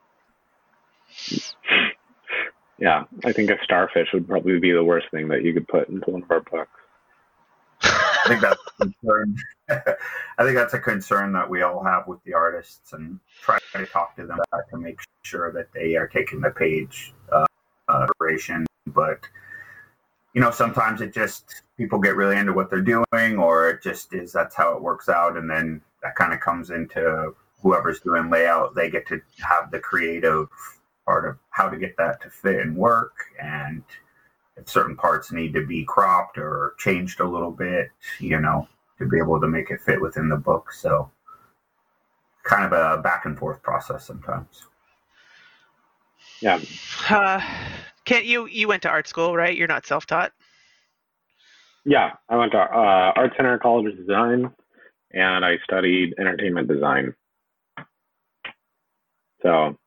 yeah, 2.79 3.03
I 3.23 3.31
think 3.31 3.49
a 3.49 3.57
starfish 3.63 4.09
would 4.13 4.27
probably 4.27 4.59
be 4.59 4.71
the 4.71 4.83
worst 4.83 5.07
thing 5.11 5.27
that 5.29 5.43
you 5.43 5.53
could 5.53 5.67
put 5.67 5.87
into 5.89 6.09
one 6.09 6.23
of 6.23 6.31
our 6.31 6.41
books. 6.41 6.71
I 7.81 8.27
think 8.27 8.41
that's 8.41 8.61
a 8.79 8.85
concern. 8.85 9.37
I 9.69 10.43
think 10.43 10.55
that's 10.55 10.73
a 10.73 10.79
concern 10.79 11.31
that 11.33 11.47
we 11.47 11.61
all 11.61 11.83
have 11.83 12.07
with 12.07 12.23
the 12.23 12.33
artists, 12.33 12.93
and 12.93 13.19
try 13.41 13.59
to 13.73 13.85
talk 13.85 14.15
to 14.15 14.25
them 14.25 14.39
to 14.71 14.77
make 14.77 14.99
sure 15.21 15.51
that 15.51 15.71
they 15.73 15.95
are 15.95 16.07
taking 16.07 16.41
the 16.41 16.49
page 16.49 17.13
uh, 17.31 17.45
uh, 17.95 18.07
duration. 18.19 18.65
But 18.87 19.19
you 20.33 20.41
know, 20.41 20.51
sometimes 20.51 21.01
it 21.01 21.13
just 21.13 21.63
people 21.77 21.99
get 21.99 22.15
really 22.15 22.37
into 22.37 22.53
what 22.53 22.69
they're 22.69 22.81
doing, 22.81 23.37
or 23.37 23.69
it 23.69 23.81
just 23.81 24.13
is 24.13 24.33
that's 24.33 24.55
how 24.55 24.75
it 24.75 24.81
works 24.81 25.09
out, 25.09 25.37
and 25.37 25.49
then 25.49 25.81
that 26.03 26.15
kind 26.15 26.33
of 26.33 26.39
comes 26.39 26.69
into 26.69 27.33
whoever's 27.61 28.01
doing 28.01 28.29
layout. 28.29 28.75
They 28.75 28.89
get 28.89 29.07
to 29.07 29.21
have 29.39 29.71
the 29.71 29.79
creative 29.79 30.47
part 31.05 31.27
of 31.27 31.37
how 31.51 31.69
to 31.69 31.77
get 31.77 31.95
that 31.97 32.21
to 32.21 32.29
fit 32.29 32.59
and 32.59 32.75
work, 32.75 33.13
and 33.41 33.83
if 34.57 34.69
certain 34.69 34.95
parts 34.95 35.31
need 35.31 35.53
to 35.53 35.65
be 35.65 35.83
cropped 35.85 36.37
or 36.37 36.75
changed 36.77 37.19
a 37.19 37.27
little 37.27 37.51
bit, 37.51 37.89
you 38.19 38.39
know, 38.39 38.67
to 38.99 39.07
be 39.07 39.17
able 39.17 39.39
to 39.39 39.47
make 39.47 39.69
it 39.71 39.81
fit 39.81 40.01
within 40.01 40.29
the 40.29 40.37
book. 40.37 40.71
So, 40.71 41.11
kind 42.43 42.65
of 42.65 42.71
a 42.73 43.01
back 43.01 43.25
and 43.25 43.37
forth 43.37 43.61
process 43.63 44.05
sometimes. 44.05 44.63
Yeah, 46.41 46.59
Uh, 47.09 47.41
Kent, 48.05 48.25
you 48.25 48.45
you 48.47 48.67
went 48.67 48.81
to 48.83 48.89
art 48.89 49.07
school, 49.07 49.35
right? 49.35 49.55
You're 49.55 49.67
not 49.67 49.85
self-taught. 49.85 50.31
yeah. 51.85 52.11
I 52.29 52.35
went 52.35 52.51
to 52.51 52.59
uh, 52.59 53.13
Art 53.15 53.33
Center 53.35 53.57
College 53.57 53.93
of 53.93 53.97
Design, 53.97 54.51
and 55.11 55.45
I 55.45 55.57
studied 55.63 56.13
entertainment 56.19 56.67
design. 56.67 57.13
So, 59.41 59.77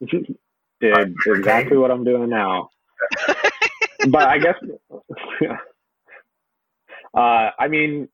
did 0.80 1.14
exactly 1.26 1.76
what 1.78 1.90
I'm 1.90 2.04
doing 2.04 2.28
now. 2.28 2.70
but 4.10 4.24
I 4.28 4.38
guess, 4.38 4.54
uh, 7.14 7.50
I 7.58 7.68
mean, 7.68 8.08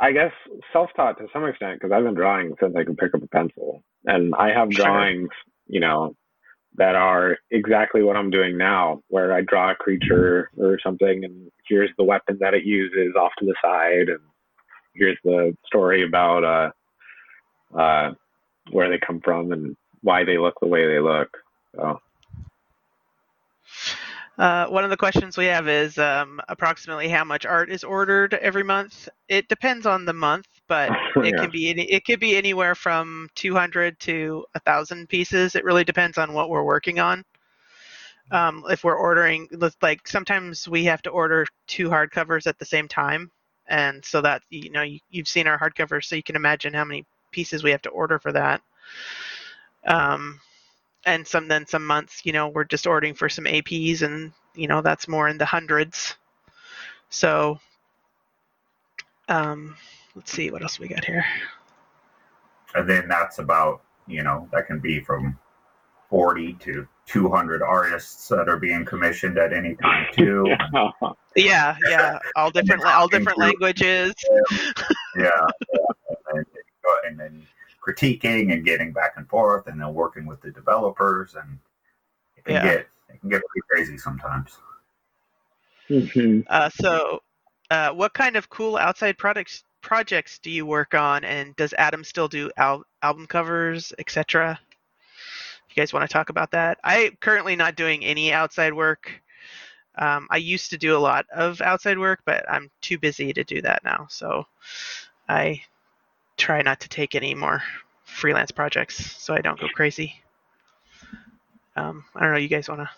I 0.00 0.12
guess 0.12 0.32
self-taught 0.72 1.18
to 1.18 1.26
some 1.32 1.44
extent 1.44 1.80
because 1.80 1.92
I've 1.92 2.04
been 2.04 2.14
drawing 2.14 2.54
since 2.60 2.74
I 2.76 2.84
could 2.84 2.96
pick 2.98 3.14
up 3.14 3.22
a 3.22 3.26
pencil, 3.28 3.82
and 4.04 4.34
I 4.34 4.52
have 4.52 4.72
Sure. 4.72 4.84
drawings, 4.86 5.28
you 5.68 5.80
know, 5.80 6.14
that 6.76 6.94
are 6.94 7.38
exactly 7.50 8.02
what 8.02 8.16
I'm 8.16 8.30
doing 8.30 8.56
now, 8.56 9.02
where 9.08 9.32
I 9.32 9.40
draw 9.42 9.70
a 9.70 9.74
creature 9.74 10.50
or 10.56 10.78
something, 10.82 11.24
and 11.24 11.50
here's 11.68 11.90
the 11.98 12.04
weapon 12.04 12.38
that 12.40 12.54
it 12.54 12.64
uses 12.64 13.14
off 13.16 13.32
to 13.38 13.46
the 13.46 13.54
side, 13.62 14.08
and 14.08 14.20
here's 14.94 15.18
the 15.24 15.56
story 15.66 16.04
about 16.04 16.44
uh, 16.44 17.78
uh, 17.78 18.12
where 18.70 18.88
they 18.88 18.98
come 18.98 19.20
from 19.20 19.52
and 19.52 19.76
why 20.02 20.24
they 20.24 20.38
look 20.38 20.54
the 20.60 20.68
way 20.68 20.86
they 20.86 21.00
look. 21.00 21.28
So, 21.74 22.00
Uh, 24.38 24.66
one 24.68 24.84
of 24.84 24.90
the 24.90 24.96
questions 24.96 25.36
we 25.36 25.46
have 25.46 25.68
is 25.68 25.98
um, 25.98 26.40
approximately 26.48 27.08
how 27.08 27.24
much 27.24 27.44
art 27.44 27.70
is 27.70 27.82
ordered 27.82 28.34
every 28.34 28.62
month. 28.62 29.08
It 29.28 29.48
depends 29.48 29.84
on 29.84 30.04
the 30.04 30.12
month, 30.12 30.46
but 30.68 30.92
it 31.22 31.34
Yeah. 31.34 31.40
can 31.40 31.50
be 31.50 31.70
any, 31.70 31.84
it 31.90 32.04
could 32.04 32.20
be 32.20 32.36
anywhere 32.36 32.74
from 32.74 33.28
200 33.34 33.98
to 34.00 34.44
1,000 34.52 35.08
pieces. 35.08 35.54
It 35.54 35.64
really 35.64 35.84
depends 35.84 36.18
on 36.18 36.32
what 36.32 36.50
we're 36.50 36.62
working 36.64 37.00
on. 37.00 37.24
Um, 38.30 38.64
if 38.68 38.84
we're 38.84 38.96
ordering, 38.96 39.48
like 39.82 40.06
sometimes 40.06 40.68
we 40.68 40.84
have 40.84 41.02
to 41.02 41.10
order 41.10 41.46
two 41.66 41.88
hardcovers 41.88 42.46
at 42.46 42.58
the 42.58 42.64
same 42.66 42.86
time, 42.86 43.30
and 43.68 44.04
so 44.04 44.20
that 44.20 44.42
you 44.50 44.70
know 44.70 44.82
you, 44.82 45.00
you've 45.10 45.28
seen 45.28 45.46
our 45.46 45.58
hardcovers, 45.58 46.04
so 46.04 46.14
you 46.16 46.22
can 46.22 46.36
imagine 46.36 46.74
how 46.74 46.84
many 46.84 47.06
pieces 47.30 47.62
we 47.62 47.70
have 47.70 47.82
to 47.82 47.88
order 47.90 48.18
for 48.18 48.32
that. 48.32 48.60
Um, 49.86 50.40
and 51.06 51.26
some 51.26 51.48
then 51.48 51.66
some 51.66 51.86
months 51.86 52.22
you 52.24 52.32
know 52.32 52.48
we're 52.48 52.64
just 52.64 52.86
ordering 52.86 53.14
for 53.14 53.28
some 53.28 53.44
aps 53.44 54.02
and 54.02 54.32
you 54.54 54.68
know 54.68 54.82
that's 54.82 55.08
more 55.08 55.28
in 55.28 55.38
the 55.38 55.44
hundreds 55.44 56.16
so 57.08 57.58
um 59.28 59.74
let's 60.18 60.32
see 60.32 60.50
what 60.50 60.62
else 60.62 60.80
we 60.80 60.88
got 60.88 61.04
here 61.04 61.24
And 62.74 62.88
then 62.90 63.06
that's 63.08 63.38
about, 63.38 63.82
you 64.08 64.22
know, 64.24 64.48
that 64.52 64.66
can 64.66 64.80
be 64.80 64.98
from 65.00 65.38
40 66.10 66.54
to 66.54 66.88
200 67.06 67.62
artists 67.62 68.26
that 68.28 68.48
are 68.48 68.58
being 68.58 68.84
commissioned 68.84 69.38
at 69.38 69.52
any 69.52 69.76
time, 69.76 70.06
too. 70.12 70.44
yeah. 70.72 71.12
yeah 71.36 71.76
yeah 71.88 72.18
all 72.34 72.50
different 72.50 72.84
all 72.84 73.06
different 73.06 73.38
languages 73.38 74.12
yeah, 74.28 74.60
yeah. 75.16 75.30
And, 76.34 76.44
then, 76.44 76.44
and 77.06 77.20
then 77.20 77.46
critiquing 77.86 78.52
and 78.52 78.64
getting 78.64 78.92
back 78.92 79.12
and 79.16 79.28
forth, 79.28 79.68
and 79.68 79.80
then 79.80 79.94
working 79.94 80.26
with 80.26 80.40
the 80.42 80.50
developers, 80.50 81.36
and 81.36 81.58
it 82.36 82.44
can 82.44 82.54
Yeah. 82.54 82.62
get 82.62 82.88
it 83.08 83.20
can 83.20 83.30
get 83.30 83.42
pretty 83.48 83.66
crazy 83.70 83.96
sometimes. 83.98 84.58
Mhm. 85.88 86.44
uh, 86.48 86.68
so 86.70 87.22
uh, 87.70 87.90
what 87.90 88.12
kind 88.14 88.36
of 88.36 88.48
cool 88.50 88.76
outside 88.76 89.16
products 89.16 89.64
projects 89.88 90.38
do 90.38 90.50
you 90.50 90.66
work 90.66 90.92
on 90.94 91.24
and 91.24 91.56
does 91.56 91.72
adam 91.78 92.04
still 92.04 92.28
do 92.28 92.50
al- 92.58 92.84
album 93.02 93.26
covers 93.26 93.92
etc 93.98 94.58
you 95.70 95.82
guys 95.82 95.92
want 95.92 96.08
to 96.08 96.12
talk 96.12 96.28
about 96.28 96.50
that? 96.52 96.78
I'm 96.82 97.16
currently 97.20 97.54
not 97.54 97.76
doing 97.76 98.04
any 98.04 98.32
outside 98.32 98.72
work. 98.72 99.12
Um, 99.96 100.28
i 100.30 100.36
used 100.36 100.70
to 100.70 100.78
do 100.78 100.96
a 100.96 100.98
lot 100.98 101.26
of 101.34 101.60
outside 101.60 101.98
work 101.98 102.20
but 102.24 102.44
i'm 102.48 102.70
too 102.80 102.98
busy 102.98 103.32
to 103.32 103.42
do 103.42 103.60
that 103.62 103.82
now 103.82 104.06
so 104.08 104.44
i 105.28 105.60
try 106.36 106.62
not 106.62 106.78
to 106.80 106.88
take 106.88 107.16
any 107.16 107.34
more 107.34 107.60
freelance 108.04 108.52
projects 108.52 109.16
so 109.20 109.34
i 109.34 109.40
don't 109.40 109.58
go 109.58 109.66
crazy. 109.74 110.14
Um, 111.74 112.04
i 112.14 112.22
don't 112.22 112.32
know 112.32 112.38
you 112.38 112.46
guys 112.46 112.68
want 112.68 112.82
to 112.82 112.90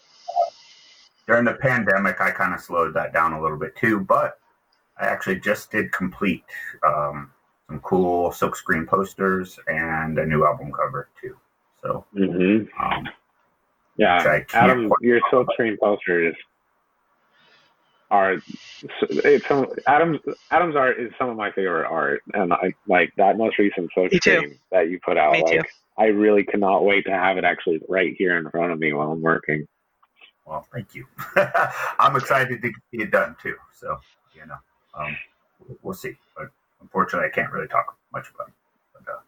During 1.26 1.46
the 1.46 1.54
pandemic, 1.54 2.20
I 2.20 2.32
kind 2.32 2.52
of 2.52 2.60
slowed 2.60 2.92
that 2.94 3.14
down 3.14 3.32
a 3.32 3.40
little 3.40 3.56
bit 3.56 3.76
too, 3.76 4.00
but 4.00 4.38
I 5.00 5.06
actually 5.06 5.40
just 5.40 5.70
did 5.70 5.92
complete 5.92 6.44
um, 6.86 7.32
some 7.68 7.80
cool 7.80 8.30
silkscreen 8.30 8.86
posters 8.86 9.58
and 9.66 10.18
a 10.18 10.26
new 10.26 10.44
album 10.44 10.72
cover 10.72 11.08
too. 11.20 11.36
So, 11.82 12.04
Mhm. 12.14 12.68
um, 12.78 13.08
Yeah, 13.96 14.18
Which 14.18 14.26
I 14.26 14.40
can't 14.40 14.70
Adam, 14.70 14.92
your 15.00 15.20
silkscreen 15.32 15.78
posters 15.78 16.36
are 18.10 18.42
it's 19.00 19.46
some 19.46 19.66
Adam's 19.86 20.20
Adam's 20.50 20.76
art 20.76 20.98
is 20.98 21.12
some 21.18 21.28
of 21.28 21.36
my 21.36 21.50
favorite 21.52 21.86
art, 21.86 22.22
and 22.34 22.52
I 22.52 22.74
like 22.86 23.12
that 23.16 23.36
most 23.36 23.58
recent 23.58 23.90
silk 23.94 24.10
Me 24.12 24.18
too. 24.18 24.32
screen 24.32 24.58
that 24.70 24.88
you 24.88 24.98
put 25.04 25.16
out. 25.18 25.32
Me 25.32 25.44
too. 25.46 25.56
like, 25.58 25.70
I 25.98 26.06
really 26.06 26.44
cannot 26.44 26.84
wait 26.84 27.04
to 27.06 27.12
have 27.12 27.36
it 27.36 27.44
actually 27.44 27.80
right 27.88 28.14
here 28.16 28.38
in 28.38 28.48
front 28.50 28.72
of 28.72 28.78
me 28.78 28.92
while 28.92 29.12
I'm 29.12 29.20
working. 29.20 29.66
well, 30.46 30.66
thank 30.72 30.94
you. 30.94 31.06
I'm 31.98 32.16
excited 32.16 32.62
to 32.62 32.68
get 32.92 33.00
it 33.02 33.10
done 33.10 33.36
too. 33.42 33.56
So, 33.74 33.98
you 34.34 34.46
know, 34.46 34.56
um, 34.94 35.16
we'll 35.82 35.94
see. 35.94 36.16
But 36.36 36.50
unfortunately, 36.80 37.28
I 37.28 37.34
can't 37.34 37.52
really 37.52 37.68
talk 37.68 37.96
much 38.12 38.26
about 38.34 38.48
it. 38.48 38.54
But, 38.94 39.12
uh, 39.12 39.18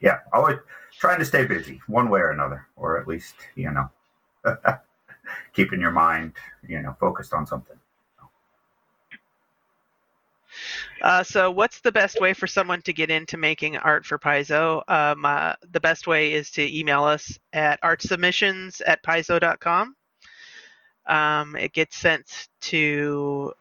yeah, 0.00 0.20
always 0.32 0.58
trying 0.98 1.18
to 1.18 1.24
stay 1.24 1.44
busy 1.44 1.80
one 1.86 2.08
way 2.08 2.20
or 2.20 2.30
another, 2.30 2.66
or 2.76 3.00
at 3.00 3.06
least, 3.06 3.34
you 3.54 3.70
know, 3.70 3.90
keeping 5.52 5.80
your 5.80 5.90
mind, 5.90 6.32
you 6.66 6.80
know, 6.82 6.96
focused 6.98 7.32
on 7.32 7.46
something. 7.46 7.76
Uh, 11.02 11.22
so, 11.22 11.50
what's 11.50 11.80
the 11.80 11.92
best 11.92 12.20
way 12.20 12.32
for 12.32 12.46
someone 12.46 12.80
to 12.82 12.92
get 12.92 13.10
into 13.10 13.36
making 13.36 13.76
art 13.76 14.06
for 14.06 14.18
Paizo? 14.18 14.82
Um, 14.88 15.24
uh, 15.24 15.52
the 15.70 15.80
best 15.80 16.06
way 16.06 16.32
is 16.32 16.50
to 16.52 16.78
email 16.78 17.04
us 17.04 17.38
at 17.52 17.80
artsubmissions 17.82 18.80
at 18.86 19.02
paizo.com. 19.02 19.94
Um, 21.06 21.54
it 21.56 21.72
gets 21.72 21.96
sent 21.96 22.48
to 22.62 23.52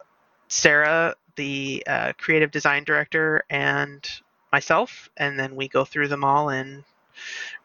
Sarah, 0.56 1.16
the 1.36 1.84
uh, 1.86 2.14
creative 2.18 2.50
design 2.50 2.86
director, 2.86 3.44
and 3.50 4.08
myself, 4.54 5.10
and 5.18 5.38
then 5.38 5.56
we 5.56 5.68
go 5.68 5.84
through 5.84 6.08
them 6.08 6.24
all 6.24 6.50
and 6.50 6.86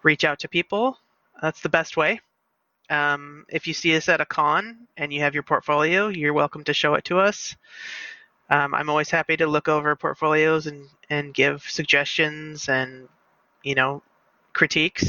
reach 0.03 0.25
out 0.25 0.41
to 0.41 0.49
people. 0.49 0.99
That's 1.41 1.61
the 1.61 1.69
best 1.69 1.97
way. 1.97 2.21
Um, 2.91 3.47
if 3.49 3.69
you 3.69 3.75
see 3.75 3.97
us 3.97 4.09
at 4.09 4.21
a 4.21 4.27
con 4.27 4.89
and 4.97 5.13
you 5.13 5.21
have 5.21 5.35
your 5.35 5.45
portfolio, 5.45 6.09
you're 6.09 6.33
welcome 6.33 6.65
to 6.65 6.75
show 6.75 6.95
it 6.95 7.05
to 7.05 7.21
us. 7.21 7.55
Um, 8.51 8.75
I'm 8.75 8.91
always 8.91 9.11
happy 9.11 9.37
to 9.37 9.47
look 9.47 9.69
over 9.69 9.95
portfolios 9.95 10.67
and, 10.67 10.89
and 11.09 11.33
give 11.33 11.63
suggestions 11.63 12.69
and, 12.69 13.09
you 13.63 13.77
know, 13.77 14.03
critiques. 14.53 15.09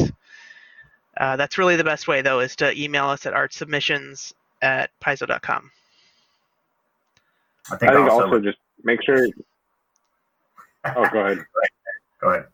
Uh, 1.18 1.36
that's 1.36 1.58
really 1.58 1.78
the 1.78 1.84
best 1.84 2.08
way, 2.08 2.22
though, 2.22 2.42
is 2.42 2.56
to 2.58 2.80
email 2.80 3.06
us 3.06 3.26
at 3.26 3.34
artsubmissions 3.34 4.34
at 4.62 4.92
paizo.com. 5.04 5.72
I 7.70 7.76
think, 7.78 7.92
I 7.92 7.96
think 7.96 8.10
also, 8.10 8.26
also 8.26 8.40
just 8.40 8.58
make 8.84 9.04
sure. 9.04 9.28
Oh, 10.84 11.08
go 11.14 11.20
ahead. 11.20 11.38
go 12.20 12.30
ahead. 12.30 12.48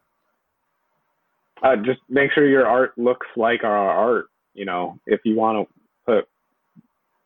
Uh, 1.64 1.78
just 1.78 2.02
make 2.10 2.30
sure 2.34 2.46
your 2.46 2.68
art 2.68 2.92
looks 2.98 3.26
like 3.38 3.64
our 3.64 3.90
art. 3.90 4.28
You 4.54 4.66
know, 4.66 5.00
if 5.06 5.22
you 5.24 5.36
want 5.36 5.66
to 5.66 5.74
put 6.06 6.28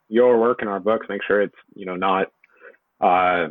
your 0.09 0.39
work 0.39 0.61
in 0.61 0.67
our 0.67 0.79
books, 0.79 1.07
make 1.09 1.23
sure 1.23 1.41
it's 1.41 1.55
you 1.73 1.85
know 1.85 1.95
not 1.95 2.27
uh, 3.01 3.47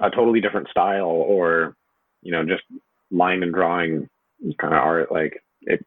a 0.00 0.10
totally 0.10 0.42
different 0.42 0.68
style 0.68 1.06
or 1.06 1.74
you 2.22 2.32
know 2.32 2.44
just 2.44 2.62
line 3.10 3.42
and 3.42 3.54
drawing 3.54 4.08
kind 4.58 4.74
of 4.74 4.80
art. 4.80 5.10
Like 5.10 5.42
it, 5.62 5.84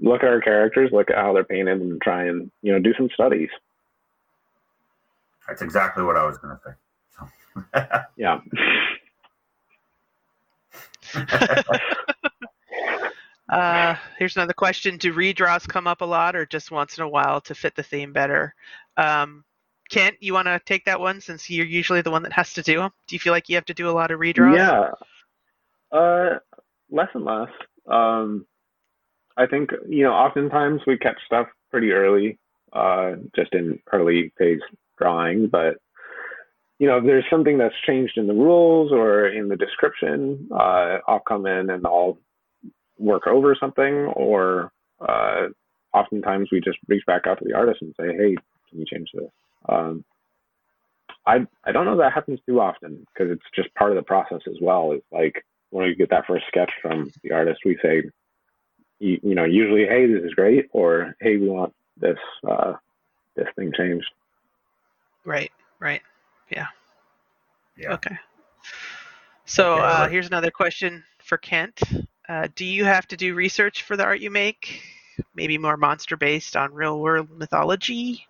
look 0.00 0.22
at 0.22 0.28
our 0.28 0.40
characters, 0.40 0.90
look 0.92 1.10
at 1.10 1.16
how 1.16 1.32
they're 1.32 1.44
painted, 1.44 1.80
and 1.80 2.00
try 2.00 2.26
and 2.26 2.50
you 2.62 2.72
know 2.72 2.78
do 2.78 2.94
some 2.94 3.08
studies. 3.12 3.50
That's 5.48 5.62
exactly 5.62 6.04
what 6.04 6.16
I 6.16 6.24
was 6.24 6.38
going 6.38 6.56
to 6.56 6.60
say. 6.64 6.72
So. 7.54 7.84
Yeah. 8.16 8.40
Uh, 13.48 13.94
here's 14.18 14.34
another 14.34 14.54
question: 14.54 14.96
Do 14.96 15.12
redraws 15.12 15.68
come 15.68 15.86
up 15.86 16.00
a 16.00 16.06
lot, 16.06 16.34
or 16.34 16.46
just 16.46 16.70
once 16.70 16.96
in 16.96 17.04
a 17.04 17.08
while 17.08 17.38
to 17.42 17.54
fit 17.54 17.74
the 17.74 17.82
theme 17.82 18.10
better? 18.10 18.54
Um, 18.96 19.44
Kent, 19.90 20.16
you 20.20 20.32
want 20.32 20.46
to 20.46 20.58
take 20.64 20.86
that 20.86 20.98
one 20.98 21.20
since 21.20 21.50
you're 21.50 21.66
usually 21.66 22.00
the 22.00 22.10
one 22.10 22.22
that 22.22 22.32
has 22.32 22.54
to 22.54 22.62
do 22.62 22.78
them? 22.78 22.90
Do 23.06 23.14
you 23.14 23.20
feel 23.20 23.34
like 23.34 23.50
you 23.50 23.56
have 23.56 23.66
to 23.66 23.74
do 23.74 23.90
a 23.90 23.92
lot 23.92 24.10
of 24.10 24.20
redraws? 24.20 24.56
Yeah. 24.56 25.98
Uh, 25.98 26.38
less 26.90 27.08
and 27.12 27.26
less. 27.26 27.50
Um, 27.86 28.46
I 29.36 29.46
think 29.46 29.70
you 29.86 30.04
know, 30.04 30.12
oftentimes 30.12 30.80
we 30.86 30.96
catch 30.96 31.18
stuff 31.26 31.48
pretty 31.70 31.92
early, 31.92 32.38
uh, 32.72 33.16
just 33.36 33.52
in 33.52 33.78
early 33.92 34.32
phase 34.38 34.60
drawing. 34.96 35.48
But 35.48 35.76
you 36.82 36.88
know, 36.88 36.96
if 36.98 37.04
there's 37.04 37.24
something 37.30 37.58
that's 37.58 37.76
changed 37.86 38.18
in 38.18 38.26
the 38.26 38.34
rules 38.34 38.90
or 38.90 39.28
in 39.28 39.48
the 39.48 39.54
description, 39.54 40.48
uh, 40.52 40.98
I'll 41.06 41.22
come 41.24 41.46
in 41.46 41.70
and 41.70 41.86
I'll 41.86 42.18
work 42.98 43.28
over 43.28 43.54
something. 43.54 44.06
Or 44.16 44.72
uh, 45.00 45.42
oftentimes 45.94 46.48
we 46.50 46.60
just 46.60 46.78
reach 46.88 47.06
back 47.06 47.28
out 47.28 47.38
to 47.38 47.44
the 47.44 47.54
artist 47.54 47.82
and 47.82 47.94
say, 48.00 48.08
"Hey, 48.08 48.34
can 48.68 48.80
you 48.80 48.84
change 48.84 49.10
this?" 49.14 49.30
Um, 49.68 50.04
I 51.24 51.46
I 51.62 51.70
don't 51.70 51.84
know 51.84 51.98
that 51.98 52.12
happens 52.12 52.40
too 52.46 52.58
often 52.60 53.06
because 53.14 53.30
it's 53.30 53.46
just 53.54 53.72
part 53.76 53.92
of 53.92 53.96
the 53.96 54.02
process 54.02 54.40
as 54.48 54.56
well. 54.60 54.90
It's 54.90 55.06
like 55.12 55.44
when 55.70 55.86
we 55.86 55.94
get 55.94 56.10
that 56.10 56.26
first 56.26 56.46
sketch 56.48 56.72
from 56.82 57.12
the 57.22 57.30
artist, 57.30 57.60
we 57.64 57.78
say, 57.80 58.02
you, 58.98 59.20
you 59.22 59.36
know 59.36 59.44
usually 59.44 59.86
hey 59.86 60.12
this 60.12 60.24
is 60.24 60.34
great 60.34 60.66
or 60.72 61.14
hey 61.20 61.36
we 61.36 61.48
want 61.48 61.72
this 61.96 62.18
uh, 62.50 62.72
this 63.36 63.46
thing 63.54 63.70
changed. 63.72 64.10
Right. 65.24 65.52
Right. 65.78 66.02
Yeah. 66.52 66.66
Yeah. 67.76 67.94
Okay. 67.94 68.16
So 69.44 69.74
Okay, 69.74 69.80
uh, 69.82 70.08
here's 70.08 70.26
another 70.26 70.50
question 70.50 71.02
for 71.24 71.38
Kent. 71.38 71.80
Uh, 72.28 72.48
do 72.54 72.64
you 72.64 72.84
have 72.84 73.06
to 73.08 73.16
do 73.16 73.34
research 73.34 73.82
for 73.82 73.96
the 73.96 74.04
art 74.04 74.20
you 74.20 74.30
make? 74.30 74.82
Maybe 75.34 75.58
more 75.58 75.76
monster 75.76 76.16
based 76.16 76.56
on 76.56 76.72
real 76.72 77.00
world 77.00 77.28
mythology? 77.30 78.26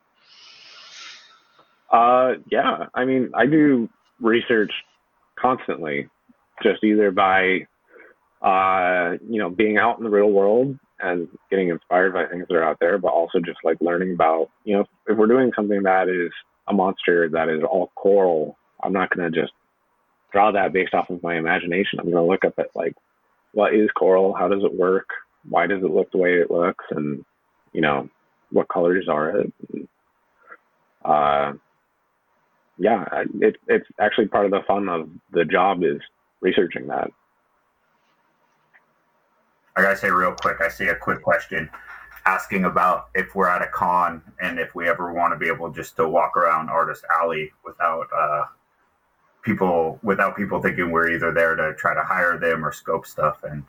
Uh, 1.91 2.35
yeah, 2.51 2.87
I 2.95 3.05
mean, 3.05 3.31
I 3.35 3.47
do 3.47 3.89
research 4.21 4.73
constantly, 5.39 6.09
just 6.63 6.83
either 6.83 7.11
by, 7.11 7.67
uh, 8.41 9.19
you 9.29 9.39
know, 9.39 9.51
being 9.51 9.77
out 9.77 9.99
in 9.99 10.05
the 10.05 10.11
real 10.11 10.31
world 10.31 10.79
and 11.01 11.29
getting 11.51 11.69
inspired 11.69 12.15
by 12.15 12.27
things 12.27 12.47
that 12.49 12.55
are 12.55 12.65
out 12.65 12.79
there, 12.81 12.97
but 12.97 13.09
also 13.09 13.41
just 13.41 13.59
like 13.63 13.77
learning 13.81 14.15
about, 14.15 14.49
you 14.65 14.77
know, 14.77 14.85
if 15.07 15.19
we're 15.19 15.27
doing 15.27 15.53
something 15.55 15.83
that 15.83 16.09
is 16.09 16.33
a 16.69 16.73
monster 16.73 17.29
that 17.31 17.49
is 17.49 17.63
all 17.63 17.91
coral, 17.95 18.57
I'm 18.83 18.93
not 18.93 19.15
going 19.15 19.31
to 19.31 19.41
just 19.41 19.53
draw 20.33 20.53
that 20.53 20.73
based 20.73 20.95
off 20.95 21.11
of 21.11 21.23
my 21.23 21.37
imagination. 21.37 21.99
I'm 21.99 22.11
going 22.11 22.17
to 22.17 22.31
look 22.31 22.45
up 22.45 22.55
at 22.59 22.75
like, 22.75 22.95
what 23.53 23.75
is 23.75 23.91
coral? 23.97 24.35
How 24.35 24.49
does 24.49 24.65
it 24.65 24.75
work? 24.75 25.09
Why 25.49 25.67
does 25.67 25.83
it 25.83 25.91
look 25.91 26.11
the 26.11 26.19
way 26.19 26.35
it 26.35 26.51
looks? 26.51 26.85
And, 26.91 27.25
you 27.73 27.81
know, 27.81 28.09
what 28.51 28.69
colors 28.69 29.09
are 29.09 29.41
it? 29.41 29.53
Uh, 31.05 31.53
yeah, 32.79 33.05
it, 33.41 33.57
it's 33.69 33.87
actually 34.01 34.29
part 34.29 34.47
of 34.47 34.51
the 34.51 34.63
fun 34.67 34.89
of 34.89 35.09
the 35.33 35.45
job 35.45 35.83
is 35.83 36.01
researching 36.41 36.87
that. 36.89 37.11
I 39.77 39.83
gotta 39.83 39.97
say 39.97 40.11
real 40.11 40.33
quick, 40.33 40.59
I 40.61 40.69
see 40.69 40.89
a 40.89 40.95
quick 40.95 41.23
question 41.23 41.71
asking 42.25 42.65
about 42.65 43.09
if 43.15 43.35
we're 43.35 43.49
at 43.49 43.63
a 43.63 43.69
con 43.69 44.23
and 44.41 44.59
if 44.59 44.75
we 44.75 44.89
ever 44.89 45.13
want 45.13 45.33
to 45.33 45.39
be 45.39 45.49
able 45.49 45.71
just 45.71 45.97
to 45.97 46.09
walk 46.09 46.37
around 46.37 46.71
Artist 46.71 47.05
Alley 47.21 47.51
without 47.65 48.07
uh, 48.17 48.45
people 49.43 49.99
without 50.03 50.37
people 50.37 50.61
thinking 50.63 50.91
we're 50.91 51.11
either 51.11 51.33
there 51.33 51.57
to 51.57 51.75
try 51.75 51.95
to 51.95 52.03
hire 52.03 52.39
them 52.39 52.65
or 52.65 52.73
scope 52.73 53.07
stuff. 53.07 53.43
And 53.43 53.65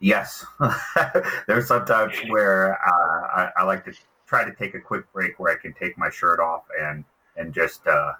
yes, 0.00 0.44
there's 1.48 1.68
sometimes 1.68 2.14
where 2.28 2.74
uh, 2.86 3.26
I, 3.34 3.50
I 3.58 3.62
like 3.64 3.84
to 3.86 3.92
try 4.26 4.44
to 4.44 4.54
take 4.54 4.74
a 4.74 4.80
quick 4.80 5.10
break 5.12 5.38
where 5.38 5.52
I 5.52 5.60
can 5.60 5.72
take 5.72 5.96
my 5.96 6.10
shirt 6.10 6.40
off 6.40 6.64
and 6.80 7.04
and 7.36 7.52
just 7.52 7.86
uh, 7.86 8.12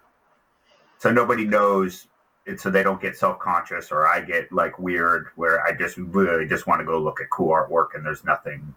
so 0.99 1.11
nobody 1.11 1.45
knows 1.45 2.09
it 2.47 2.61
so 2.61 2.71
they 2.71 2.83
don't 2.83 3.01
get 3.01 3.17
self-conscious 3.17 3.91
or 3.91 4.07
I 4.07 4.21
get 4.21 4.53
like 4.53 4.79
weird 4.79 5.29
where 5.37 5.67
I 5.67 5.73
just 5.73 5.97
really 5.97 6.47
just 6.47 6.67
want 6.67 6.81
to 6.81 6.87
go 6.87 6.99
look 6.99 7.21
at 7.21 7.29
cool 7.31 7.49
artwork 7.49 7.89
and 7.95 8.07
there's 8.07 8.25
nothing 8.25 8.75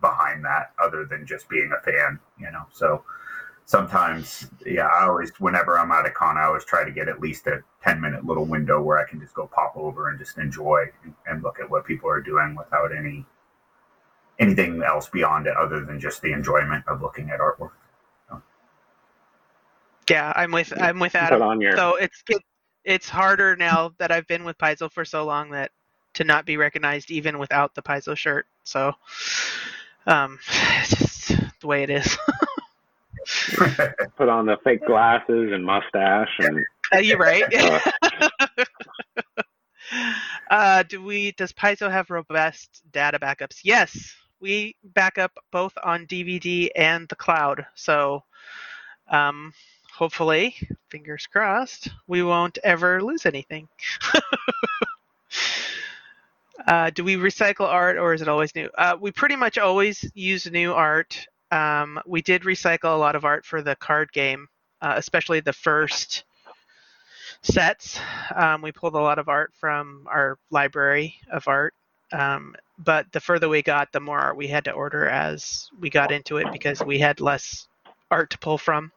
behind 0.00 0.44
that 0.44 0.72
other 0.82 1.04
than 1.04 1.26
just 1.26 1.48
being 1.48 1.70
a 1.76 1.82
fan, 1.82 2.18
you 2.38 2.50
know. 2.50 2.64
So 2.72 3.04
sometimes, 3.64 4.50
yeah, 4.66 4.86
I 4.86 5.04
always 5.04 5.32
whenever 5.38 5.78
I'm 5.78 5.92
at 5.92 6.06
a 6.06 6.10
con, 6.10 6.36
I 6.36 6.44
always 6.44 6.64
try 6.64 6.84
to 6.84 6.90
get 6.90 7.08
at 7.08 7.20
least 7.20 7.46
a 7.46 7.62
10 7.82 8.00
minute 8.00 8.24
little 8.24 8.44
window 8.44 8.82
where 8.82 8.98
I 8.98 9.08
can 9.08 9.20
just 9.20 9.34
go 9.34 9.46
pop 9.46 9.76
over 9.76 10.08
and 10.08 10.18
just 10.18 10.38
enjoy 10.38 10.86
and, 11.04 11.14
and 11.26 11.42
look 11.42 11.60
at 11.60 11.70
what 11.70 11.84
people 11.84 12.08
are 12.10 12.20
doing 12.20 12.54
without 12.56 12.94
any 12.96 13.24
anything 14.38 14.82
else 14.82 15.08
beyond 15.08 15.46
it 15.46 15.56
other 15.56 15.84
than 15.84 16.00
just 16.00 16.22
the 16.22 16.32
enjoyment 16.32 16.82
of 16.88 17.02
looking 17.02 17.30
at 17.30 17.40
artwork. 17.40 17.72
Yeah, 20.10 20.32
I'm 20.34 20.50
with 20.50 20.72
I'm 20.76 20.98
with 20.98 21.12
Put 21.12 21.22
Adam. 21.22 21.42
on 21.42 21.60
your 21.60 21.76
So 21.76 21.94
it's 21.94 22.22
it, 22.28 22.42
it's 22.84 23.08
harder 23.08 23.54
now 23.54 23.92
that 23.98 24.10
I've 24.10 24.26
been 24.26 24.44
with 24.44 24.58
Paizo 24.58 24.90
for 24.90 25.04
so 25.04 25.24
long 25.24 25.50
that 25.50 25.70
to 26.14 26.24
not 26.24 26.44
be 26.44 26.56
recognized 26.56 27.12
even 27.12 27.38
without 27.38 27.76
the 27.76 27.82
Paizo 27.82 28.16
shirt. 28.16 28.46
So 28.64 28.92
um, 30.06 30.38
it's 30.82 30.96
just 30.96 31.60
the 31.60 31.66
way 31.66 31.82
it 31.82 31.90
is. 31.90 32.16
put 34.16 34.28
on 34.28 34.46
the 34.46 34.56
fake 34.64 34.84
glasses 34.86 35.50
and 35.52 35.64
mustache 35.64 36.30
and 36.38 36.64
Uh, 36.92 36.98
you're 36.98 37.18
right. 37.18 37.44
uh, 38.02 39.22
uh, 40.50 40.82
do 40.84 41.02
we? 41.02 41.32
Does 41.32 41.52
Paizo 41.52 41.90
have 41.90 42.10
robust 42.10 42.82
data 42.92 43.18
backups? 43.18 43.60
Yes, 43.62 44.14
we 44.40 44.74
back 44.82 45.18
up 45.18 45.32
both 45.52 45.72
on 45.84 46.06
DVD 46.06 46.68
and 46.74 47.08
the 47.08 47.16
cloud. 47.16 47.64
So, 47.74 48.24
um, 49.08 49.52
hopefully, 49.92 50.56
fingers 50.88 51.26
crossed, 51.26 51.90
we 52.08 52.22
won't 52.24 52.58
ever 52.64 53.02
lose 53.02 53.26
anything. 53.26 53.68
Uh, 56.66 56.90
do 56.90 57.04
we 57.04 57.16
recycle 57.16 57.66
art 57.66 57.96
or 57.96 58.14
is 58.14 58.22
it 58.22 58.28
always 58.28 58.54
new? 58.54 58.68
Uh, 58.76 58.96
we 59.00 59.10
pretty 59.10 59.36
much 59.36 59.58
always 59.58 60.10
use 60.14 60.50
new 60.50 60.72
art. 60.72 61.26
Um, 61.50 62.00
we 62.06 62.22
did 62.22 62.42
recycle 62.42 62.94
a 62.94 62.98
lot 62.98 63.16
of 63.16 63.24
art 63.24 63.44
for 63.44 63.62
the 63.62 63.76
card 63.76 64.12
game, 64.12 64.48
uh, 64.82 64.94
especially 64.96 65.40
the 65.40 65.52
first 65.52 66.24
sets. 67.42 67.98
Um, 68.34 68.62
we 68.62 68.72
pulled 68.72 68.94
a 68.94 69.00
lot 69.00 69.18
of 69.18 69.28
art 69.28 69.52
from 69.58 70.06
our 70.10 70.38
library 70.50 71.16
of 71.32 71.48
art. 71.48 71.74
Um, 72.12 72.54
but 72.78 73.10
the 73.12 73.20
further 73.20 73.48
we 73.48 73.62
got, 73.62 73.92
the 73.92 74.00
more 74.00 74.18
art 74.18 74.36
we 74.36 74.48
had 74.48 74.64
to 74.64 74.72
order 74.72 75.06
as 75.08 75.70
we 75.78 75.90
got 75.90 76.12
into 76.12 76.38
it 76.38 76.48
because 76.52 76.82
we 76.82 76.98
had 76.98 77.20
less 77.20 77.68
art 78.10 78.30
to 78.30 78.38
pull 78.38 78.58
from. 78.58 78.92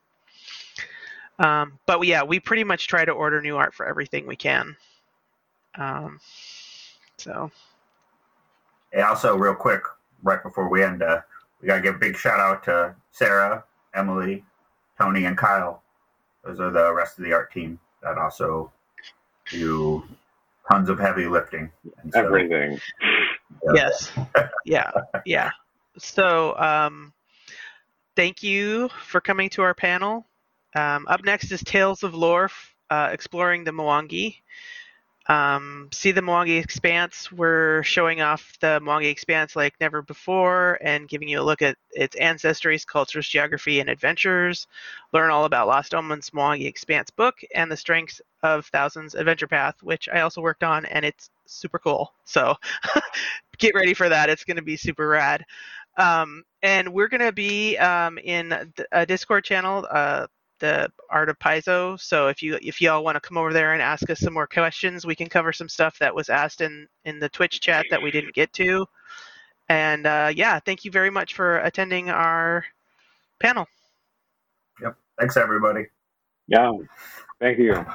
Um, 1.40 1.80
but 1.86 2.00
we, 2.00 2.08
yeah, 2.08 2.24
we 2.24 2.40
pretty 2.40 2.64
much 2.64 2.88
try 2.88 3.06
to 3.06 3.12
order 3.12 3.42
new 3.42 3.58
art 3.58 3.74
for 3.74 3.86
everything 3.86 4.28
we 4.28 4.36
can. 4.36 4.76
So 7.18 7.52
And 8.92 9.04
also, 9.04 9.36
real 9.36 9.56
quick, 9.56 9.84
right 10.24 10.42
before 10.42 10.70
we 10.70 10.84
end, 10.84 11.04
uh, 11.04 11.22
we 11.62 11.68
gotta 11.68 11.82
give 11.82 11.96
a 11.96 12.00
big 12.00 12.18
shout 12.18 12.40
out 12.40 12.64
to 12.66 12.96
Sarah, 13.12 13.64
Emily, 13.94 14.44
Tony, 15.00 15.26
and 15.26 15.38
Kyle. 15.38 15.84
Those 16.44 16.60
are 16.60 16.72
the 16.72 16.94
rest 16.94 17.18
of 17.18 17.26
the 17.26 17.34
art 17.34 17.52
team 17.52 17.80
that 18.02 18.18
also 18.18 18.72
do 19.50 20.04
tons 20.70 20.90
of 20.90 21.00
heavy 21.00 21.28
lifting. 21.28 21.72
And 22.02 22.14
so, 22.14 22.26
everything. 22.26 22.80
yes, 23.74 24.12
yeah, 24.66 24.92
yeah. 25.26 25.52
So 25.98 26.58
um, 26.58 27.14
thank 28.16 28.44
you 28.44 28.90
for 29.06 29.22
coming 29.22 29.50
to 29.52 29.62
our 29.62 29.74
panel. 29.74 30.26
Um, 30.76 31.06
up 31.08 31.24
next 31.24 31.52
is 31.52 31.64
Tales 31.64 32.04
of 32.04 32.16
Lore, 32.16 32.50
uh, 32.90 33.10
exploring 33.12 33.64
the 33.64 33.72
Mwangi. 33.72 34.38
Um, 35.28 35.88
see 35.94 36.12
the 36.12 36.22
Mwangi 36.22 36.62
Expanse. 36.62 37.32
We're 37.32 37.82
showing 37.84 38.22
off 38.22 38.58
the 38.60 38.82
Mwangi 38.82 39.10
Expanse 39.10 39.56
like 39.56 39.74
never 39.80 40.02
before 40.02 40.78
and 40.82 41.08
giving 41.08 41.30
you 41.30 41.40
a 41.40 41.44
look 41.44 41.62
at 41.62 41.78
its 41.92 42.16
ancestries, 42.18 42.86
cultures, 42.86 43.28
geography, 43.28 43.80
and 43.80 43.90
adventures. 43.90 44.68
Learn 45.14 45.32
all 45.32 45.46
about 45.46 45.68
Lost 45.68 45.94
Omens 45.94 46.32
Mwangi 46.32 46.68
Expanse 46.68 47.10
book 47.10 47.36
and 47.56 47.72
the 47.72 47.78
Strengths 47.78 48.22
of 48.42 48.66
Thousands 48.68 49.16
Adventure 49.16 49.48
Path, 49.48 49.82
which 49.82 50.10
I 50.10 50.22
also 50.22 50.42
worked 50.42 50.64
on, 50.64 50.86
and 50.86 51.06
it's 51.06 51.30
super 51.46 51.80
cool. 51.80 52.14
So 52.26 52.56
get 53.58 53.76
ready 53.76 53.94
for 53.94 54.10
that. 54.10 54.30
It's 54.30 54.44
going 54.44 54.58
to 54.58 54.64
be 54.64 54.76
super 54.76 55.08
rad. 55.08 55.46
Um, 55.98 56.44
and 56.62 56.92
we're 56.92 57.08
going 57.08 57.22
to 57.22 57.32
be 57.32 57.78
um, 57.78 58.18
in 58.18 58.74
a 58.92 59.06
Discord 59.06 59.46
channel, 59.46 59.88
uh, 59.90 60.28
the 60.64 60.90
Art 61.10 61.28
of 61.28 61.38
Paizo. 61.40 62.00
So 62.00 62.30
if 62.30 62.42
you 62.42 62.58
if 62.62 62.80
y'all 62.80 63.04
want 63.04 63.18
to 63.18 63.20
come 63.20 63.38
over 63.38 63.52
there 63.52 63.74
and 63.74 63.82
ask 63.82 64.10
us 64.10 64.22
some 64.22 64.34
more 64.34 64.48
questions, 64.48 65.06
we 65.06 65.14
can 65.14 65.28
cover 65.28 65.52
some 65.52 65.68
stuff 65.68 66.00
that 66.00 66.16
was 66.16 66.30
asked 66.30 66.62
in 66.62 66.88
in 67.04 67.20
the 67.20 67.28
Twitch 67.28 67.60
chat 67.60 67.86
that 67.90 68.02
we 68.02 68.12
didn't 68.12 68.34
get 68.34 68.54
to. 68.54 68.86
And 69.68 70.08
uh, 70.08 70.32
yeah, 70.34 70.60
thank 70.62 70.86
you 70.86 70.92
very 70.92 71.10
much 71.10 71.36
for 71.36 71.58
attending 71.58 72.10
our 72.10 72.64
panel. 73.42 73.68
Yep. 74.82 74.96
Thanks, 75.20 75.36
everybody. 75.36 75.88
Yeah. 76.48 76.72
Thank 77.42 77.60
you. 77.60 77.86